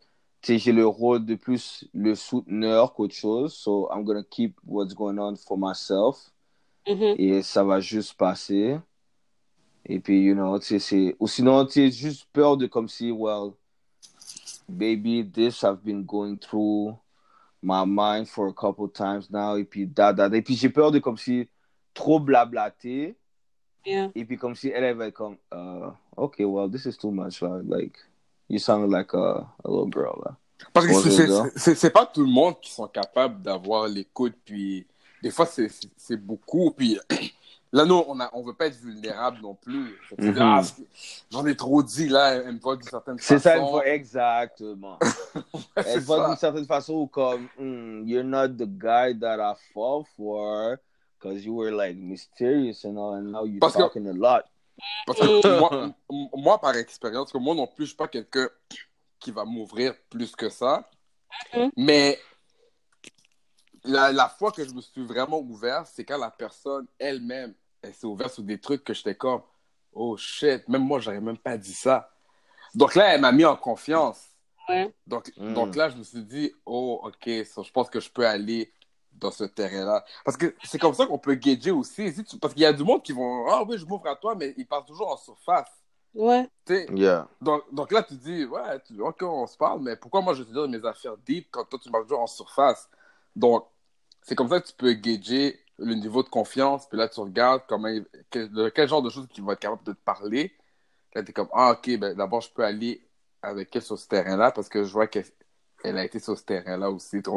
[0.41, 3.53] J'ai le rôle de plus le souteneur qu'autre chose.
[3.53, 6.31] So, I'm gonna keep what's going on for myself
[6.87, 7.15] Mhm.
[7.19, 8.79] et ça va juste passer.
[9.91, 11.15] Et puis, you know, tu sais, c'est...
[11.19, 13.53] Ou sinon, tu sais, juste peur de comme si, well,
[14.69, 16.95] baby, this I've been going through
[17.61, 19.57] my mind for a couple times now.
[19.57, 20.37] Et puis, da, da, da.
[20.37, 21.49] Et puis, j'ai peur de comme si
[21.93, 23.17] trop blablater.
[23.83, 24.11] Yeah.
[24.13, 27.09] Et puis, comme si elle, elle va être comme, uh, okay, well, this is too
[27.11, 27.41] much.
[27.41, 27.97] Like, like
[28.47, 30.21] you sound like a, a little girl.
[30.23, 30.37] Là.
[30.73, 34.85] Parce que c'est- pas tout le monde qui sont capables d'avoir l'écoute, puis
[35.23, 36.99] des fois c'est beaucoup, puis
[37.71, 39.95] Là, nous, on a, on veut pas être vulnérable non plus.
[40.17, 40.37] Que Mhm.
[40.41, 40.61] ah,
[41.29, 43.63] j'en ai trop dit, là, elle me voit d'une certaine C'est ça, façon.
[43.65, 44.97] elle voit- exactement.
[45.75, 49.53] Elle c'est voit d'une certaine façon ou comme, Hmm, you're not the guy that I
[49.73, 50.77] fall for
[51.19, 54.43] because you were like mysterious and all, and now you're Parce que- talking a lot.
[55.05, 55.91] Parce que
[56.37, 58.47] moi, par expérience, que moi non plus, je suis pas quelqu'un
[59.19, 60.89] qui va m'ouvrir plus que ça.
[61.55, 61.69] Mhm.
[61.77, 62.17] Mais
[63.83, 67.93] la, la fois que je me suis vraiment ouvert, c'est quand la personne elle-même, elle
[67.93, 69.41] s'est ouverte sur des trucs que j'étais comme,
[69.93, 72.11] oh shit, même moi, j'aurais même pas dit ça.
[72.75, 74.25] Donc là, elle m'a mis en confiance.
[74.67, 74.93] Ouais.
[75.07, 75.53] Donc, Mm.
[75.53, 78.71] donc là, je me suis dit, oh, ok, so, je pense que je peux aller
[79.11, 80.05] dans ce terrain-là.
[80.23, 82.11] Parce que c'est comme ça qu'on peut gager aussi.
[82.13, 84.15] Si tu- Parce qu'il y a du monde qui vont, ah oui, je m'ouvre à
[84.15, 85.71] toi, mais ils parlent toujours en surface.
[86.13, 86.47] Ouais.
[86.65, 87.27] Tu sais, Yeah.
[87.41, 90.43] donc, donc là, tu dis, ouais, tu, ok, on se parle, mais pourquoi moi je
[90.43, 92.87] te dis mes affaires deep quand toi tu parles toujours en surface?
[93.35, 93.65] Donc,
[94.21, 97.63] c'est comme ça que tu peux gager le niveau de confiance, puis là tu regardes
[97.67, 100.51] comment, il- quel, genre de choses qui vont être capables de te parler.
[101.15, 103.01] Là, tu es comme, ah, ok, ben d'abord je peux aller
[103.41, 105.25] avec elle sur ce terrain-là parce que je vois qu'elle
[105.83, 107.21] elle a été sur ce terrain-là aussi.
[107.21, 107.31] tout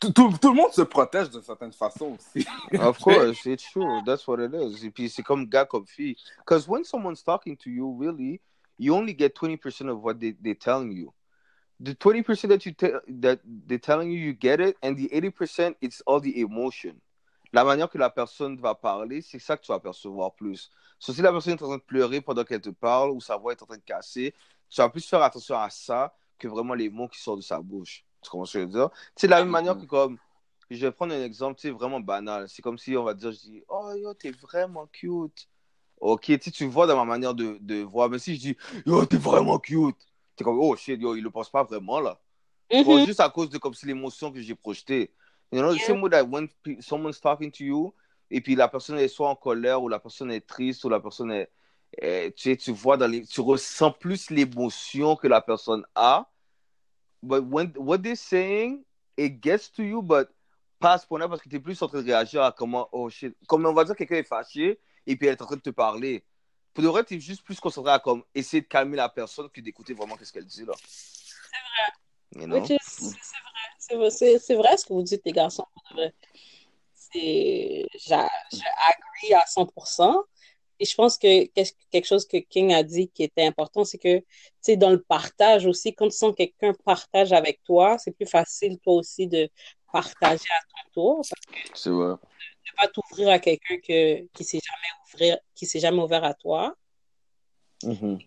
[0.00, 2.46] le monde se protège d'une certaine façon aussi.
[2.78, 4.00] Of course, it's true.
[4.06, 4.84] That's what it is.
[4.86, 6.16] Et puis c'est comme gars comme fille.
[6.38, 8.40] Because when someone's talking to you, really,
[8.78, 11.12] you only get 20% of what they, they're telling you.
[11.78, 15.74] The 20% that you te- that they're telling you, you get it, and the 80%,
[15.82, 16.94] it's all the emotion.
[17.52, 20.70] La manière que la personne va parler, c'est ça que tu vas percevoir plus.
[20.98, 23.36] So, si la personne est en train de pleurer pendant qu'elle te parle ou sa
[23.36, 24.34] voix est en train de casser,
[24.68, 27.60] tu vas plus faire attention à ça que vraiment les mots qui sortent de sa
[27.60, 28.04] bouche.
[28.22, 28.90] Tu comprends ce que je veux dire?
[29.14, 30.18] C'est la même manière que comme
[30.70, 32.48] je vais prendre un exemple, tu vraiment banal.
[32.48, 35.48] C'est comme si on va dire, je dis, oh yo, t'es vraiment cute.
[36.00, 39.16] Ok, tu vois dans ma manière de, de voir, mais si je dis, yo, t'es
[39.16, 39.96] vraiment cute,
[40.36, 42.20] t'es comme, oh shit, yo, il le pense pas vraiment là.
[42.70, 43.06] Tu vois, Mhm.
[43.06, 45.12] juste à cause de comme si l'émotion que j'ai projetée.
[45.52, 46.48] You know, the same way that when
[46.80, 47.94] someone's talking to you,
[48.30, 50.98] et puis la personne est soit en colère, ou la personne est triste, ou la
[51.00, 51.48] personne est,
[51.96, 56.28] est- tu sais, tu vois dans les, tu ressens plus l'émotion que la personne a.
[57.22, 58.84] But when, what they're saying,
[59.16, 60.28] it gets to you, but
[60.78, 62.88] pas à ce point-là parce que tu es plus en train de réagir à comment,
[62.92, 65.56] oh shit, comme on va dire quelqu'un est fâché, et puis elle est en train
[65.56, 66.24] de te parler.
[66.76, 69.94] Pour de vrai, juste plus concentré à comme, essayer de calmer la personne que d'écouter
[69.94, 70.74] vraiment qu'est-ce qu'elle dit là.
[70.76, 72.50] C'est vrai.
[72.58, 72.78] C'est vrai.
[73.78, 74.10] C'est vrai-
[74.56, 75.64] vrai ce que vous dites, les garçons.
[76.92, 80.22] C'est- Je agree à 100%.
[80.78, 81.46] Et je pense que
[81.90, 84.26] quelque chose que King a dit qui était important, c'est que, tu
[84.60, 88.26] sais, dans le partage aussi, quand tu sens que quelqu'un partage avec toi, c'est plus
[88.26, 89.48] facile, toi aussi, de
[89.90, 91.24] partager à ton tour.
[91.72, 92.16] C'est vrai.
[92.72, 96.34] Ne pas t'ouvrir à quelqu'un que, qui ne s'est jamais qui s'est jamais ouvert à
[96.34, 96.76] toi.
[97.82, 98.18] À Mhm.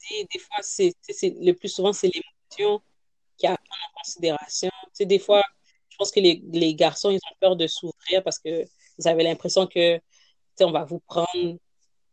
[0.00, 2.82] tu dis, des fois, c'est, le plus souvent, c'est l'émotion
[3.36, 4.70] qui a à prendre en considération.
[4.84, 5.42] Tu sais, des fois,
[5.88, 8.64] je pense que les, les garçons, ils ont peur de s'ouvrir parce que
[8.98, 10.00] vous avez l'impression que,
[10.60, 11.58] on va vous prendre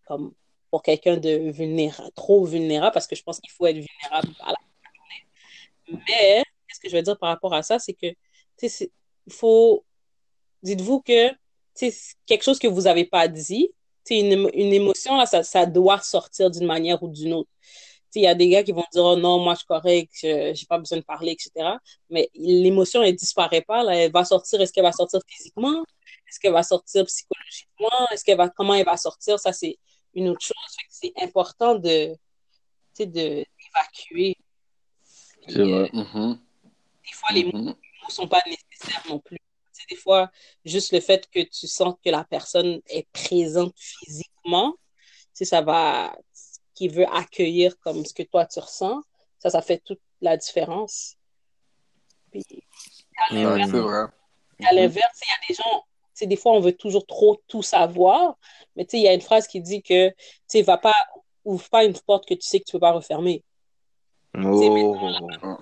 [0.08, 0.34] comme
[0.72, 4.54] pour quelqu'un de vulnérable, trop vulnérable, parce que je pense qu'il faut être vulnérable à
[4.54, 4.58] la
[4.96, 6.04] journée.
[6.08, 8.08] Mais, qu'est-ce que je veux dire par rapport à ça, c'est que,
[8.58, 8.92] tu sais,
[9.28, 9.84] il faut,
[10.64, 11.30] dites-vous que,
[11.74, 11.94] c'est
[12.26, 13.72] quelque chose que vous n'avez pas dit,
[14.10, 17.50] une, une émotion, là, ça, ça doit sortir d'une manière ou d'une autre.
[18.14, 20.52] Il y a des gars qui vont dire, oh non, moi je suis correct, je
[20.54, 21.78] j'ai pas besoin de parler, etc.
[22.10, 23.96] Mais l'émotion, elle disparaît pas, là.
[23.96, 25.82] Elle va sortir, est-ce qu'elle va sortir physiquement?
[26.28, 28.08] Est-ce qu'elle va sortir psychologiquement?
[28.12, 29.40] Est-ce qu'elle va, comment elle va sortir?
[29.40, 29.78] Ça, c'est
[30.14, 30.58] une autre chose.
[30.90, 32.14] C'est important de,
[33.00, 34.36] de, d'évacuer.
[35.48, 35.62] Vrai.
[35.62, 36.40] euh, Mhm.
[37.06, 37.76] des fois, les mots Mhm.
[38.10, 39.38] sont pas nécessaires non plus.
[39.92, 40.32] Des fois,
[40.64, 44.76] juste le fait que tu sens que la personne est présente physiquement,
[45.34, 46.16] sais, ça va,
[46.74, 49.02] qui veut accueillir comme ce que toi tu ressens,
[49.40, 51.16] ça, ça fait toute la différence.
[52.32, 52.44] Puis,
[53.30, 54.12] à Ouais, l'inverse,
[54.72, 55.86] l'inverse, il y a des gens,
[56.16, 58.38] tu des fois, on veut toujours trop tout savoir,
[58.76, 60.16] mais tu sais, il y a une phrase qui dit que, tu
[60.48, 60.96] sais, va pas,
[61.44, 63.44] ouvre pas une porte que tu sais que tu peux pas refermer.
[64.36, 65.58] Oh.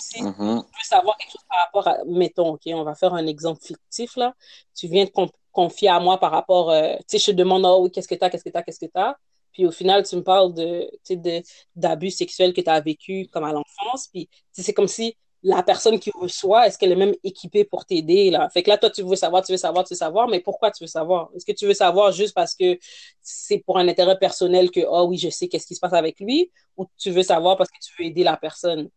[0.00, 3.26] Si tu veux savoir quelque chose par rapport à, mettons, OK, on va faire un
[3.26, 4.34] exemple fictif, là.
[4.74, 7.64] Tu viens te con- confier à moi par rapport, euh, tu sais, je te demande,
[7.66, 9.14] oh oui, qu'est-ce que t'as, qu'est-ce que t'as, qu'est-ce que t'as?
[9.52, 11.42] Puis au final, tu me parles de, tu sais, de,
[11.74, 14.08] d'abus sexuels que tu as vécu comme à l'enfance.
[14.12, 18.30] Puis c'est comme si la personne qui reçoit, est-ce qu'elle est même équipée pour t'aider,
[18.30, 18.48] là?
[18.50, 20.70] Fait que là, toi, tu veux savoir, tu veux savoir, tu veux savoir, mais pourquoi
[20.70, 21.30] tu veux savoir?
[21.34, 22.78] Est-ce que tu veux savoir juste parce que
[23.22, 26.20] c'est pour un intérêt personnel que, oh oui, je sais qu'est-ce qui se passe avec
[26.20, 28.90] lui, ou tu veux savoir parce que tu veux aider la personne?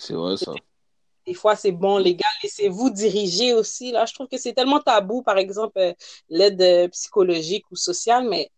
[0.00, 0.52] C'est vrai ça.
[1.26, 3.92] Des fois, c'est bon, les gars, laissez-vous diriger aussi.
[3.92, 5.92] Là, je trouve que c'est tellement tabou, par exemple, euh,
[6.30, 8.50] l'aide euh, psychologique ou sociale, mais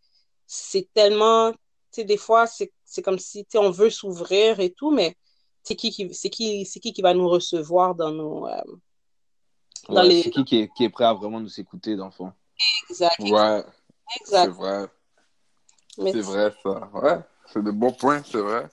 [0.47, 1.59] c'est tellement, tu
[1.90, 5.16] sais, des fois, c'est c'est comme si, on veut s'ouvrir et tout, mais
[5.62, 8.62] c'est qui qui, c'est qui, c'est qui qui va nous recevoir dans nos, euh,
[9.89, 12.06] dans Ouais, les, C'est qui qui est, qui est prêt à vraiment nous écouter, dans
[12.06, 12.32] le fond?
[12.89, 13.19] Exact.
[13.19, 13.64] Ouais,
[14.14, 14.52] c'est Exact.
[14.52, 14.86] vrai.
[15.98, 16.90] Mais, C'est vrai, ça.
[16.94, 17.19] Ouais,
[17.52, 18.69] c'est de bons points, c'est vrai.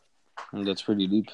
[0.54, 1.30] That's pretty deep.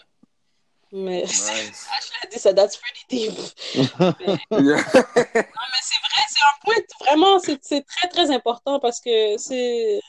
[0.96, 1.50] Mais Nice.
[1.98, 3.38] Ashley a dit ça, that's pretty deep.
[3.76, 3.88] Yeah.
[4.00, 4.14] Non,
[4.62, 10.00] mais c'est vrai, c'est un point, vraiment, c'est c'est très, très important parce que c'est,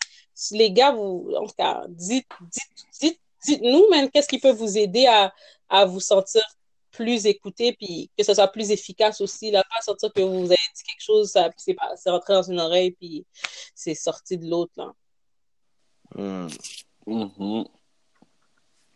[0.52, 4.78] les gars, vous, en tout cas, dites, dites, dites, dites-nous, man, qu'est-ce qui peut vous
[4.78, 5.34] aider à,
[5.68, 6.42] à vous sentir
[6.92, 10.54] plus écouté, puis que ce soit plus efficace aussi, là, pas sentir que vous avez
[10.54, 11.76] dit quelque chose, ça, c'est
[12.10, 13.26] rentré dans une oreille, puis
[13.74, 14.92] c'est sorti de l'autre, là.
[16.14, 16.48] Mm.
[17.06, 17.66] Mhm.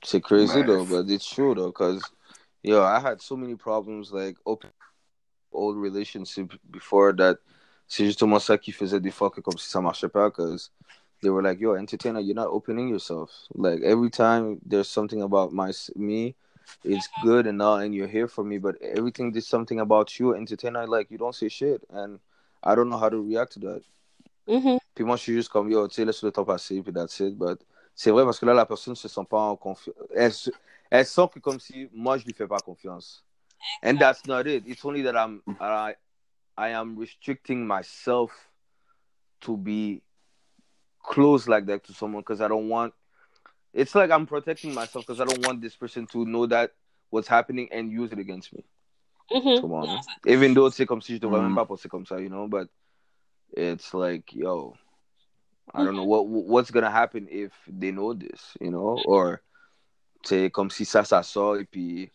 [0.02, 0.66] It's crazy Nice.
[0.66, 2.02] though, but it's true though, cause
[2.62, 4.70] yo, I had so many problems like open
[5.52, 7.38] old relationship before that.
[7.86, 10.70] C'est justement ça qui faisait des fois que comme si ça marchait pas, cause
[11.22, 13.30] they were like, yo, entertainer, you're not opening yourself.
[13.54, 16.34] Like every time there's something about my me,
[16.84, 20.34] it's good and all, and you're here for me, but everything there's something about you,
[20.34, 22.20] entertainer, like you don't say shit, and
[22.62, 23.82] I don't know how to react to that.
[24.48, 24.78] Mm-hmm.
[24.94, 27.18] Puis moi, je suis juste comme, yo, tu sais, laisse le temps passer, puis that's
[27.20, 27.36] it.
[27.38, 27.60] But
[27.94, 29.94] c'est vrai parce que là, la personne ne se sent pas en confiance.
[30.14, 30.50] Elle, se-
[30.90, 33.24] elle sent que comme si moi, je lui fais pas confiance.
[33.82, 34.64] And that's not it.
[34.66, 35.94] It's only that I'm, I,
[36.56, 38.30] I am restricting myself
[39.42, 40.02] to be
[41.02, 42.92] close like that to someone because I don't want,
[43.72, 46.72] it's like I'm protecting myself because I don't want this person to know that
[47.10, 48.64] what's happening and use it against me.
[49.32, 49.60] Mhm.
[49.60, 49.86] Come on.
[49.86, 51.48] Non, Even though c'est comme si je devrais Mm.
[51.48, 52.68] même pas penser comme ça, you know, but
[53.56, 54.74] it's like, yo,
[55.74, 59.40] I don't know what what's gonna happen if they know this, you know, or
[60.24, 62.10] c'est comme si ça ça sort et puis,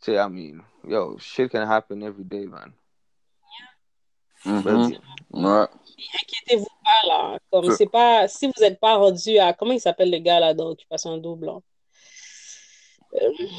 [0.00, 2.72] say, I mean, yo, shit can happen every day, man.
[4.44, 4.62] Mhm.
[4.62, 5.00] But,
[5.30, 5.66] Ouais.
[6.22, 7.38] inquiétez-vous pas, là.
[7.52, 10.54] Comme c'est pas, si vous n'êtes pas rendu à, comment il s'appelle le gars, là,
[10.54, 11.58] dans Occupation Double, là?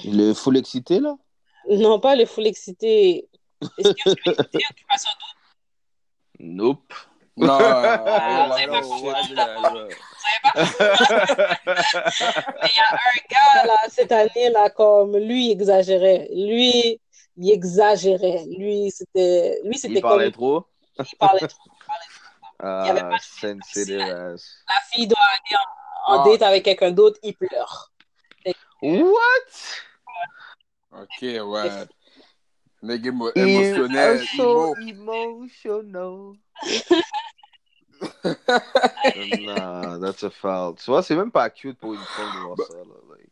[0.06, 1.18] le full excité là?
[1.70, 3.28] Non, pas le full excité.
[3.78, 5.40] Est-ce que vous Occupation Double?
[6.40, 6.94] Nope.
[7.38, 8.78] No, shit, yeah,
[9.42, 9.88] yeah.
[12.62, 16.28] Mais il y a un gars, là, cette année, là, comme lui, il exagérait.
[16.32, 17.00] Lui,
[17.38, 18.46] il exagérait.
[18.58, 20.66] Lui, c'était, lui, c'était Il comme, parlait trop.
[21.00, 21.72] il parlait trop.
[22.62, 23.18] y avait Ah, pas
[23.48, 24.64] de ass.
[24.68, 25.58] La fille doit aller
[26.08, 26.30] en, en Ah.
[26.30, 27.92] date avec quelqu'un d'autre, il pleure.
[28.82, 29.52] What?
[30.92, 31.70] Ok, ouais.
[32.84, 35.46] You émotionnel, so emo.
[35.46, 36.34] emotional.
[39.46, 40.76] Nah, that's a foul.
[40.76, 42.78] Tu vois, c'est même pas cute pour une femme de voir ça.
[42.78, 42.84] Là.
[43.10, 43.30] Like,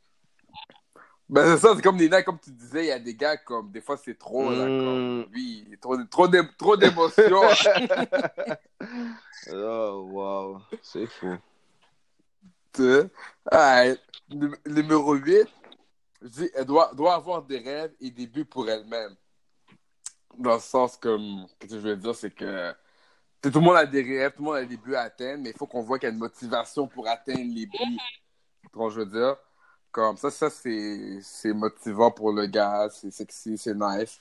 [1.30, 3.38] Ben, c'est ça, c'est comme des gars, comme tu disais, il y a des gars
[3.38, 4.84] comme, des fois, c'est trop, là, Mm.
[4.84, 7.22] comme, lui, est trop, trop d'é- trop d'émotions.
[9.52, 10.62] oh, wow.
[10.82, 11.36] C'est fou.
[14.32, 15.48] Num- Numéro 8,
[16.22, 19.16] je dis, elle doit, doit avoir des rêves et des buts pour elle-même.
[20.38, 22.74] Dans le sens comme, que je veux dire, c'est que
[23.42, 25.52] tout le monde a des rêves, tout le monde a des buts à atteindre, mais
[25.52, 27.98] il faut qu'on voit qu'il y a une motivation pour atteindre les buts.
[28.74, 29.36] Je veux dire?
[29.92, 34.20] Comme ça, ça c'est motivant pour le gars, c'est sexy, c'est nice.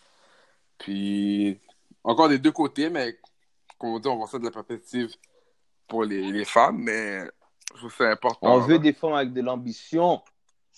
[0.79, 1.59] Puis,
[2.05, 3.19] encore des deux côtés, mais
[3.79, 5.15] comme on dit, on voit ça de la perspective
[5.87, 7.25] pour les, les femmes, mais
[7.73, 8.55] je trouve que c'est important.
[8.55, 10.23] On veut des femmes avec de l'ambition.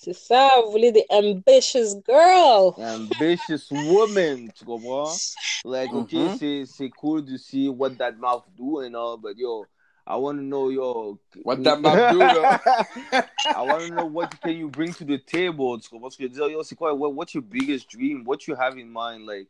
[0.03, 2.73] C'est ça, vous voulez des ambitious girls.
[2.79, 4.51] Ambitious woman.
[4.57, 5.15] Tu comprends?
[5.63, 6.37] Like, okay, Mhm.
[6.39, 9.67] c'est, c'est cool to see what that mouth do and all, but yo,
[10.07, 11.19] I want to know, yo.
[11.45, 12.61] What that mouth do, là?
[13.55, 15.79] I want to know what can you bring to the table.
[15.79, 16.49] Tu comprends ce que je veux dire?
[16.51, 16.95] Yo, c'est quoi?
[16.95, 18.25] What, what's your biggest dream?
[18.25, 19.27] What you have in mind?
[19.27, 19.49] Like,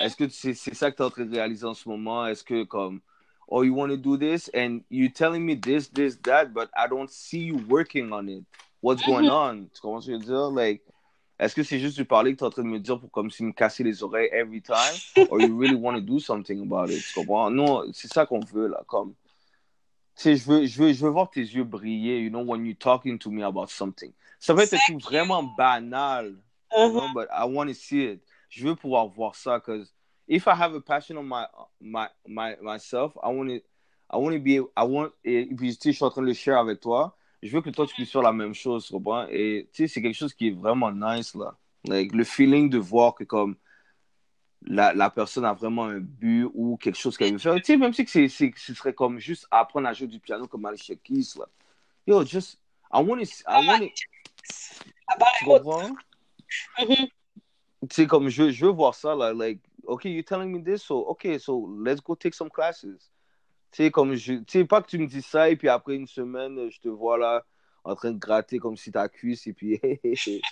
[0.00, 2.28] est-ce que c'est, c'est ça que tu es en train de réaliser en ce moment?
[2.28, 3.00] Est-ce que, comme,
[3.48, 6.86] oh, you want to do this and you're telling me this, this, that, but I
[6.86, 8.44] don't see you working on it.
[8.82, 9.68] What's going on?
[9.74, 10.50] Tu que je veux dire?
[10.50, 10.82] Like,
[11.38, 13.10] est-ce que c'est juste du parler que tu es en train de me dire pour
[13.10, 15.00] comme si me casser les oreilles every time?
[15.28, 17.04] Or you really want to do something about it?
[17.06, 17.50] Tu comprends?
[17.50, 18.82] Non, c'est ça qu'on veut, là.
[18.86, 19.14] Comme,
[20.16, 22.64] tu sais, je veux, je, veux, je veux voir tes yeux briller, you know, when
[22.64, 24.12] you're talking to me about something.
[24.38, 26.36] Ça peut être truc vraiment banal, you
[26.72, 26.90] Uh-huh.
[26.92, 28.22] know, but I want to see it.
[28.48, 29.92] Je veux pouvoir voir ça, because
[30.26, 31.46] if I have a passion on my,
[31.80, 33.60] my, my, myself, I want to,
[34.10, 36.26] I want to be, I want, et puis, tu sais, je suis en train de
[36.26, 37.16] le share avec toi.
[37.42, 39.26] Je veux que toi, tu puisses faire la même chose, tu comprends?
[39.30, 41.56] Et, tu sais, c'est quelque chose qui est vraiment nice, là.
[41.84, 43.56] Like, le feeling de voir que, comme,
[44.62, 47.54] la, la personne a vraiment un but ou quelque chose qu'elle veut faire.
[47.56, 50.46] Tu sais, même si c'est, c'est, ce serait comme juste apprendre à jouer du piano
[50.46, 51.46] comme Alicia Keys, là.
[52.06, 52.60] Yo, just,
[52.92, 53.88] I want to, I want
[55.08, 55.90] Ah bah, tu comprends?
[56.78, 57.08] mhm.
[57.88, 60.82] Tu sais, comme je, je veux voir ça, là, like, okay, you're telling me this,
[60.82, 63.10] so, okay, so let's go take some classes.
[63.72, 65.94] Tu sais, comme je, tu sais, pas que tu me dis ça et puis après
[65.94, 67.44] une semaine, je te vois là,
[67.84, 69.80] en train de gratter comme si ta cuisse et puis,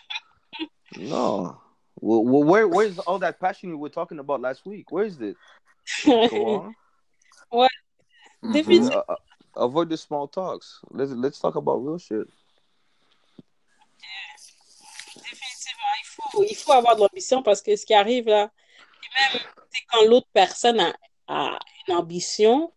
[0.98, 1.56] non.
[2.00, 4.92] Where, where, where's all that passion you were talking about last week?
[4.92, 5.36] Where is it?
[7.50, 7.68] Ouais,
[8.42, 8.52] Mhm.
[8.52, 9.04] Définitivement.
[9.08, 9.16] Uh,
[9.56, 10.80] avoid the small talks.
[10.90, 12.28] Let's let's talk about real shit.
[15.16, 18.50] Définitivement, il faut, il faut avoir de l'ambition parce que ce qui arrive là,
[19.02, 19.42] et même
[19.90, 20.94] quand l'autre personne a,
[21.26, 22.72] a une ambition,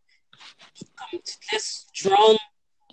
[0.95, 2.37] comme tu te laisses drown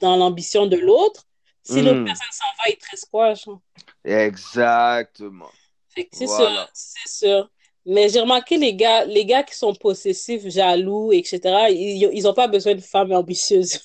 [0.00, 1.26] dans l'ambition de l'autre,
[1.62, 1.84] si Mm.
[1.86, 3.60] l'autre personne s'en va, il te reste quoi, genre?
[4.04, 5.50] Exactement.
[5.94, 6.64] C'est Voilà.
[6.64, 7.50] sûr, c'est sûr.
[7.86, 12.34] Mais j'ai remarqué les gars, les gars qui sont possessifs, jaloux, etc., ils, ils ont
[12.34, 13.80] pas besoin de femmes ambitieuses.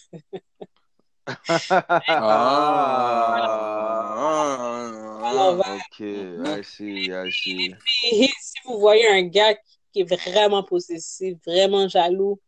[2.05, 2.63] Ah.
[5.55, 5.75] va.
[5.75, 7.75] ok, I see, I see.
[8.11, 9.55] Et si vous voyez un gars
[9.91, 12.39] qui est vraiment possessif, vraiment jaloux,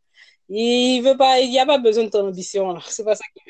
[0.49, 2.81] il veut pas, il n'y a pas besoin de ton ambition, là.
[2.88, 3.41] C'est pas ça qui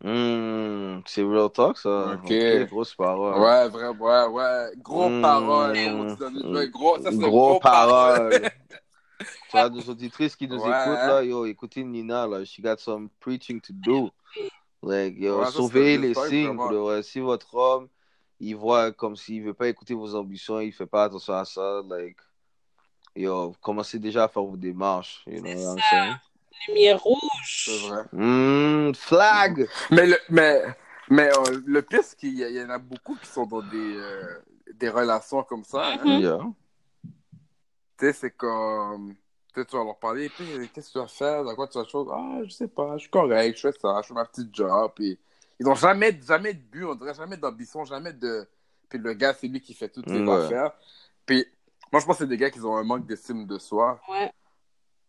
[0.00, 2.12] Hmm, c'est real talk, ça.
[2.12, 2.30] Ok.
[2.30, 3.34] Ok, grosse parole.
[3.40, 4.70] Ouais, vrai, ouais, ouais.
[4.78, 5.20] Gros Mm.
[5.20, 6.16] parole.
[6.52, 8.22] ouais, gros, ça, c'est Gros, gros parole.
[8.40, 8.50] parole.
[9.48, 10.68] tu vois, nos auditrices qui nous Ouais.
[10.68, 14.10] écoutent, là, yo, écoutez Nina, là, she got some preaching to do.
[14.82, 16.58] Like, yo, Ouais, c'est les signes.
[17.02, 17.88] Si votre homme,
[18.40, 21.82] il voit comme s'il veut pas écouter vos ambitions, il fait pas attention à ça,
[21.88, 22.18] like,
[23.16, 25.90] yo, commencez déjà à faire vos démarches, you know C'est what I'm ça.
[25.90, 26.16] saying?
[26.68, 27.86] lumière C'est rouge.
[27.88, 28.02] vrai.
[28.12, 29.68] Hmm, flag!
[29.90, 30.62] Mais, le, mais,
[31.08, 34.38] mais euh, le pire, c'est qu'il y, en a beaucoup qui sont dans des, euh,
[34.74, 35.92] des relations comme ça.
[35.92, 36.04] hein.
[36.04, 36.20] Mhm.
[36.20, 36.38] Yeah.
[37.98, 39.14] Tu sais, c'est comme.
[39.54, 41.78] Tu sais, tu vas leur parler, puis qu'est-ce que tu vas faire, dans quoi tu
[41.78, 42.04] vas faire?
[42.12, 44.92] Ah, je sais pas, je suis correct, je fais ça, je fais ma petite job.
[44.94, 45.18] Puis
[45.58, 48.46] ils n'ont jamais, jamais de but, on dirait jamais d'ambition, jamais de.
[48.88, 50.44] Puis le gars, c'est lui qui fait toutes les Ouais.
[50.44, 50.72] affaires.
[51.26, 51.46] Puis
[51.92, 54.00] moi, je pense que c'est des gars qui ont un manque d'estime de soi.
[54.08, 54.32] Ouais.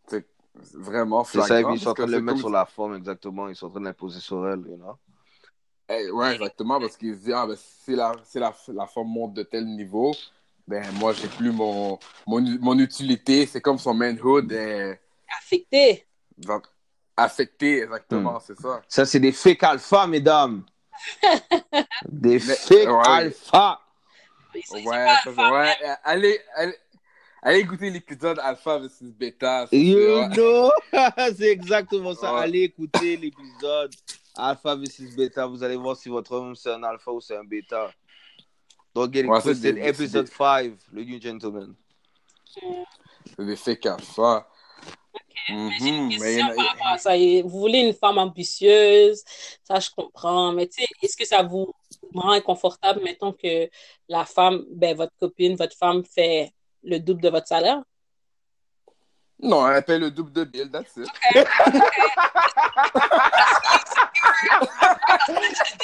[0.07, 0.26] C'est
[0.73, 2.95] vraiment C'est ça, flagrant, ils sont en train de le mettre comme- sur la forme,
[2.95, 3.47] exactement.
[3.47, 4.97] Ils sont en train de l'imposer sur elle, you know?
[5.88, 9.10] Eh, ouais, exactement, parce qu'ils se disent, ah, ben, si la, si la, la forme
[9.10, 10.11] monte de tel niveau,
[10.68, 11.97] ben, moi, j'ai plus mon,
[12.27, 13.45] mon, mon utilité.
[13.45, 14.99] C'est comme son manhood est
[15.38, 16.06] Affecté.
[16.45, 16.61] va-
[17.18, 18.41] affecté, exactement, Hmm.
[18.45, 18.81] c'est ça.
[18.88, 20.64] Ça, c'est des fake alpha, mesdames.
[22.07, 23.07] des fake ouais.
[23.07, 23.81] alpha.
[24.53, 25.76] Ouais, pas ça, alpha, ouais.
[26.03, 26.76] Allez, allez,
[27.41, 29.67] allez écouter l'épisode Alpha versus Beta.
[29.71, 30.71] You know?
[31.38, 32.34] c'est exactement ça.
[32.34, 32.41] Ouais.
[32.41, 33.93] Allez écouter l'épisode
[34.35, 35.45] Alpha vs Beta.
[35.45, 37.43] Vous allez voir si votre homme c'est un alpha ou c'est un
[39.11, 41.73] get it Ouais, c'est- Episode 5, le New Gentleman.
[43.38, 44.47] C'est des fake Alpha.
[45.49, 47.17] Mais j'ai une question mais il y en a- par rapport à ça.
[47.43, 49.23] Vous voulez une femme ambitieuse,
[49.63, 51.71] ça je comprends, mais tu sais, est-ce que ça vous
[52.14, 53.69] rend inconfortable, mettons que
[54.07, 56.52] la femme, ben votre copine, votre femme fait
[56.84, 57.81] le double de votre salaire?
[59.41, 61.07] Non, elle paye le double de bill, that's it.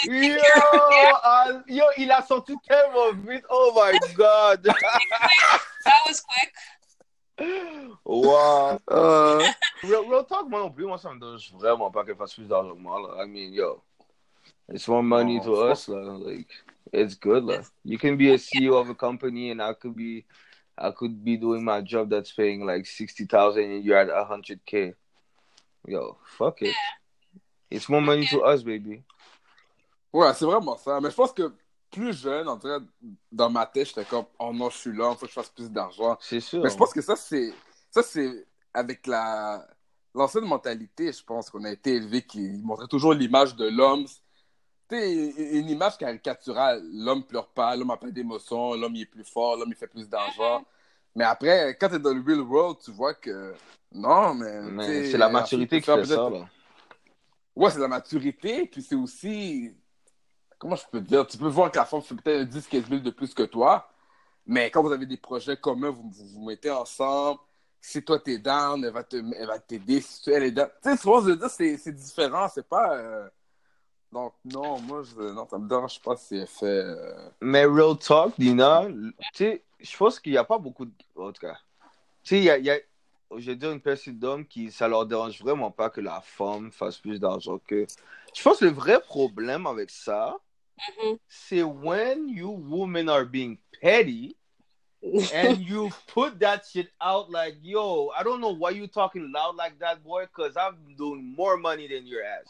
[0.06, 3.46] Yo, ah, yo, il a sorti tellement vite.
[3.50, 4.64] Oh my god.
[4.64, 6.54] That was quick.
[8.06, 8.80] Wow.
[8.90, 9.44] Euh,
[9.84, 12.48] real, real talk, moi non plus, moi ça me dérange vraiment pas qu'elle fasse plus
[12.48, 13.00] d'argent que moi.
[13.02, 13.24] Là.
[13.24, 13.84] I mean, yo,
[14.70, 15.88] it's more money Non, to je us.
[15.88, 16.18] Là.
[16.26, 16.52] Like,
[16.92, 17.44] it's good.
[17.44, 17.70] Là.
[17.84, 20.26] You can be a CEO of a company and I could be,
[20.78, 24.94] I could be doing my job that's paying like 60,000 and you're at 100K.
[25.88, 26.76] Yo, fuck it.
[27.70, 29.04] It's more money to us, baby.
[30.14, 31.00] Ouais, c'est vraiment ça.
[31.02, 31.54] Mais je pense que
[31.92, 32.80] plus jeune, en tout cas,
[33.32, 35.50] dans ma tête, j'étais comme, oh non, je suis là, il faut que je fasse
[35.50, 36.18] plus d'argent.
[36.22, 36.64] C'est sûr.
[36.64, 37.54] Mais je pense que ça, c'est
[37.92, 39.66] ça c'est avec la
[40.16, 44.06] l'ancienne mentalité, je pense qu'on a été élevé qui montrait toujours l'image de l'homme.
[44.90, 46.82] Tu sais, une image caricaturale.
[46.94, 49.88] L'homme pleure pas, l'homme a pas d'émotions, l'homme il est plus fort, l'homme il fait
[49.88, 50.64] plus d'argent.
[51.16, 53.54] Mais après, quand tu es dans le real world, tu vois que
[53.92, 55.10] non, mais.
[55.10, 56.30] c'est la un maturité qui fait ça.
[56.30, 56.50] Là.
[57.56, 59.72] Ouais, c'est la maturité, puis c'est aussi.
[60.60, 61.26] Comment je peux te dire?
[61.26, 63.90] Tu peux voir que la femme fait peut-être 10-15 000 de plus que toi,
[64.46, 67.40] mais quand vous avez des projets communs, vous vous, vous mettez ensemble.
[67.80, 70.02] Si toi t'es down, elle va te- elle va t'aider.
[70.02, 70.68] Si tu- elle est down.
[70.84, 72.94] Tu sais, souvent, je veux dire, c'est c'est différent, c'est pas.
[72.96, 73.30] euh,
[74.16, 75.34] Donc, non, moi, je...
[75.34, 76.66] non, ça me dérange pas si elle fait.
[76.66, 80.92] euh, Mais real talk, Dina, tu sais, je pense qu'il n'y a pas beaucoup de.
[81.18, 81.58] En tout cas,
[82.24, 82.80] tu sais, il y a, y a-
[83.36, 86.72] je vais dire une personne d'hommes qui, ça leur dérange vraiment pas que la femme
[86.72, 87.86] fasse plus d'argent que.
[88.34, 90.38] Je pense que le vrai problème avec ça,
[90.78, 91.18] Mhm.
[91.28, 94.38] c'est when you women are being petty
[95.34, 99.56] and you put that shit out like, yo, I don't know why you talking loud
[99.56, 102.46] like that, boy, because I'm doing more money than your ass.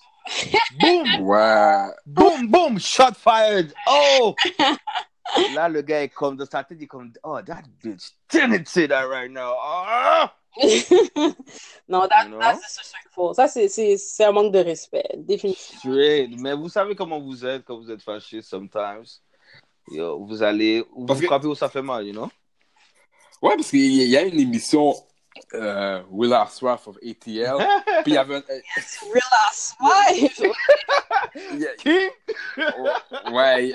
[0.79, 1.05] Boom!
[1.25, 1.89] Ouais.
[2.05, 3.73] Boom, boom, shot fired.
[3.87, 4.35] Oh!
[5.53, 8.87] Là, le gars est comme dans sa tête, il comme, oh, that bitch didn't say
[8.87, 9.55] that right now.
[9.59, 10.33] Ah!
[11.89, 12.39] non, that, You know?
[12.39, 13.33] that's disrespectful.
[13.35, 15.79] Ça, c'est- c'est c'est un manque de respect, définitivement.
[15.79, 16.39] Straight.
[16.39, 19.03] Mais vous savez comment vous êtes quand vous êtes fâché sometimes.
[19.91, 22.29] Yo, vous allez, vous Parce que- frappez où ça fait mal, you know?
[23.45, 24.95] Ouais, parce qu'il y a une émission
[25.53, 27.57] euh, Will Swaff of ATL.
[28.03, 28.43] Puis il y avait un.
[28.49, 28.59] euh,
[29.13, 30.51] Real Housewives!
[31.53, 33.31] il y a- Qui?
[33.31, 33.73] Ouais.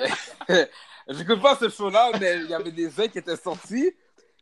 [1.07, 3.93] J'écoute pas ce show-là, mais il y avait des uns qui étaient sortis.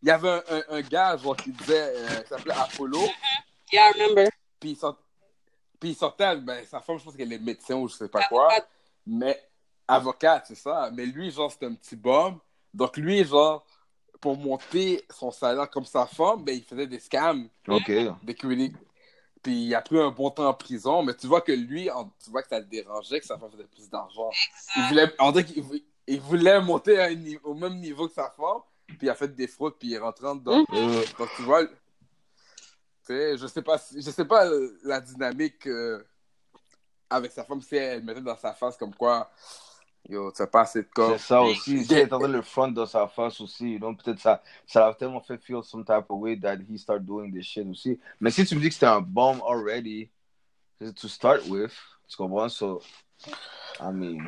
[0.02, 3.00] Il y avait un, un, un gars, genre, qui disait, euh, qui s'appelait Apollo.
[3.72, 4.30] Yeah, I remember.
[4.60, 4.98] Puis il, sort...
[5.80, 8.24] puis il sortait, ben, sa femme, je pense qu'elle est médecin ou je sais pas
[8.24, 8.50] quoi.
[9.06, 9.40] Mais
[9.88, 10.90] avocate, c'est ça.
[10.92, 12.40] Mais lui, genre, c'était un petit bum.
[12.74, 13.64] Donc lui, genre,
[14.20, 17.92] pour monter son salaire comme sa femme, ben, il faisait des scams, Ok.
[18.24, 18.76] des critiques.
[19.42, 22.12] Puis il a pris un bon temps en prison, mais tu vois que lui, en-
[22.22, 24.30] tu vois que ça le dérangeait que sa femme faisait plus d'argent.
[24.76, 25.64] Il voulait, on dirait qu'il
[26.08, 29.16] il voulait monter à un niveau- au même niveau que sa femme, puis il a
[29.16, 30.66] fait des fraudes, puis il est rentré dedans.
[30.74, 31.72] Euh, Donc tu vois, tu
[33.04, 34.50] sais, je sais pas, si- je sais pas
[34.84, 36.04] la dynamique euh,
[37.10, 39.32] avec sa femme si elle mettait dans sa face comme quoi,
[40.08, 41.20] yo, tu fais pas assez de corps.
[41.20, 41.86] c'est ça aussi.
[41.86, 45.38] Train de le front dans sa face aussi, donc peut-être ça, ça l'a tellement fait
[45.44, 48.00] feel some type of way that he start doing this shit aussi.
[48.20, 50.10] Mais si tu me dis que c'était un bomb already,
[50.96, 51.74] to start with,
[52.08, 52.50] tu comprends?
[52.50, 52.82] So,
[53.80, 54.20] I mean,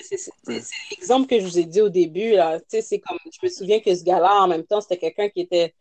[0.00, 2.30] C'est c'est- c'est- c'est l'exemple que je vous ai dit au début.
[2.36, 2.60] Là.
[2.60, 5.28] Tu sais, C'est comme, je me souviens que ce gars-là, en même temps, c'était quelqu'un
[5.28, 5.74] qui était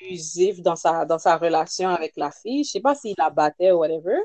[0.00, 2.64] abusif dans sa, dans sa relation avec la fille.
[2.64, 4.18] Je sais pas s'il la battait ou whatever,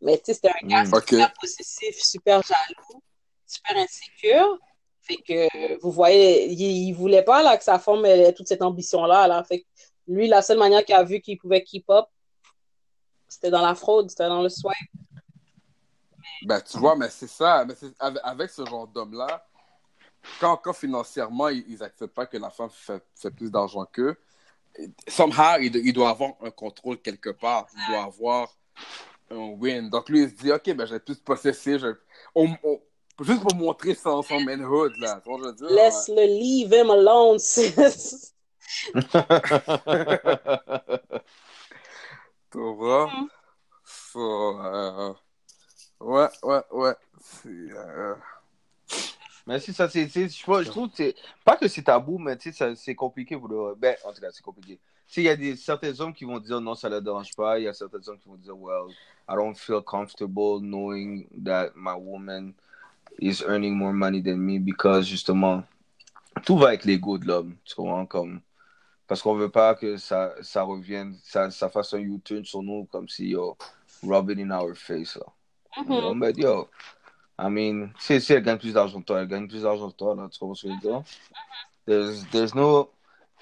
[0.00, 0.94] mais tu sais, c'était un gars Mm.
[0.94, 3.02] Super possessif, super jaloux,
[3.46, 4.58] super insécure.
[5.00, 8.62] Fait que vous voyez, il, il voulait pas là, que sa femme ait toute cette
[8.62, 9.28] ambition-là.
[9.28, 9.44] Là.
[9.44, 9.66] Fait que
[10.08, 12.06] lui, la seule manière qu'il a vu qu'il pouvait keep up,
[13.28, 14.74] c'était dans la fraude, c'était dans le swipe.
[16.42, 17.64] Ben, tu vois, mais c'est ça.
[17.64, 17.74] Mais
[18.22, 19.46] avec, ce genre d'homme-là,
[20.40, 24.16] quand, quand financièrement, ils, ils acceptent pas que la femme fait, fait plus d'argent qu'eux,
[25.08, 27.66] somehow, il doit avoir un contrôle quelque part.
[27.74, 28.56] Il doit avoir
[29.30, 29.90] un win.
[29.90, 31.78] Donc, lui, il se dit, OK, ben, je vais plus possesser.
[31.78, 31.88] Je...
[32.34, 32.80] on- on-
[33.20, 35.22] Juste pour montrer son, son manhood, là.
[35.24, 37.38] Je veux dire, Laisse-le, leave him alone.
[37.38, 38.34] sis.
[42.52, 43.10] Tu vois?
[43.84, 45.12] So, euh,
[46.00, 46.94] ouais, ouais, ouais.
[47.20, 48.14] C'est, euh,
[49.46, 52.56] Mais si ça, c'est, je, trouve que c'est, pas que c'est tabou, mais tu sais,
[52.56, 54.78] ça- c'est compliqué pour le, ben, en tout cas, c'est compliqué.
[55.06, 57.02] Tu sais, il y a des, certains hommes qui vont dire non, ça ne leur
[57.02, 57.58] dérange pas.
[57.58, 58.92] Il y a certains hommes qui vont dire, well,
[59.28, 62.54] I don't feel comfortable knowing that my woman
[63.18, 65.64] is earning more money than me because, justement,
[66.44, 68.40] tout va avec l'ego de l'homme, tu comprends, comme,
[69.08, 72.84] parce qu'on veut pas que ça, ça revienne, ça, ça fasse un U-turn sur nous
[72.84, 73.56] comme si, yo,
[74.02, 75.26] rub it in our face, là.
[75.82, 75.94] Mhm.
[75.94, 76.68] Yo, mais yo,
[77.38, 79.96] I mean, si, si elle gagne plus d'argent que toi, elle gagne plus d'argent que
[79.96, 81.02] toi, là, tu comprends ce que je veux dire?
[81.84, 82.90] There's, there's no,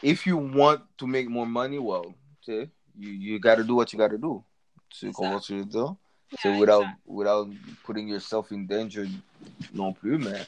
[0.02, 2.14] if you want to make more money, well,
[2.46, 4.42] you, you gotta do what you gotta do.
[4.98, 5.94] Tu comprends ce que je veux dire?
[6.36, 6.98] C'est Yeah, without, exact.
[7.06, 7.48] without
[7.84, 9.06] putting yourself in danger
[9.72, 10.46] non plus, mais,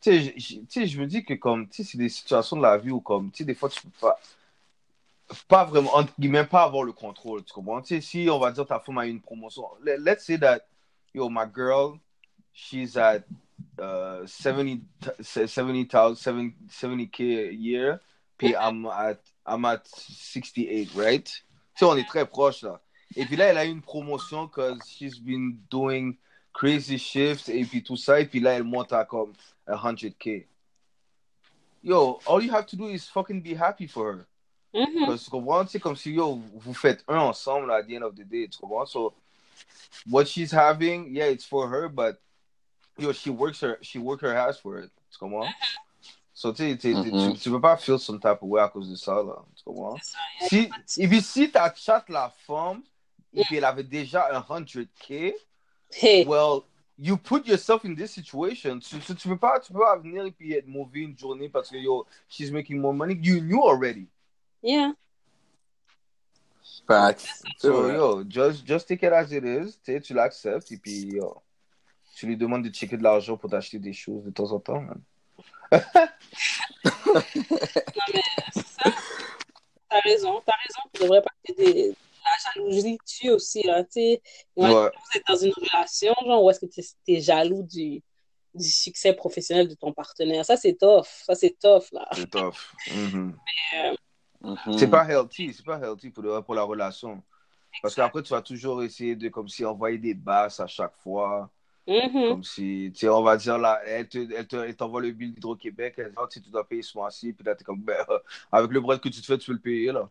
[0.00, 0.34] tu
[0.68, 3.00] sais, je- me dis que comme, tu sais, c'est des situations de la vie où
[3.00, 4.18] comme, tu sais, des fois, tu peux pas,
[5.48, 7.80] pas vraiment, entre guillemets, pas avoir le contrôle, tu comprends?
[7.82, 10.60] Tu sais, si on va dire ta femme a une promotion, let- let's say that,
[11.14, 11.98] yo, my girl,
[12.52, 13.22] she's at
[13.78, 14.82] uh, 70,
[15.20, 18.00] 70,000, 70, 70K a year,
[18.36, 21.24] puis I'm at, I'm at 68, right?
[21.24, 21.40] Tu
[21.76, 22.80] sais, on est très proche, là.
[23.16, 26.16] Et puis là, elle a eu une promotion because she's been doing
[26.52, 29.32] crazy shifts et puis tout ça, et puis là, elle monte à comme
[29.66, 30.46] 100K.
[31.82, 34.26] Yo, all you have to do is fucking be happy for her.
[34.74, 35.06] Mhm.
[35.06, 38.02] Parce que tu comprends, c'est comme si yo, vous faites un ensemble at the end
[38.02, 38.86] of the day, tu comprends?
[38.86, 39.14] So,
[40.08, 42.20] what she's having, yeah, it's for her, but
[42.98, 45.52] yo, she works her, she work her ass for it, tu comprends?
[46.34, 47.40] So, tu tu- tu- Mhm.
[47.40, 49.96] tu peux pas feel some type of way à cause de ça, là, tu comprends?
[50.02, 50.48] Ça, il y a
[50.86, 52.82] Si, et puis si t'as chat la femme,
[53.34, 55.34] et puis elle avait déjà un 100K,
[55.92, 56.62] Hey, well,
[56.96, 58.78] you put yourself in this situation.
[58.78, 61.48] Tu, tu, tu peux pas, tu peux pas venir et puis être mauvais une journée
[61.48, 63.18] parce que yo, she's making more money.
[63.20, 64.06] You knew already.
[64.62, 64.92] yeah.
[66.86, 67.42] facts.
[67.58, 69.78] So, yo, just, just take it as it is.
[69.84, 71.42] Tu tu l'acceptes et puis, yo,
[72.14, 74.80] tu lui demandes de checker de l'argent pour t'acheter des choses de temps en temps,
[74.80, 75.00] man.
[77.12, 78.90] Non, mais c'est ça.
[79.88, 80.80] T'as raison, t'as raison.
[80.92, 81.94] Tu devrais pas des...
[82.54, 83.82] jalousie tue aussi, là.
[83.84, 84.22] Tu sais,
[84.56, 84.68] Ouais.
[84.68, 88.02] que vous êtes dans une relation, genre, où est-ce que tu es jaloux du,
[88.54, 90.44] du succès professionnel de ton partenaire?
[90.44, 91.06] Ça, c'est tough.
[91.24, 92.08] Ça, c'est tough, là.
[92.12, 92.56] C'est tough.
[92.90, 93.36] Mhm.
[94.42, 94.78] Mhm.
[94.78, 97.22] C'est pas healthy, c'est pas healthy pour, le- pour la relation.
[97.82, 101.50] Parce qu'après, tu vas toujours essayer de, comme si, envoyer des basses à chaque fois.
[101.86, 102.28] Mhm.
[102.28, 105.10] Comme si, tu sais, on va dire là, elle te, elle te- elle t'envoie le
[105.12, 108.04] bill d'Hydro-Québec, elle dit, Ah, tu dois payer ce mois-ci, puis là, t'es comme, ben,
[108.08, 108.18] euh,
[108.52, 110.08] avec le bread que tu te fais, tu peux le payer, là.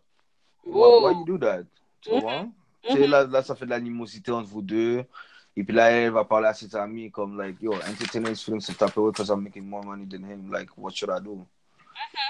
[0.65, 1.07] Why, Oh.
[1.07, 1.64] why you do that?
[2.01, 2.51] Tu Mhm.
[2.81, 3.09] Tu sais, Mhm.
[3.11, 5.03] là, là, ça fait de l'animosité entre vous deux.
[5.57, 8.61] Et puis là, elle va parler à ses amis comme, like, yo, entertainer his feelings
[8.61, 10.49] some type of way because I'm making more money than him.
[10.51, 11.45] Like, what should I do?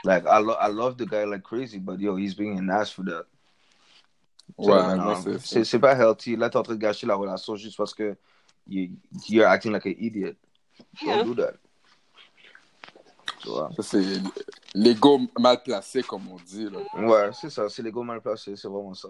[0.03, 2.89] Like I, lo- I love the guy like crazy, but yo, he's being an ass
[2.91, 3.25] for that.
[4.57, 5.15] Ouais, non,
[5.63, 6.35] c'est- pas healthy.
[6.35, 8.17] Là, t'es en train de gâcher la relation juste parce que
[8.67, 8.89] you,
[9.27, 10.35] you're acting like an idiot.
[11.01, 11.17] Yeah.
[11.23, 11.53] Don't do that.
[13.45, 13.69] Vois?
[13.81, 14.21] C'est
[14.73, 16.65] l'ego mal placé, comme on dit.
[16.69, 16.79] Là.
[17.07, 17.69] Ouais, c'est ça.
[17.69, 18.55] C'est l'ego mal placé.
[18.55, 19.09] C'est vraiment ça.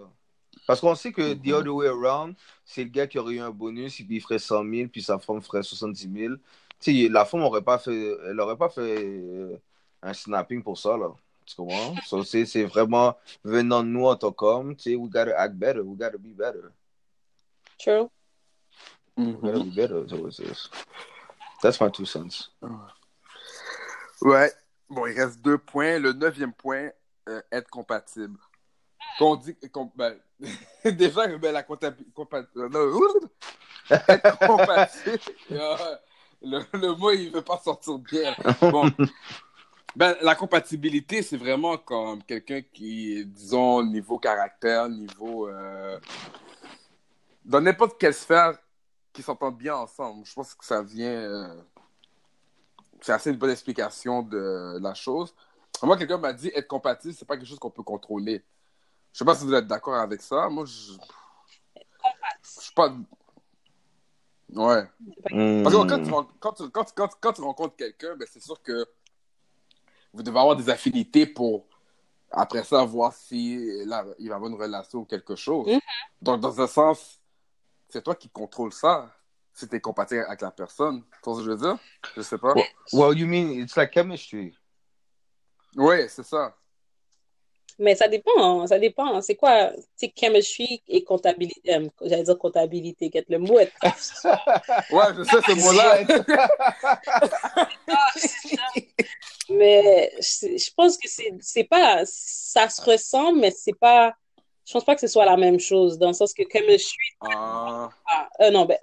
[0.66, 1.42] Parce qu'on sait que Mhm.
[1.42, 2.34] the other way around,
[2.64, 5.02] c'est le gars qui aurait eu un bonus, et puis il ferait 100 000, puis
[5.02, 6.34] sa femme ferait 70 000.
[6.78, 9.56] Tu sais, la femme aurait pas fait, elle aurait pas fait euh,
[10.02, 11.08] un snapping pour ça, là.
[11.44, 11.96] Tu comprends?
[12.06, 15.80] So, c'est vraiment venant de nous en tant qu'homme, tu sais, we gotta act better,
[15.80, 16.70] we gotta be better.
[17.78, 18.08] True.
[19.16, 20.70] We gotta be better towards this.
[21.62, 22.50] That's my two cents.
[24.22, 24.52] Ouais.
[24.88, 25.98] Bon, il reste deux points.
[25.98, 26.90] Le neuvième point,
[27.28, 28.38] euh, être compatible.
[29.20, 29.54] Qu'on dit.
[29.70, 30.16] qu'on- ben,
[30.84, 32.10] déjà, ben, la comptabilité.
[32.14, 32.80] compatible.
[35.52, 35.76] euh,
[36.42, 38.34] le, le mot, il veut pas sortir bien.
[38.62, 38.90] Bon.
[39.96, 45.48] Ben, la compatibilité, c'est vraiment comme quelqu'un qui, disons, niveau caractère, niveau.
[45.48, 45.98] euh,
[47.44, 48.56] dans n'importe quelle sphère,
[49.12, 50.24] qui s'entendent bien ensemble.
[50.24, 51.10] Je pense que ça vient.
[51.10, 51.60] euh,
[53.00, 55.34] c'est assez une bonne explication de la chose.
[55.82, 58.44] Moi, quelqu'un m'a dit être compatible, c'est pas quelque chose qu'on peut contrôler.
[59.12, 60.48] Je sais pas si vous êtes d'accord avec ça.
[60.48, 60.92] Moi, je.
[62.42, 62.92] Je suis pas.
[64.54, 64.84] Ouais.
[65.62, 66.10] Parce que quand tu,
[66.40, 68.86] quand tu, quand tu- quand tu- quand tu rencontres quelqu'un, ben, c'est sûr que
[70.12, 71.66] vous devez avoir des affinités pour,
[72.30, 75.68] après ça, voir si là, il va avoir une relation ou quelque chose.
[75.68, 75.80] Mhm.
[76.22, 77.20] Donc, dans un sens,
[77.88, 79.14] c'est toi qui contrôles ça,
[79.52, 81.02] si tu es compatible avec la personne.
[81.02, 81.78] Tu vois ce que je veux dire?
[82.16, 82.54] Je sais pas.
[82.54, 84.56] Well, well, you mean it's like chemistry?
[85.76, 86.56] Oui, c'est ça.
[87.80, 89.22] Mais ça dépend, hein, ça dépend.
[89.22, 93.72] C'est quoi, tu sais, chemistry et comptabilité, euh, j'allais dire comptabilité, quest le mot est
[93.82, 96.04] Ouais, je sais ce mot-là.
[99.48, 104.14] Mais je, je pense que c'est c'est pas, ça se ressemble, mais c'est pas,
[104.66, 107.88] je pense pas que ce soit la même chose, dans le sens que chemistry, Ah,
[108.06, 108.78] ah, euh, non, ben,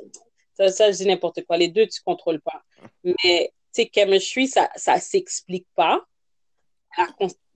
[0.55, 1.55] ça, ça, je dis n'importe quoi.
[1.57, 2.63] Les deux, tu contrôles pas.
[3.03, 6.01] Mais, tu sais, chemistry, ça, ça s'explique pas.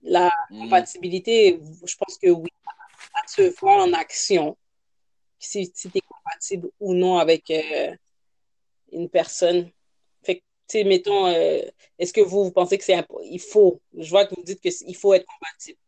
[0.02, 0.62] La, hmm.
[0.62, 2.50] compatibilité, je pense que oui.
[3.14, 4.56] Ça se voit en action.
[5.38, 7.94] Si, si tu es compatible ou non avec euh,
[8.92, 9.70] une personne.
[10.22, 11.62] Fait que, tu sais, mettons, euh,
[11.98, 14.96] est-ce que vous, vous pensez que c'est il faut, je vois que vous dites qu'il
[14.96, 15.78] faut être compatible.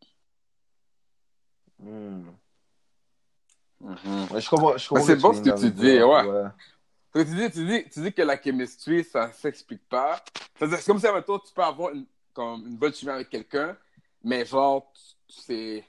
[1.78, 2.30] Hmm.
[3.80, 4.28] Mhm.
[4.30, 6.50] Ouais, je comprends, je comprends c'est bon ce que tu dis, ouais.
[7.14, 10.24] Tu, dis, tu, dis, tu dis que la chemistry, ça s'explique pas.
[10.58, 13.76] C'est comme si, toi, tu peux avoir une, comme une bonne chimie avec quelqu'un,
[14.22, 14.92] mais genre,
[15.28, 15.84] c'est.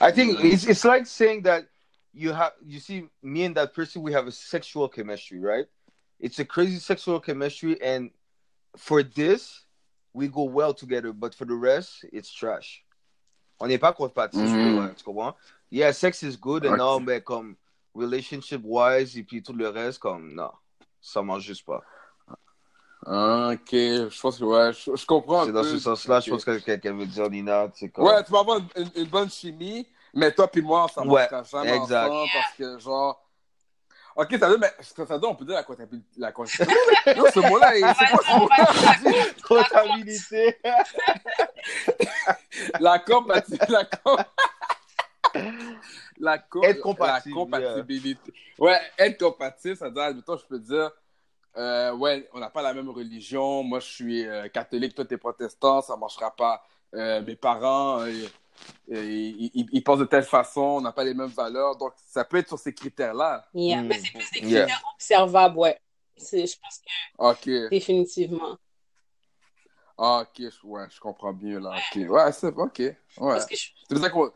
[0.00, 1.64] I think it's it's like saying that
[2.12, 5.66] you have you see me and that person we have a sexual chemistry, right?
[6.18, 8.10] It's a crazy sexual chemistry, and
[8.76, 9.64] for this
[10.12, 12.84] we go well together, but for the rest it's trash.
[13.60, 14.74] On n'est pas compatible, Mm.
[14.74, 15.34] ouais, tu comprends?
[15.70, 16.80] Yeah, sex is good and Ok.
[16.80, 17.56] all, mais comme
[17.94, 20.50] relationship wise et puis tout le reste, comme non,
[21.00, 21.82] ça marche juste pas.
[23.06, 25.46] Ah, ok, je pense que, ouais, je, je comprends.
[25.46, 25.68] C'est dans peu.
[25.68, 28.04] ce sens-là, je pense que quelqu'un veut dire Nina, c'est comme.
[28.04, 31.08] Ouais, tu vas avoir une, une- une bonne chimie, mais toi puis moi, ça ne
[31.10, 32.10] Ouais, marchera jamais exact.
[32.10, 33.24] ensemble parce que, genre.
[34.16, 34.70] Ok, ça veut, mais
[35.06, 36.08] ça doit, on peut dire la comptabilité.
[36.18, 36.74] La comptabilité.
[37.16, 38.66] non, ce mot-là, il- c'est quoi ce mot-là?
[39.48, 40.58] Comptabilité.
[42.80, 43.66] La compatibilité.
[43.72, 44.16] La, com...
[46.18, 48.34] la, co- Être compatible, la compatibilité.
[48.58, 50.90] Ouais, être compatible, ça veut dire, admettons, je peux dire,
[51.56, 53.62] euh, ouais, on n'a pas la même religion.
[53.62, 56.62] Moi, je suis euh, catholique, toi, t'es protestant, ça marchera pas.
[56.94, 58.10] Euh, mes parents, euh,
[58.88, 61.76] ils, ils- ils pensent de telle façon, on n'a pas les mêmes valeurs.
[61.76, 63.46] Donc, ça peut être sur ces critères-là.
[63.54, 63.82] Yeah.
[63.82, 63.86] Mm.
[63.86, 64.60] Mais c'est plus des Yeah.
[64.66, 65.80] critères observables, ouais.
[66.16, 66.80] Je pense
[67.46, 67.70] que Ok.
[67.70, 68.58] définitivement.
[69.96, 71.74] Ah, ok, je, ouais, je comprends mieux là.
[71.76, 72.08] Ok.
[72.08, 72.78] Ouais, c'est ok.
[72.78, 72.96] Ouais.
[73.18, 74.32] Parce que je- C'est pour ça qu'on.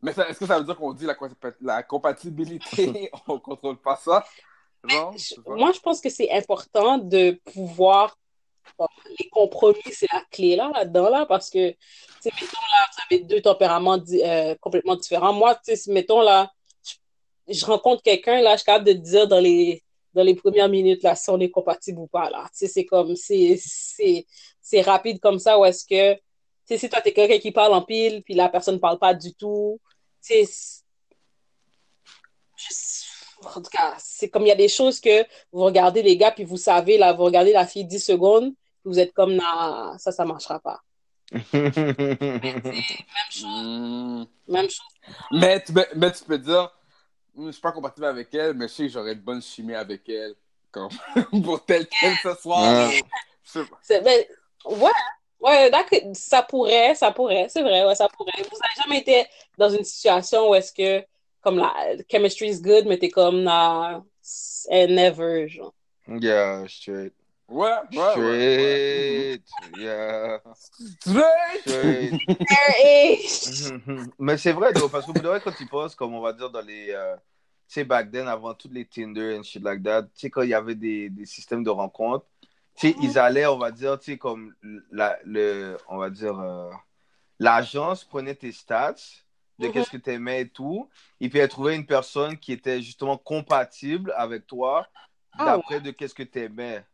[0.00, 1.16] Mais est-ce que ça veut dire qu'on dit la,
[1.60, 4.24] la compatibilité, on contrôle pas ça?
[4.88, 5.10] Ça?
[5.46, 8.18] moi, je pense que c'est important de pouvoir.
[8.78, 8.86] bon,
[9.18, 11.76] les compromis, c'est la clé là, là-dedans, là, parce que, tu
[12.20, 15.32] sais, mettons là, vous avez deux tempéraments di- euh, complètement différents.
[15.32, 16.50] Moi, tu sais, mettons là,
[16.84, 19.82] je, je rencontre quelqu'un, là, je suis capable de te dire dans les,
[20.14, 22.44] dans les premières minutes, là, si on est compatible ou pas, là.
[22.50, 26.20] Tu sais, c'est comme, c'est, rapide comme ça, ou est-ce que, tu
[26.64, 29.34] sais, si toi, t'es quelqu'un qui parle en pile, puis la personne parle pas du
[29.34, 29.80] tout,
[30.24, 30.82] tu sais,
[33.44, 36.30] en tout cas, c'est comme il y a des choses que vous regardez les gars,
[36.32, 39.96] puis vous savez, là, vous regardez la fille 10 secondes, puis vous êtes comme, nah,
[39.98, 40.80] ça, ça marchera pas.
[41.32, 41.72] Même
[43.30, 44.86] chose, même chose.
[45.30, 46.70] Mais, tu, mais, mais tu peux dire,
[47.38, 50.08] je suis pas compatible avec elle, mais je sais que j'aurais une bonne chimie avec
[50.08, 50.34] elle.
[50.70, 50.88] Comme,
[51.44, 52.90] pour tel tel ce soir.
[53.82, 54.24] C'est- ben,
[54.64, 54.90] ouais,
[55.42, 55.70] Ouais,
[56.14, 58.30] ça pourrait, ça pourrait, c'est vrai, ouais, ça pourrait.
[58.36, 59.26] Vous n'avez jamais été
[59.58, 61.04] dans une situation où est-ce que,
[61.42, 61.72] comme la
[62.10, 64.02] chemistry is good, mais t'es comme, nah,
[64.70, 65.74] never, genre.
[66.08, 67.12] Yeah, straight.
[67.48, 69.42] Ouais, ouais, ouais, ouais.
[69.44, 69.78] Straight.
[69.78, 70.40] Yeah.
[71.00, 71.60] Straight!
[71.60, 72.14] Straight.
[72.48, 73.18] Hey!
[74.18, 76.62] Mais c'est vrai, though, parce que vous quand tu penses, comme on va dire dans
[76.62, 76.90] les.
[76.90, 77.14] euh,
[77.68, 80.42] tu sais, back then, avant toutes les Tinder and shit like that, tu sais, quand
[80.42, 82.24] il y avait des, des systèmes de rencontres,
[82.76, 84.54] tu sais, ils allaient, on va dire, tu sais, comme
[84.90, 85.76] la, le.
[85.88, 86.38] On va dire.
[86.40, 86.70] euh,
[87.38, 88.94] L'agence prenait tes stats,
[89.62, 89.72] de Mhm.
[89.72, 90.88] qu'est-ce que tu aimais et tout,
[91.20, 94.86] et puis elle trouvait une personne qui était justement compatible avec toi,
[95.38, 96.84] Ah d'après de qu'est-ce que tu aimais.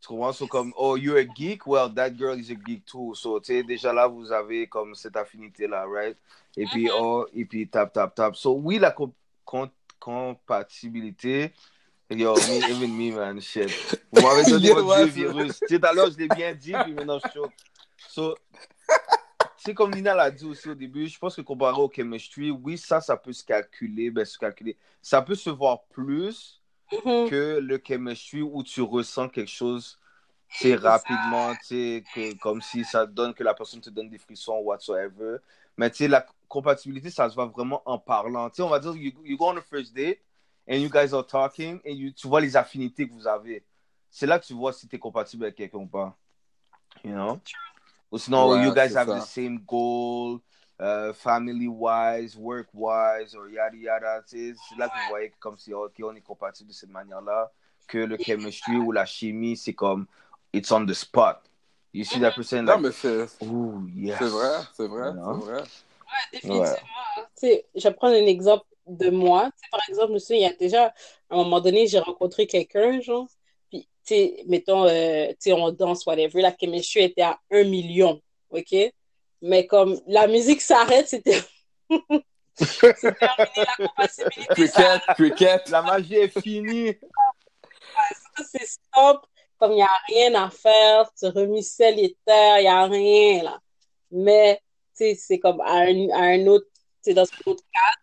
[0.00, 0.32] Tu comprends?
[0.32, 1.66] So, comme, oh, you're a geek?
[1.66, 3.14] Well, that girl is a geek too.
[3.14, 6.16] So, tu sais, déjà là, vous avez comme cette affinité-là, right?
[6.56, 8.36] Et puis, oh, et puis, tap, tap, tap.
[8.36, 9.12] So, oui, la com-
[9.46, 11.52] com- compatibilité.
[12.10, 13.70] Yo, me, even me, man, shit.
[14.12, 15.60] Vous m'avez donné Yeah, votre vieux virus.
[15.60, 17.52] Tu sais, tout à l'heure, je l'ai bien dit, puis maintenant, je choque.
[18.06, 18.36] So,
[19.64, 22.76] c'est comme Nina l'a dit aussi au début, je pense que comparé au chemistry, oui,
[22.76, 24.76] ça, ça peut se calculer, ben, se calculer.
[25.00, 26.60] Ça peut se voir plus,
[26.92, 27.30] Mhm.
[27.30, 29.98] que le chemistry où tu ressens quelque chose
[30.56, 34.18] c'est rapidement, tu sais, que- comme si ça donne que la personne te donne des
[34.18, 35.38] frissons whatsoever.
[35.76, 38.48] Mais tu sais, la compatibilité, ça se voit vraiment en parlant.
[38.50, 40.20] Tu sais, on va dire, you, you go on a first date
[40.68, 43.64] and you guys are talking and you, tu vois les affinités que vous avez.
[44.10, 46.16] C'est là que tu vois si tu es compatible avec quelqu'un ou pas.
[47.02, 47.40] You know?
[48.18, 49.18] Sinon, Ouais, you guys have ça.
[49.18, 50.40] the same goal,
[50.80, 54.22] uh, family-wise, work-wise, or yada yada.
[54.26, 57.50] C'est là que vous voyez que comme si, OK, on est compatible de cette manière-là.
[57.86, 60.06] Que le chemistry ou la chimie, c'est comme,
[60.52, 61.42] it's on the spot.
[61.92, 64.16] You see that person Non, like, mais c'est ooh, yes.
[64.18, 65.40] c'est vrai, c'est vrai, Non.
[65.40, 65.62] c'est vrai.
[66.32, 66.62] Définitivement.
[66.64, 67.22] Ouais.
[67.38, 69.44] Tu sais, je vais prendre un exemple de moi.
[69.52, 70.92] Tu sais, par exemple, je me souviens, il y a déjà, à
[71.30, 73.28] un moment donné, j'ai rencontré quelqu'un, genre,
[74.04, 78.20] sais, mettons, euh, tu sais, on danse, whatever, la chemistry était à un million,
[78.50, 78.74] OK?
[79.42, 81.40] Mais comme la musique s'arrête, c'était...
[82.54, 85.68] c'est terminé, la compatibilité, ça, Cricket, cricket.
[85.70, 86.94] La magie est finie.
[88.36, 89.26] c'est stop,
[89.58, 92.84] comme il n'y a rien à faire, tu remis ciel et terre, il n'y a
[92.86, 93.58] rien, là.
[94.10, 94.60] Mais,
[94.96, 97.98] tu sais, c'est comme à un, à un autre, tu sais, dans un autre cadre,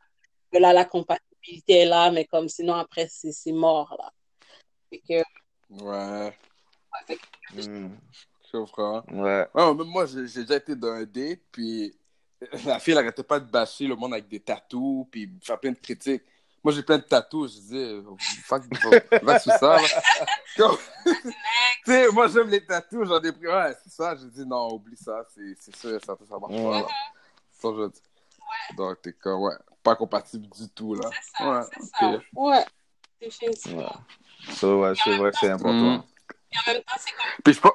[0.51, 4.11] que là, la compatibilité est là, mais comme sinon, après, c'est c'est mort, là.
[5.07, 5.23] Que,
[5.79, 6.37] Ouais,
[7.07, 7.21] fait que
[7.67, 7.97] Mm,
[8.45, 9.03] je comprends.
[9.11, 9.47] ouais.
[9.53, 11.93] Ouais, même moi, j'ai déjà été dans un date, puis
[12.65, 15.71] la fille, elle arrêtait pas de bâcher le monde avec des tatous, puis faire plein
[15.71, 16.23] de critiques.
[16.63, 18.01] Moi, j'ai plein de tatous, je disais,
[18.43, 18.63] fuck,
[19.23, 19.77] va sur ça,
[20.55, 20.63] tu
[21.85, 24.15] sais, moi, j'aime les tatous, j'en ai pris, ouais, c'est ça.
[24.15, 26.87] J'ai dit, non, oublie ça, c'est c'est sûr, ça, ça marche pas, là.
[27.51, 28.01] Ça, je dis.
[28.77, 31.09] Donc, t'es comme, ouais, pas compatible du tout, là.
[31.21, 32.19] c'est ça, Ouais, c'est ça.
[32.35, 32.65] Ouais,
[33.19, 33.81] définitivement.
[33.83, 33.89] Ouais.
[34.49, 35.73] So, ouais, c'est vrai que c'est important.
[35.73, 36.03] Mhm.
[36.51, 37.73] Et en même temps, c'est comme, Puis je pas.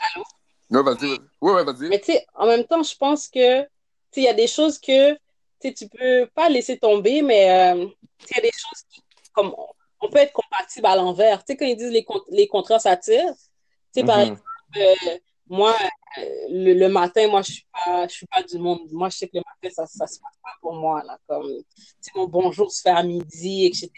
[0.00, 0.24] Allô?
[0.70, 1.18] Ouais, vas-y, vas-y.
[1.40, 1.88] Ouais, ouais, vas-y.
[1.88, 3.68] Mais tu sais, en même temps, je pense que tu
[4.10, 5.18] sais, il y a des choses que tu
[5.62, 8.82] sais, tu peux pas laisser tomber, mais euh, tu sais, il y a des choses
[8.90, 9.02] qui,
[9.32, 9.54] comme
[10.00, 11.38] on, peut être compatible à l'envers.
[11.44, 14.22] Tu sais, quand ils disent les, con- les contrats s'attirent, tu sais, par Mhm.
[14.24, 14.42] exemple,
[14.76, 15.18] euh,
[15.48, 15.76] moi,
[16.18, 18.80] euh, le, le matin, moi, je suis pas, je suis pas du monde.
[18.92, 21.18] Moi, je sais que le matin, ça, ça se passe pas pour moi, là.
[21.28, 21.64] Comme, tu
[22.00, 23.90] sais, mon bonjour se fait à midi, etc.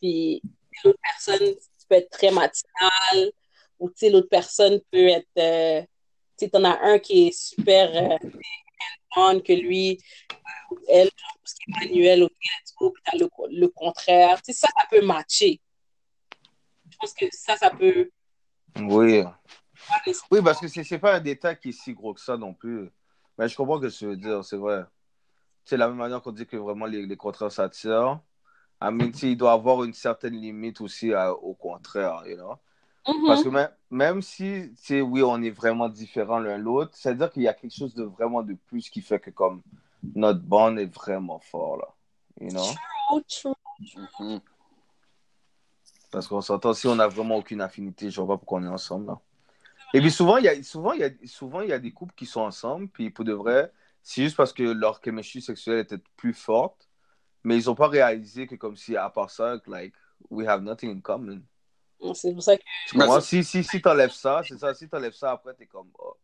[0.00, 0.42] Puis,
[0.84, 3.32] l'autre personne, tu peux être très matinal,
[3.78, 7.32] ou, tu sais, l'autre personne peut être, euh, tu sais, t'en as un qui est
[7.32, 9.98] super euh, que lui,
[10.32, 13.68] euh, elle, genre, tout ce qui est manuel, ok, let's go, puis t'as le, le
[13.68, 14.40] contraire.
[14.42, 15.60] Tu sais, ça, ça peut matcher.
[16.90, 18.10] Je pense que ça, ça peut
[18.76, 19.22] Oui.
[20.30, 22.54] Oui, parce que c'est c'est pas un détail qui est si gros que ça non
[22.54, 22.90] plus.
[23.38, 24.84] Mais je comprends ce que tu veux dire, c'est vrai.
[25.64, 28.20] C'est la même manière qu'on dit que vraiment les, les contrats s'attirent.
[28.82, 32.54] I mean, il doit avoir une certaine limite aussi à- au contraire, you know?
[33.06, 33.26] Mhm.
[33.26, 37.30] Parce que même, même si, tu sais, oui, on est vraiment différents l'un l'autre, c'est-à-dire
[37.30, 39.62] qu'il y a quelque chose de vraiment de plus qui fait que comme
[40.14, 41.88] notre bond est vraiment fort, là.
[42.40, 42.62] You know?
[43.08, 43.54] True, true.
[44.18, 44.40] Mhm.
[46.10, 48.68] Parce qu'on s'entend, si on n'a vraiment aucune affinité, je vois pas pourquoi on est
[48.68, 49.20] ensemble, là.
[49.92, 51.92] Et puis souvent, il y a, souvent, il y a, souvent, il y a des
[51.92, 55.78] couples qui sont ensemble, puis pour de vrai, c'est juste parce que leur chemistry sexuelle
[55.80, 56.88] était plus forte,
[57.44, 59.94] mais ils n'ont pas réalisé que comme si, à part ça, like,
[60.30, 61.42] we have nothing in common.
[62.14, 63.20] C'est pour ça que Tu comprends?
[63.20, 66.16] Si, si, si t'enlèves ça, c'est ça, si t'enlèves ça, après, t'es comme, oh,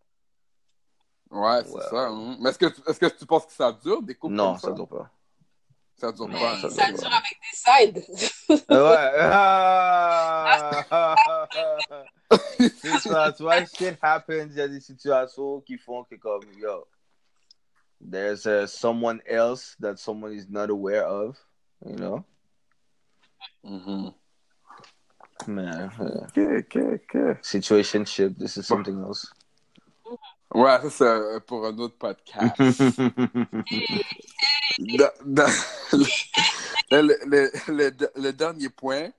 [1.31, 1.83] Ouais, c'est Ouais.
[1.91, 2.11] ça.
[2.11, 2.37] mhm.
[2.41, 4.61] Mais est-ce que, tu- est-ce que tu penses que ça dure, des couples non, comme
[4.61, 4.73] ça ça?
[4.75, 5.11] dure pas.
[5.97, 6.57] Ça dure pas.
[6.61, 7.17] ça ça dure dure pas.
[7.17, 8.05] avec des sides.
[8.71, 9.11] Ouais.
[9.21, 11.17] Ah!
[12.81, 16.43] c'est ça, tu vois, shit happens, il y a des situations qui font que comme,
[16.59, 16.87] yo,
[18.01, 21.37] there's uh, someone else that someone is not aware of,
[21.85, 22.25] you know?
[23.65, 24.15] Mhm.
[25.47, 27.39] Man, uh, ok.
[27.43, 29.27] situationship, this is something else.
[30.55, 32.57] Ouais, ça, c'est euh, pour un autre podcast.
[34.79, 35.47] Dans- dans-
[36.91, 39.11] le, le- le- le dernier point,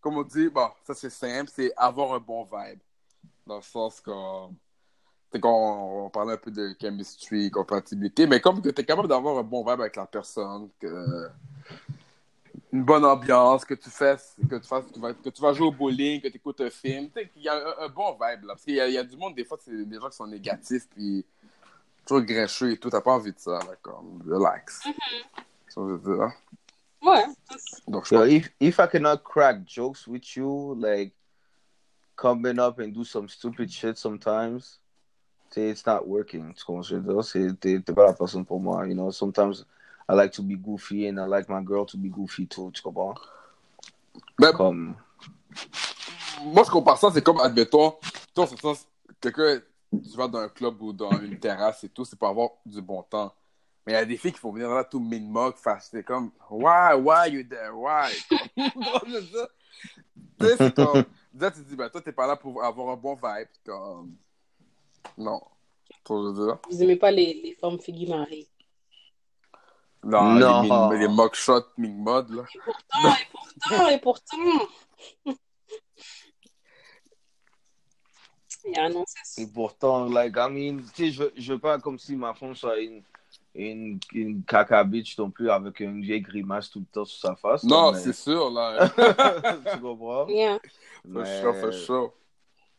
[0.00, 2.78] comme on dit, bon, ça c'est simple, c'est avoir un bon vibe.
[3.46, 4.54] Dans le sens qu'on
[5.32, 9.08] c'est qu'on on parlait un peu de chemistry, compatibilité, mais comme que tu es capable
[9.08, 11.28] d'avoir un bon vibe avec la personne, que
[12.72, 15.52] une bonne ambiance, que tu fasses, que tu fasses, que tu vas, que tu vas
[15.52, 17.88] jouer au bowling, que tu écoutes un film, tu sais, qu'il y a un, un
[17.88, 18.54] bon vibe là.
[18.54, 20.16] Parce qu'il y, a- il y a du monde, des fois, c'est des gens qui
[20.16, 21.24] sont négatifs, puis
[22.06, 24.82] toujours grincheux et tout, t'as pas envie de ça, là, comme, relax.
[25.76, 26.32] Veux dire.
[27.02, 27.24] Ouais.
[27.88, 31.12] Donc, je Yo, if if I cannot crack jokes with you, like
[32.16, 34.78] coming up and do some stupid shit sometimes,
[35.56, 36.54] it's not working.
[36.54, 37.24] Tu comprends ce que je veux dire?
[37.24, 39.10] C'est- T'es t'es pas la personne pour moi, you know?
[39.10, 39.64] Sometimes
[40.08, 42.70] I like to be goofy and I like my girl to be goofy too.
[42.72, 43.14] Tu comprends?
[44.38, 44.94] Ben, Comme
[46.44, 47.94] moi, je compare ça, c'est comme, admettons,
[48.34, 48.72] toi, c'est ça,
[49.20, 49.60] quelqu'un,
[49.92, 52.80] tu vas dans un club ou dans une terrasse et tout, c'est pour avoir du
[52.80, 53.32] bon temps.
[53.86, 55.02] Mais il y a des filles qui font venir là tout
[55.56, 58.12] face, c'est comme, why, why you there, why?
[60.40, 63.14] C'est comme, déjà, tu te dis, ben, toi, t'es pas là pour avoir un bon
[63.14, 64.14] vibe, comme,
[65.18, 65.40] non.
[66.08, 68.48] Vous aimez pas les, les femmes figgy mariées.
[70.02, 70.90] Non, Non.
[70.90, 72.44] les, les mugshots min-mode, là.
[72.64, 75.36] Pourtant, et pourtant, et pourtant.
[78.76, 79.42] Annoncé ça.
[79.42, 82.54] Et pourtant, like, I mean, tu sais, je, je veux pas comme si ma femme
[82.54, 83.02] soit une,
[83.54, 87.36] une, une caca bitch non plus avec une vieille grimace tout le temps sur sa
[87.36, 87.64] face.
[87.64, 88.88] Non, mais- c'est sûr, là.
[89.74, 90.26] tu comprends?
[90.28, 90.58] Yeah.
[90.58, 90.62] For
[91.04, 92.12] Mais sure, for sure.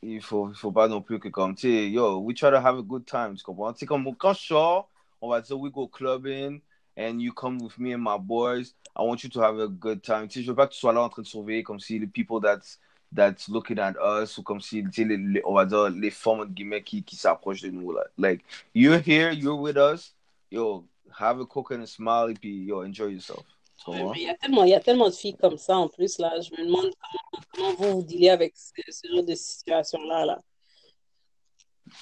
[0.02, 2.57] Il faut, il faut pas non plus que comme, tu sais, yo, we try to
[2.57, 3.73] have a good time, tu comprends?
[3.73, 4.90] Tu comme quand je sors,
[5.22, 6.61] on va dire, we go clubbing,
[6.98, 10.02] and you come with me and my boys, I want you to have a good
[10.02, 10.28] time.
[10.28, 11.99] Tu sais, je veux pas que tu sois là en train de surveiller comme si
[11.99, 12.80] les people that's,
[13.15, 16.11] that's looking at us, ou comme si, tu sais, les, les- on va dire, les
[16.11, 18.03] femmes, entre guillemets, qui, qui s'approchent de nous, là.
[18.18, 20.14] Like, you're here, you're with us,
[20.49, 20.86] yo,
[21.19, 23.45] have a coke and a smile, et puis, yo, enjoy yourself.
[23.84, 25.78] Tu Ouais, mais Il y, a tellement, il y a tellement de filles comme ça
[25.78, 26.18] en plus.
[26.20, 26.40] là.
[26.40, 30.26] Je me demande comment, comment vous vous dealez avec ce, ce genre de situation-là.
[30.26, 30.41] Là.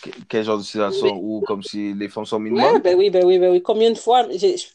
[0.04, 1.06] Que- Quel genre de situation?
[1.06, 2.80] Mais- où, comme si les femmes sont Ouais, minimum?
[2.82, 3.62] ben oui, ben oui, ben oui.
[3.62, 4.68] Combien de fois, je-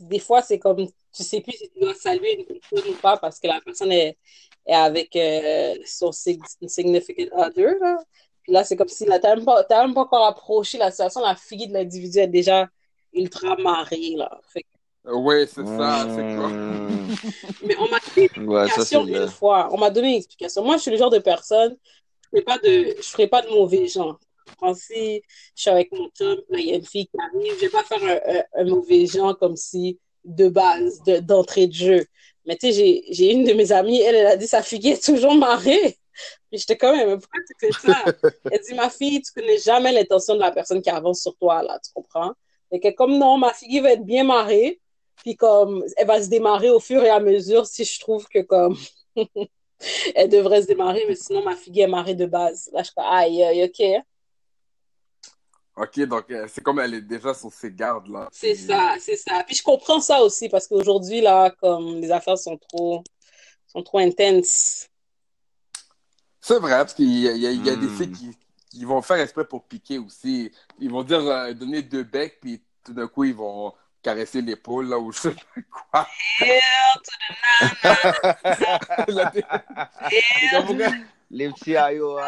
[0.00, 3.16] des fois, c'est comme, tu sais plus si tu dois saluer une personne ou pas
[3.16, 4.16] parce que la personne est,
[4.66, 7.74] est avec euh, son sig- significant other.
[7.80, 7.98] Là.
[8.42, 10.90] Puis là, c'est comme si, là, t'as même pas, t'as même pas encore approché la
[10.90, 12.68] situation, la fille de l'individu est déjà
[13.12, 14.40] ultra mariée, là.
[14.52, 14.68] Fait que-
[15.04, 16.48] Oui, c'est ça, c'est quoi?
[16.48, 17.14] Mm.
[17.62, 19.68] mais on m'a donné une Ouais, ça, c'est explication une fois.
[19.72, 20.64] On m'a donné une explication.
[20.64, 21.76] Moi, je suis le genre de personne,
[22.32, 24.18] je ne ferai pas de, je ferai pas de mauvais genre.
[24.58, 25.22] Quand si
[25.56, 27.68] je suis avec mon chum, là, il y a une fille qui arrive, je vais
[27.70, 32.06] pas faire un, un- un mauvais genre comme si de base, de- d'entrée de jeu.
[32.46, 34.88] Mais tu sais, j'ai, j'ai une de mes amies, elle, elle a dit sa fille
[34.88, 35.96] est toujours mariée.
[36.50, 38.04] Puis j'étais quand même, pourquoi tu fais ça?
[38.50, 41.62] Elle dit, ma fille, tu connais jamais l'intention de la personne qui avance sur toi,
[41.62, 42.32] là, tu comprends?
[42.70, 44.80] Et que comme non, ma fille va être bien mariée,
[45.22, 48.40] puis comme elle va se démarrer au fur et à mesure si je trouve que
[48.42, 48.76] comme
[50.14, 52.68] elle devrait se démarrer, mais sinon ma fille est mariée de base.
[52.72, 54.02] Là, je comme, aïe, aïe, ok.
[55.74, 58.28] Ok, donc euh, c'est comme elle est déjà sur ses gardes, là.
[58.30, 59.42] C'est Puis- ça, c'est ça.
[59.46, 63.02] Puis je comprends ça aussi parce qu'aujourd'hui, là, comme les affaires sont trop,
[63.68, 64.88] sont trop intenses.
[66.40, 67.96] C'est vrai, parce qu'il y a, il y a- il y a des Hmm.
[67.96, 68.30] filles qui,
[68.70, 70.50] qui vont faire exprès pour piquer aussi.
[70.78, 73.72] Ils vont dire, euh, donner deux becs, puis tout d'un coup, ils vont
[74.02, 76.08] caresser l'épaule, là, ou je sais pas quoi.
[79.08, 80.88] Là, t'es- t'es comme, pourquoi-
[81.34, 82.18] Les petits ayo,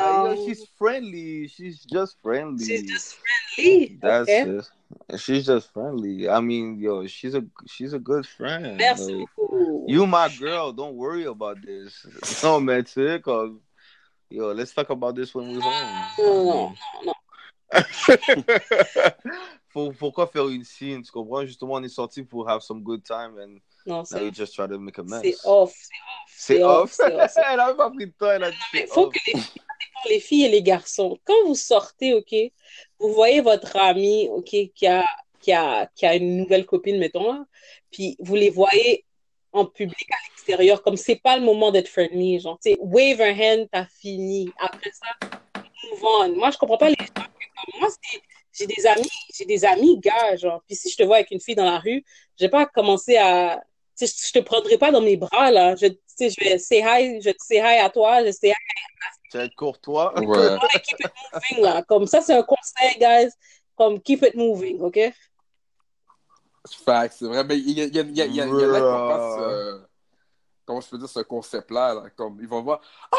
[0.47, 1.47] she's friendly.
[1.47, 2.65] She's just friendly.
[2.65, 3.99] She's just friendly.
[4.01, 4.61] That's ok?
[5.13, 5.19] it.
[5.21, 6.27] She's just friendly.
[6.27, 8.79] I mean, yo, she's a she's a good friend.
[8.79, 9.85] Merci Like, beaucoup.
[9.89, 10.73] you my girl.
[10.73, 12.07] Don't worry about this.
[12.43, 13.21] No, man, tu sais,
[14.31, 16.75] yo, let's talk about this when we're Non, non, home.
[17.05, 17.15] non, non.
[19.75, 21.45] Pour- pourquoi faire une scene, tu comprends?
[21.45, 24.55] Justement, on est sorti pour have some good time and Non, now c'est you just
[24.55, 25.21] try to make a mess.
[25.23, 25.75] c'est off.
[26.29, 26.93] C'est off.
[26.93, 27.31] c'est off.
[27.33, 29.13] c'est- elle a pas pris de temps, elle a dit il faut off.
[29.13, 29.19] que
[30.09, 32.33] les filles, les et les garçons, quand vous sortez, OK,
[33.01, 35.05] vous voyez votre ami, OK, qui a,
[35.41, 37.45] qui a, qui a une nouvelle copine, mettons, là,
[37.91, 39.05] puis vous les voyez
[39.53, 43.21] en public à l'extérieur, comme c'est pas le moment d'être friendly, genre, tu sais, wave
[43.21, 44.51] a hand, t'as fini.
[44.61, 45.29] Après ça,
[45.91, 46.37] move on.
[46.37, 47.25] Moi, je comprends pas les gens
[47.81, 48.21] moi, c'est-
[48.57, 51.41] j'ai des amis, j'ai des amis gars, genre, puis si je te vois avec une
[51.41, 52.05] fille dans la rue,
[52.39, 53.61] je vais pas commencer à,
[53.99, 56.59] tu sais, je te prendrai pas dans mes bras, là, je, tu sais, je vais
[56.59, 58.55] say hi, je te say hi à toi, je say hi
[59.31, 60.13] Tu vas être courtois.
[60.21, 60.27] Ouais.
[60.39, 61.83] Ouais, keep it moving, là.
[61.83, 63.31] Comme ça, c'est un conseil, guys.
[63.77, 65.01] Comme keep it moving, OK?
[66.85, 67.43] Facts, c'est vrai.
[67.45, 68.63] Mais il y, a- il y, a- il y, a- il y, a- il y
[68.63, 69.81] en a
[70.65, 72.81] comment je peux dire ce concept-là, là, comme, ils vont voir,
[73.13, 73.17] ah,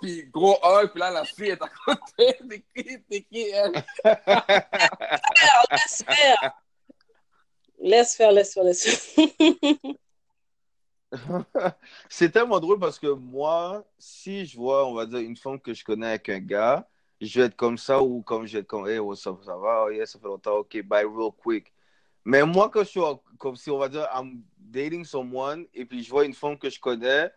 [0.00, 3.72] puis gros un, puis là, la fille est à côté, t'es qui, t'es qui, elle?
[5.70, 6.52] Laisse faire.
[7.78, 9.28] Laisse faire, laisse faire, laisse faire.
[12.08, 15.72] c'est tellement drôle parce que moi, si je vois, on va dire, une femme que
[15.72, 16.88] je connais avec un gars,
[17.20, 19.56] je vais être comme ça ou comme je vais être comme, hey, what's up, ça
[19.56, 21.72] va, oh yeah, ça fait longtemps, ok, bye, real quick.
[22.26, 23.00] Mais moi, quand je suis
[23.38, 26.68] comme si on va dire, I'm dating someone et puis je vois une femme que
[26.68, 27.30] je connais,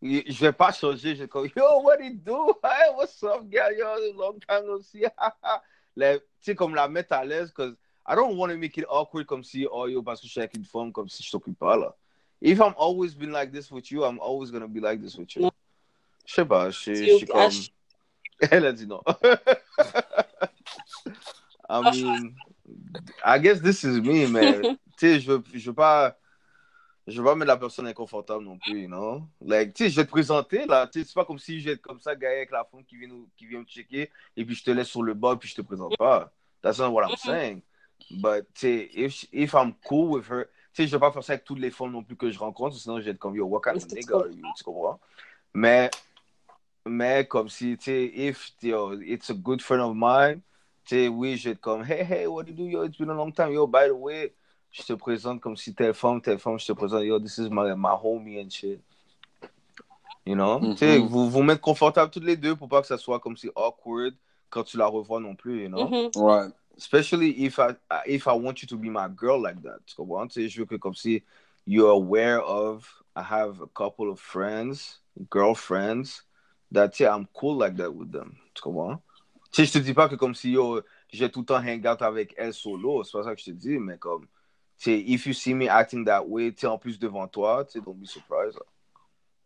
[0.00, 2.58] je vais pas changer, je vais comme, yo, what you do?
[2.64, 3.76] Hey, what's up, guy?
[3.76, 3.84] Yo,
[4.16, 5.04] long time no see.
[5.94, 7.76] tu sais, comme la mettre à l'aise, parce que
[8.06, 10.40] I don't want to make it awkward comme si, oh, yo, parce que je suis
[10.40, 11.94] avec une femme, comme si je t'occupe pas là.
[12.40, 15.36] If I'm always been like this with you, I'm always gonna be like this with
[15.36, 15.50] you.
[16.24, 17.50] Je sais pas, je suis comme.
[18.50, 19.02] Elle a dit non.
[21.68, 22.34] I mean,
[23.24, 24.62] I guess this is me, man.
[24.98, 26.16] tu sais, je veux, je veux pas.
[27.06, 29.22] Je veux pas mettre la personne inconfortable non plus, you know?
[29.40, 30.86] Like, tu sais, je vais te présenter, là.
[30.86, 32.84] Tu sais, c'est pas comme si je vais être comme ça, gars, avec la femme
[32.84, 35.48] qui vient, qui vient me checker, et puis je te laisse sur le bas, puis
[35.48, 36.30] je te présente pas.
[36.62, 37.62] That's not what I'm saying.
[38.10, 41.24] But, tu sais, if, if I'm cool with her, tu sais, je vais pas faire
[41.24, 43.34] ça avec toutes les femmes non plus que je rencontre, sinon je vais être comme,
[43.34, 44.22] yo, what kind of nigga?
[44.56, 45.00] Tu comprends?
[45.52, 45.90] Mais,
[46.86, 50.42] mais comme si, tu sais, if, yo, it's a good friend of mine,
[50.90, 53.10] sais, oui, je vais être comme, hey, hey, what do you do, yo, it's been
[53.10, 54.32] a long time, yo, by the way,
[54.70, 57.50] je te présente comme si telle femme, telle femme, je te présente, yo, this is
[57.50, 58.80] my, my homie and shit.
[60.24, 60.58] You know?
[60.58, 60.72] Mm -hmm.
[60.72, 63.36] Tu sais, vous vous mettez confortable toutes les deux pour pas que ça soit comme
[63.36, 64.14] si awkward
[64.50, 65.88] quand tu la revois non plus, you know?
[65.88, 66.22] Mm -hmm.
[66.22, 66.52] Ouais.
[66.76, 67.74] Especially if I
[68.06, 69.80] if I want you to be my girl like that.
[69.86, 70.28] Tu comprends?
[70.28, 71.22] Tu sais, je veux que comme si
[71.66, 75.00] you're aware of, I have a couple of friends,
[75.30, 76.24] girlfriends,
[76.72, 78.36] that, tu sais, I'm cool like that with them.
[78.54, 79.00] Tu comprends?
[79.52, 81.84] Tu sais, je te dis pas que comme si, yo, j'ai tout le temps hang
[81.86, 84.26] out avec elle solo, c'est pas ça que je te dis, mais comme,
[84.78, 87.64] tu sais, if you see me acting that way, tu sais, en plus devant toi,
[87.64, 88.58] tu sais, don't be surprised.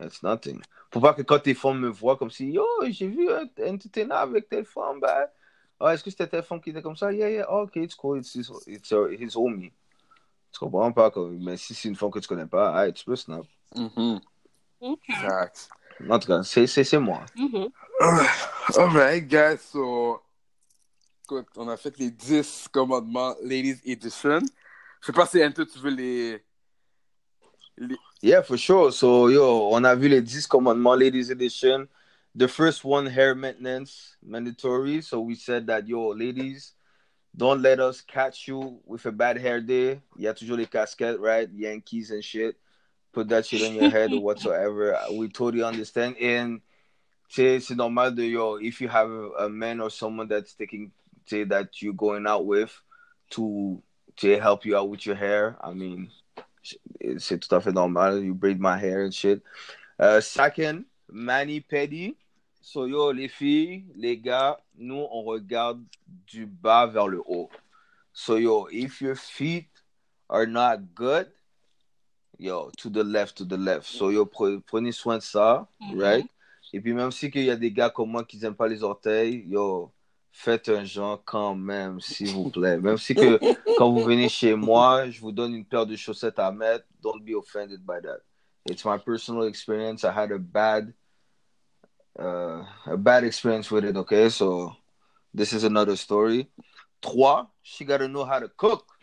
[0.01, 0.61] It's nothing.
[0.91, 4.11] Faut pas que quand tes femmes me voient comme si, yo, j'ai vu un, un
[4.11, 5.27] avec telle femme, ben,
[5.81, 7.13] oh, est-ce que c'était telle femme qui était comme ça?
[7.13, 9.73] Yeah, yeah, oh, ok, it's cool, it's his, it's uh, his homie.
[10.53, 11.11] Tu comprends pas?
[11.11, 13.47] Comme, mais si c'est une femme que tu connais pas, ah, tu peux snap.
[13.75, 14.21] Mm -hmm.
[15.09, 15.69] Exact.
[16.09, 17.25] En tout cas, c'est moi.
[17.37, 17.71] Mm -hmm.
[18.77, 20.21] Alright, guys, so,
[21.25, 24.41] écoute, on a fait les 10 commandements Ladies Edition.
[25.01, 26.43] Je sais pas si Ento, tu veux les...
[27.77, 27.97] les...
[28.23, 28.93] Yeah, for sure.
[28.93, 31.87] So, yo, on a vu les 10 commandements Ladies Edition.
[32.37, 35.03] The first one, hair maintenance, mandatory.
[35.03, 36.73] So we said that, yo, ladies,
[37.37, 40.01] don't let us catch you with a bad hair day.
[40.17, 41.49] Il y a toujours les casquettes, right?
[41.55, 42.57] Yankees and shit.
[43.15, 44.99] Put that shit in your head or whatsoever.
[45.13, 46.17] We totally understand.
[46.19, 46.61] And
[47.29, 50.91] say it's normal de yo, if you have a man or someone that's taking
[51.27, 52.73] say that you're going out with
[53.31, 53.83] to
[54.17, 56.11] to help you out with your hair, I mean
[57.19, 58.23] c'est tout à fait normal.
[58.23, 59.43] You braid my hair and shit.
[59.99, 62.17] Uh, second, mani pedi.
[62.61, 65.85] So yo, les filles, les gars, nous on regarde
[66.27, 67.51] du bas vers le haut.
[68.13, 69.69] So yo, if your feet
[70.31, 71.29] are not good,
[72.39, 73.87] yo, to the left, to the left.
[73.87, 76.01] So yo, prenez soin de ça, mm -hmm.
[76.01, 76.27] right?
[76.73, 78.83] Et puis même si il y a des gars comme moi qui n'aiment pas les
[78.83, 79.93] orteils, yo,
[80.35, 82.79] faites un genre quand même, s'il vous plaît.
[82.79, 83.39] Même si que
[83.79, 87.23] quand vous venez chez moi, je vous donne une paire de chaussettes à mettre, don't
[87.25, 88.19] be offended by that.
[88.69, 90.05] It's my personal experience.
[90.05, 90.93] I had a bad,
[92.19, 93.97] uh, a bad experience with it.
[93.97, 94.75] Okay, so
[95.33, 96.49] this is another story.
[97.01, 98.94] Trois, she gotta know how to cook.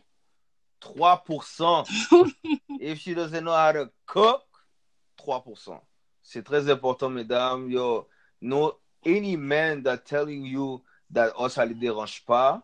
[0.82, 2.34] 3%.
[2.80, 4.44] If she doesn't know how to cook,
[5.20, 5.80] 3%.
[6.24, 7.70] C'est très important, mesdames.
[7.72, 8.08] Yo,
[8.42, 10.82] no, any man that telling you
[11.12, 12.62] that oh, ça ne dérange pas,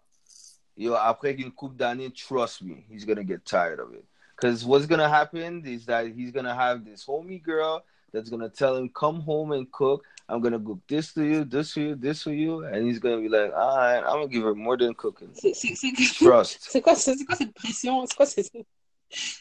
[0.76, 4.06] yo, après une couple d'années, trust me, he's gonna get tired of it.
[4.35, 8.77] Because what's gonna happen is that he's gonna have this homie girl that's gonna tell
[8.77, 10.03] him, come home and cook.
[10.29, 13.21] I'm gonna cook this to you, this for you, this for you, and he's gonna
[13.21, 15.29] be like, all right, I'm gonna give her more than cooking.
[15.34, 15.93] C'est, c'est, c'est...
[15.93, 16.57] Trust.
[16.69, 18.05] C'est quoi, c'est, quoi cette pression?
[18.05, 18.51] C'est quoi c'est...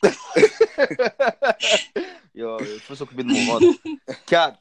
[2.34, 3.66] Yo, il faut s'occuper de mon ventre.
[4.26, 4.58] Quatre,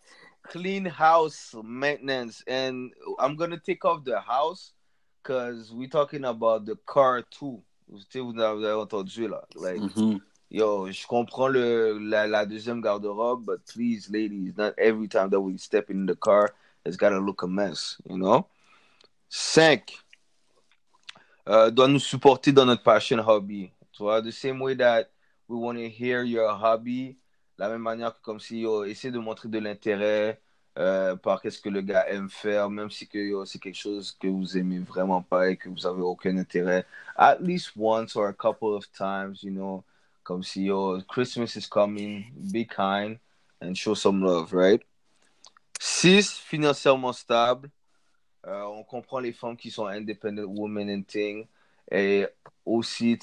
[0.50, 2.44] clean house maintenance.
[2.48, 4.74] And I'm going to take off the house
[5.22, 7.62] because we're talking about the car too.
[7.88, 8.04] Vous
[8.40, 9.44] avez entendu là.
[9.56, 10.20] Like, Mhm.
[10.56, 15.40] Yo, je comprends le, la, la deuxième garde-robe, but please, ladies, not every time that
[15.42, 16.54] we step in the car,
[16.86, 18.48] it's got to look a mess, you know?
[19.28, 20.00] Cinq,
[21.50, 23.70] euh, doit nous supporter dans notre passion hobby.
[23.92, 25.10] Tu vois, the same way that
[25.50, 27.18] we want to hear your hobby,
[27.58, 30.40] la même manière que comme si yo, essaie de montrer de l'intérêt
[30.78, 34.16] euh, par qu'est-ce que le gars aime faire, même si que yo, c'est quelque chose
[34.22, 36.86] que vous aimez vraiment pas et que vous avez aucun intérêt.
[37.18, 39.84] At least once or a couple of times, you know,
[40.26, 43.20] comme si yo, Christmas is coming, be kind.
[43.62, 44.82] and show some love, right?
[45.80, 47.70] Six, financièrement stable.
[48.46, 51.48] Euh, on comprend les femmes qui sont independent women and thing.
[51.92, 52.26] Et
[52.66, 53.18] aussi,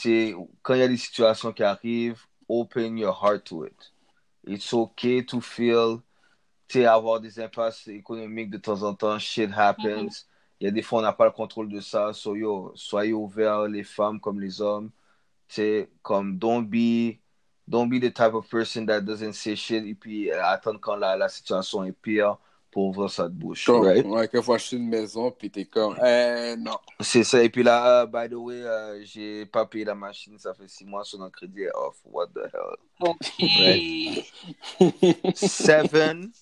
[0.63, 3.93] quand il y a des situations qui arrivent, open your heart to it.
[4.47, 6.01] It's okay to feel,
[6.87, 9.19] avoir des impasses économiques de temps en temps.
[9.19, 10.07] Shit happens.
[10.07, 10.25] Mm-hmm.
[10.61, 12.13] Il y a des fois, on n'a pas le contrôle de ça.
[12.13, 14.91] So, yo, soyez ouverts, les femmes comme les hommes.
[15.55, 17.19] C'est comme, don't be,
[17.69, 21.15] don't be the type of person that doesn't say shit et puis attendre quand la,
[21.15, 22.39] la situation est pire
[22.71, 23.67] pour ouvrir sa bouche.
[23.67, 24.07] Comme, right?
[24.07, 26.79] Ouais, quand faut acheter une maison, puis t'es comme, eh, non.
[27.01, 27.43] C'est ça.
[27.43, 30.69] Et puis là, uh, by the way, uh, j'ai pas payé la machine, ça fait
[30.69, 31.97] six mois, son crédit est off.
[32.07, 32.79] What the hell?
[32.99, 34.25] Okay.
[34.81, 35.37] Right?
[35.37, 36.33] Seven,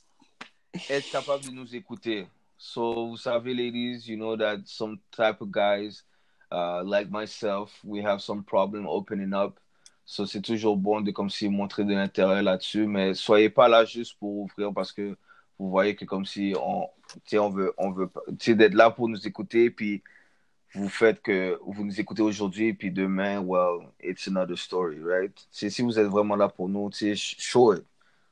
[0.89, 2.29] être capable de nous écouter.
[2.57, 6.05] So, vous savez, ladies, you know that some type of guys,
[6.51, 9.59] uh, like myself, we have some problem opening up.
[10.05, 13.85] So, c'est toujours bon de comme si montrer de l'intérêt là-dessus, mais soyez pas là
[13.85, 15.17] juste pour ouvrir parce que
[15.59, 16.89] vous voyez que comme si on,
[17.35, 20.03] on veut, on veut d'être là pour nous écouter, puis
[20.75, 25.33] vous faites que vous nous écoutez aujourd'hui, puis demain, well, it's another story, right?
[25.51, 27.85] Si vous êtes vraiment là pour nous, show it.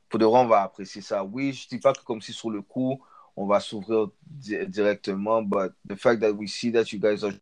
[0.09, 1.23] Pour de vrai, on va apprécier ça.
[1.23, 2.99] Oui, je dis pas que comme si sur le coup,
[3.35, 7.33] on va s'ouvrir di directement, but the fact that we see that you guys are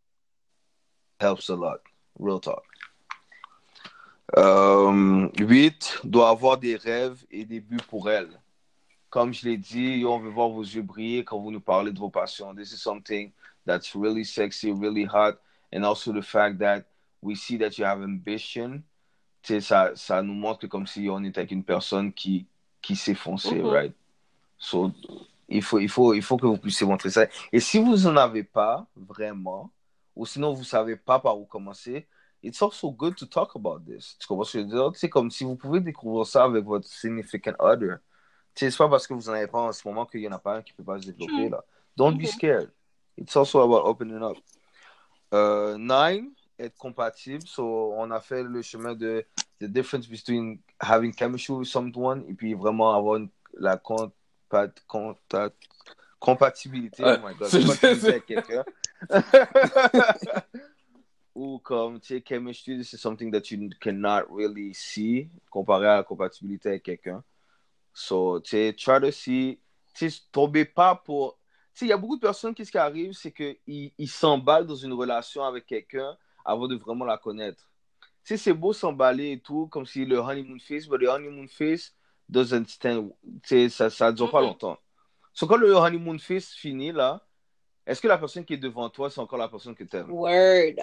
[1.20, 1.80] helps a lot.
[2.18, 2.64] Real talk.
[4.36, 8.28] Euh, 8 doit avoir des rêves et des buts pour elle.
[9.10, 11.98] Comme je l'ai dit, on veut voir vos yeux briller quand vous nous parlez de
[11.98, 12.54] vos passions.
[12.54, 13.32] This is something
[13.66, 15.38] that's really sexy, really hot.
[15.72, 16.84] And also the fact that
[17.22, 18.82] we see that you have ambition.
[19.42, 22.46] Ça, ça nous montre comme si on était avec une personne qui,
[22.82, 23.72] qui s'est foncée, mm -hmm.
[23.72, 23.94] right?
[24.58, 24.92] So,
[25.48, 27.26] il faut, il, faut, il faut que vous puissiez montrer ça.
[27.52, 29.70] Et si vous n'en avez pas vraiment,
[30.18, 32.06] ou sinon vous ne savez pas par où commencer,
[32.42, 34.16] it's also good to talk about this.
[34.18, 34.90] Tu comprends ce que je veux dire?
[34.94, 37.98] C'est comme si vous pouvez découvrir ça avec votre significant other.
[38.54, 40.38] C'est pas parce que vous n'en avez pas en ce moment qu'il n'y en a
[40.40, 41.46] pas un qui ne peut pas se développer.
[41.46, 41.52] Hmm.
[41.52, 41.64] Là.
[41.96, 42.72] Don't be scared.
[43.16, 44.36] It's also about opening up.
[45.30, 47.46] Uh, nine, être compatible.
[47.46, 49.24] So, on a fait le chemin de
[49.60, 55.56] the difference between having chemistry with someone et puis vraiment avoir une, la compat, contact,
[56.18, 57.04] compatibilité.
[57.04, 57.18] Ouais.
[57.22, 58.24] Oh my God.
[58.26, 58.64] Quelqu'un.
[61.34, 66.02] Ou comme, tu sais, chemistry, is something that you cannot really see comparé à la
[66.02, 67.22] compatibilité avec quelqu'un.
[67.94, 69.60] So, tu sais, try to see,
[69.94, 71.38] tu sais, tombez pas pour.
[71.74, 74.08] Tu sais, il y a beaucoup de personnes qui, ce qui arrive, c'est qu'ils ils
[74.08, 77.70] s'emballent dans une relation avec quelqu'un avant de vraiment la connaître.
[78.24, 81.46] Tu sais, c'est beau s'emballer et tout, comme si le honeymoon phase, but the honeymoon
[81.46, 81.94] phase
[82.28, 83.12] doesn't stand.
[83.44, 84.78] Tu sais, ça, ça dure pas longtemps.
[85.32, 87.24] So, quand le honeymoon phase finit, là,
[87.88, 90.10] est-ce que la personne qui est devant toi, c'est encore la personne que tu aimes?
[90.10, 90.74] Word.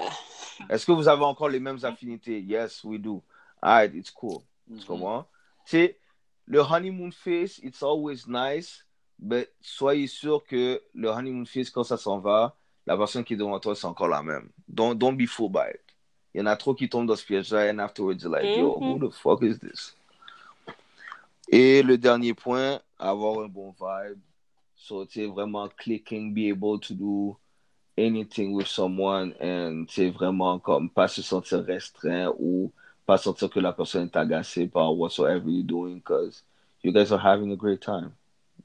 [0.67, 2.41] Est-ce que vous avez encore les mêmes affinités?
[2.41, 3.21] Yes, we do.
[3.61, 4.39] Alright, it's cool.
[4.67, 5.27] Tu comprends?
[5.65, 5.99] Tu sais,
[6.47, 8.83] le honeymoon phase, it's always nice,
[9.19, 12.55] mais soyez sûr que le honeymoon phase, quand ça s'en va,
[12.87, 14.49] la personne qui est devant toi, c'est encore la même.
[14.67, 15.81] Don't, don't be fooled by it.
[16.33, 18.79] Il y en a trop qui tombent dans ce piège-là, and afterwards, you're like, yo,
[18.79, 19.95] who the fuck is this?
[21.49, 24.19] Et le dernier point, avoir un bon vibe.
[24.85, 27.35] So, sais, vraiment clicking, be able to do
[27.97, 32.71] anything with someone, and sais, vraiment comme pas se sentir restreint ou
[33.03, 36.43] pas sentir que la personne est agacée par whatsoever you're doing because
[36.83, 38.13] you guys are having a great time.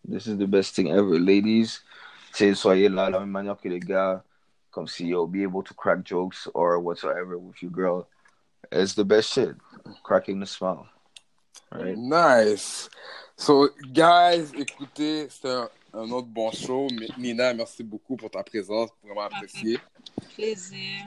[0.07, 1.19] This is the best thing ever.
[1.19, 1.81] Ladies,
[2.35, 4.23] soyez là de la même manière que les gars,
[4.71, 8.07] comme si you'll be able to crack jokes or whatsoever with your girl.
[8.71, 9.57] It's the best shit.
[10.03, 10.87] Cracking the smile.
[11.73, 11.97] Right?
[11.97, 12.91] Nice.
[13.37, 16.89] So, guys, écoutez, un, un, autre bon show.
[17.19, 18.91] Nina, merci beaucoup pour ta présence.
[19.03, 19.79] Vraiment apprécié.
[20.35, 21.07] Plaisir.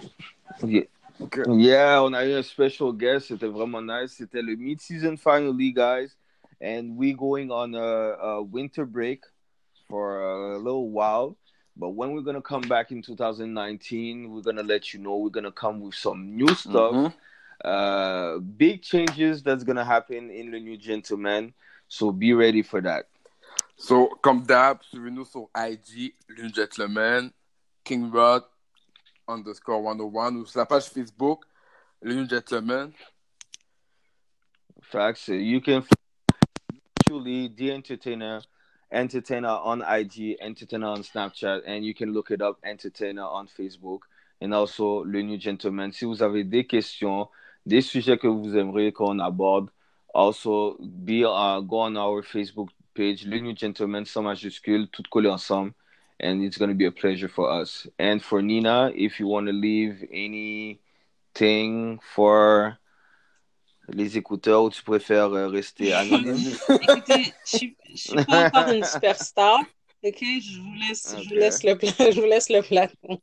[0.63, 0.83] Yeah.
[1.21, 1.43] Okay.
[1.47, 3.27] Yeah, on a eu un special guest.
[3.27, 4.13] C'était vraiment nice.
[4.13, 6.15] C'était le mid-season finale, guys.
[6.61, 9.21] And we going on a, a, winter break
[9.87, 11.37] for a little while.
[11.75, 15.17] But when we're going to come back in 2019, we're going to let you know.
[15.17, 16.93] We're going to come with some new stuff.
[16.93, 17.67] Mm-hmm.
[17.67, 21.53] Uh, big changes that's going to happen in the New Gentleman.
[21.87, 23.07] So be ready for that.
[23.75, 27.31] So, comme d'hab, suivez-nous sur IG, le Gentleman,
[27.83, 28.43] King Rod,
[29.27, 31.43] underscore 101 ou sur la page Facebook,
[32.01, 32.91] le Gentleman.
[34.81, 35.27] Facts.
[35.27, 35.83] You can
[36.99, 38.41] actually the entertainer,
[38.91, 44.01] entertainer on IG, entertainer on Snapchat, and you can look it up, entertainer on Facebook,
[44.39, 45.91] and also le New Gentleman.
[45.91, 47.27] Si vous avez des questions,
[47.65, 49.69] des sujets que vous aimeriez qu'on aborde,
[50.13, 55.29] also be uh, go on our Facebook page, le New Gentleman, sans majuscule, tout collé
[55.29, 55.73] ensemble.
[56.19, 57.85] and it's going to be a pleasure for us.
[57.99, 62.77] And for Nina, if you want to leave anything for
[63.89, 66.53] les écouteurs ou tu préfères euh, rester anonyme?
[66.81, 69.59] Écoutez, je suis- je suis pas encore une superstar.
[70.03, 71.39] Ok, je vous laisse, je vous Ok.
[71.41, 73.21] laisse le, pla- je vous laisse le plateau.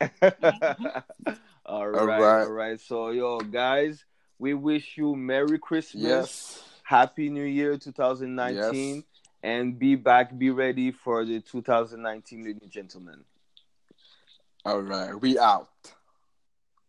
[0.00, 0.10] all
[1.66, 2.42] All right, right.
[2.46, 2.80] all right.
[2.80, 4.04] So, yo, guys,
[4.38, 6.62] we wish you Merry Christmas, Yes.
[6.86, 9.04] Happy New Year 2019, Yes.
[9.42, 13.24] and be back, be ready for the 2019 Ladies and Gentlemen.
[14.64, 15.12] All right.
[15.20, 15.68] We out.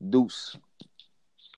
[0.08, 0.56] Deuce.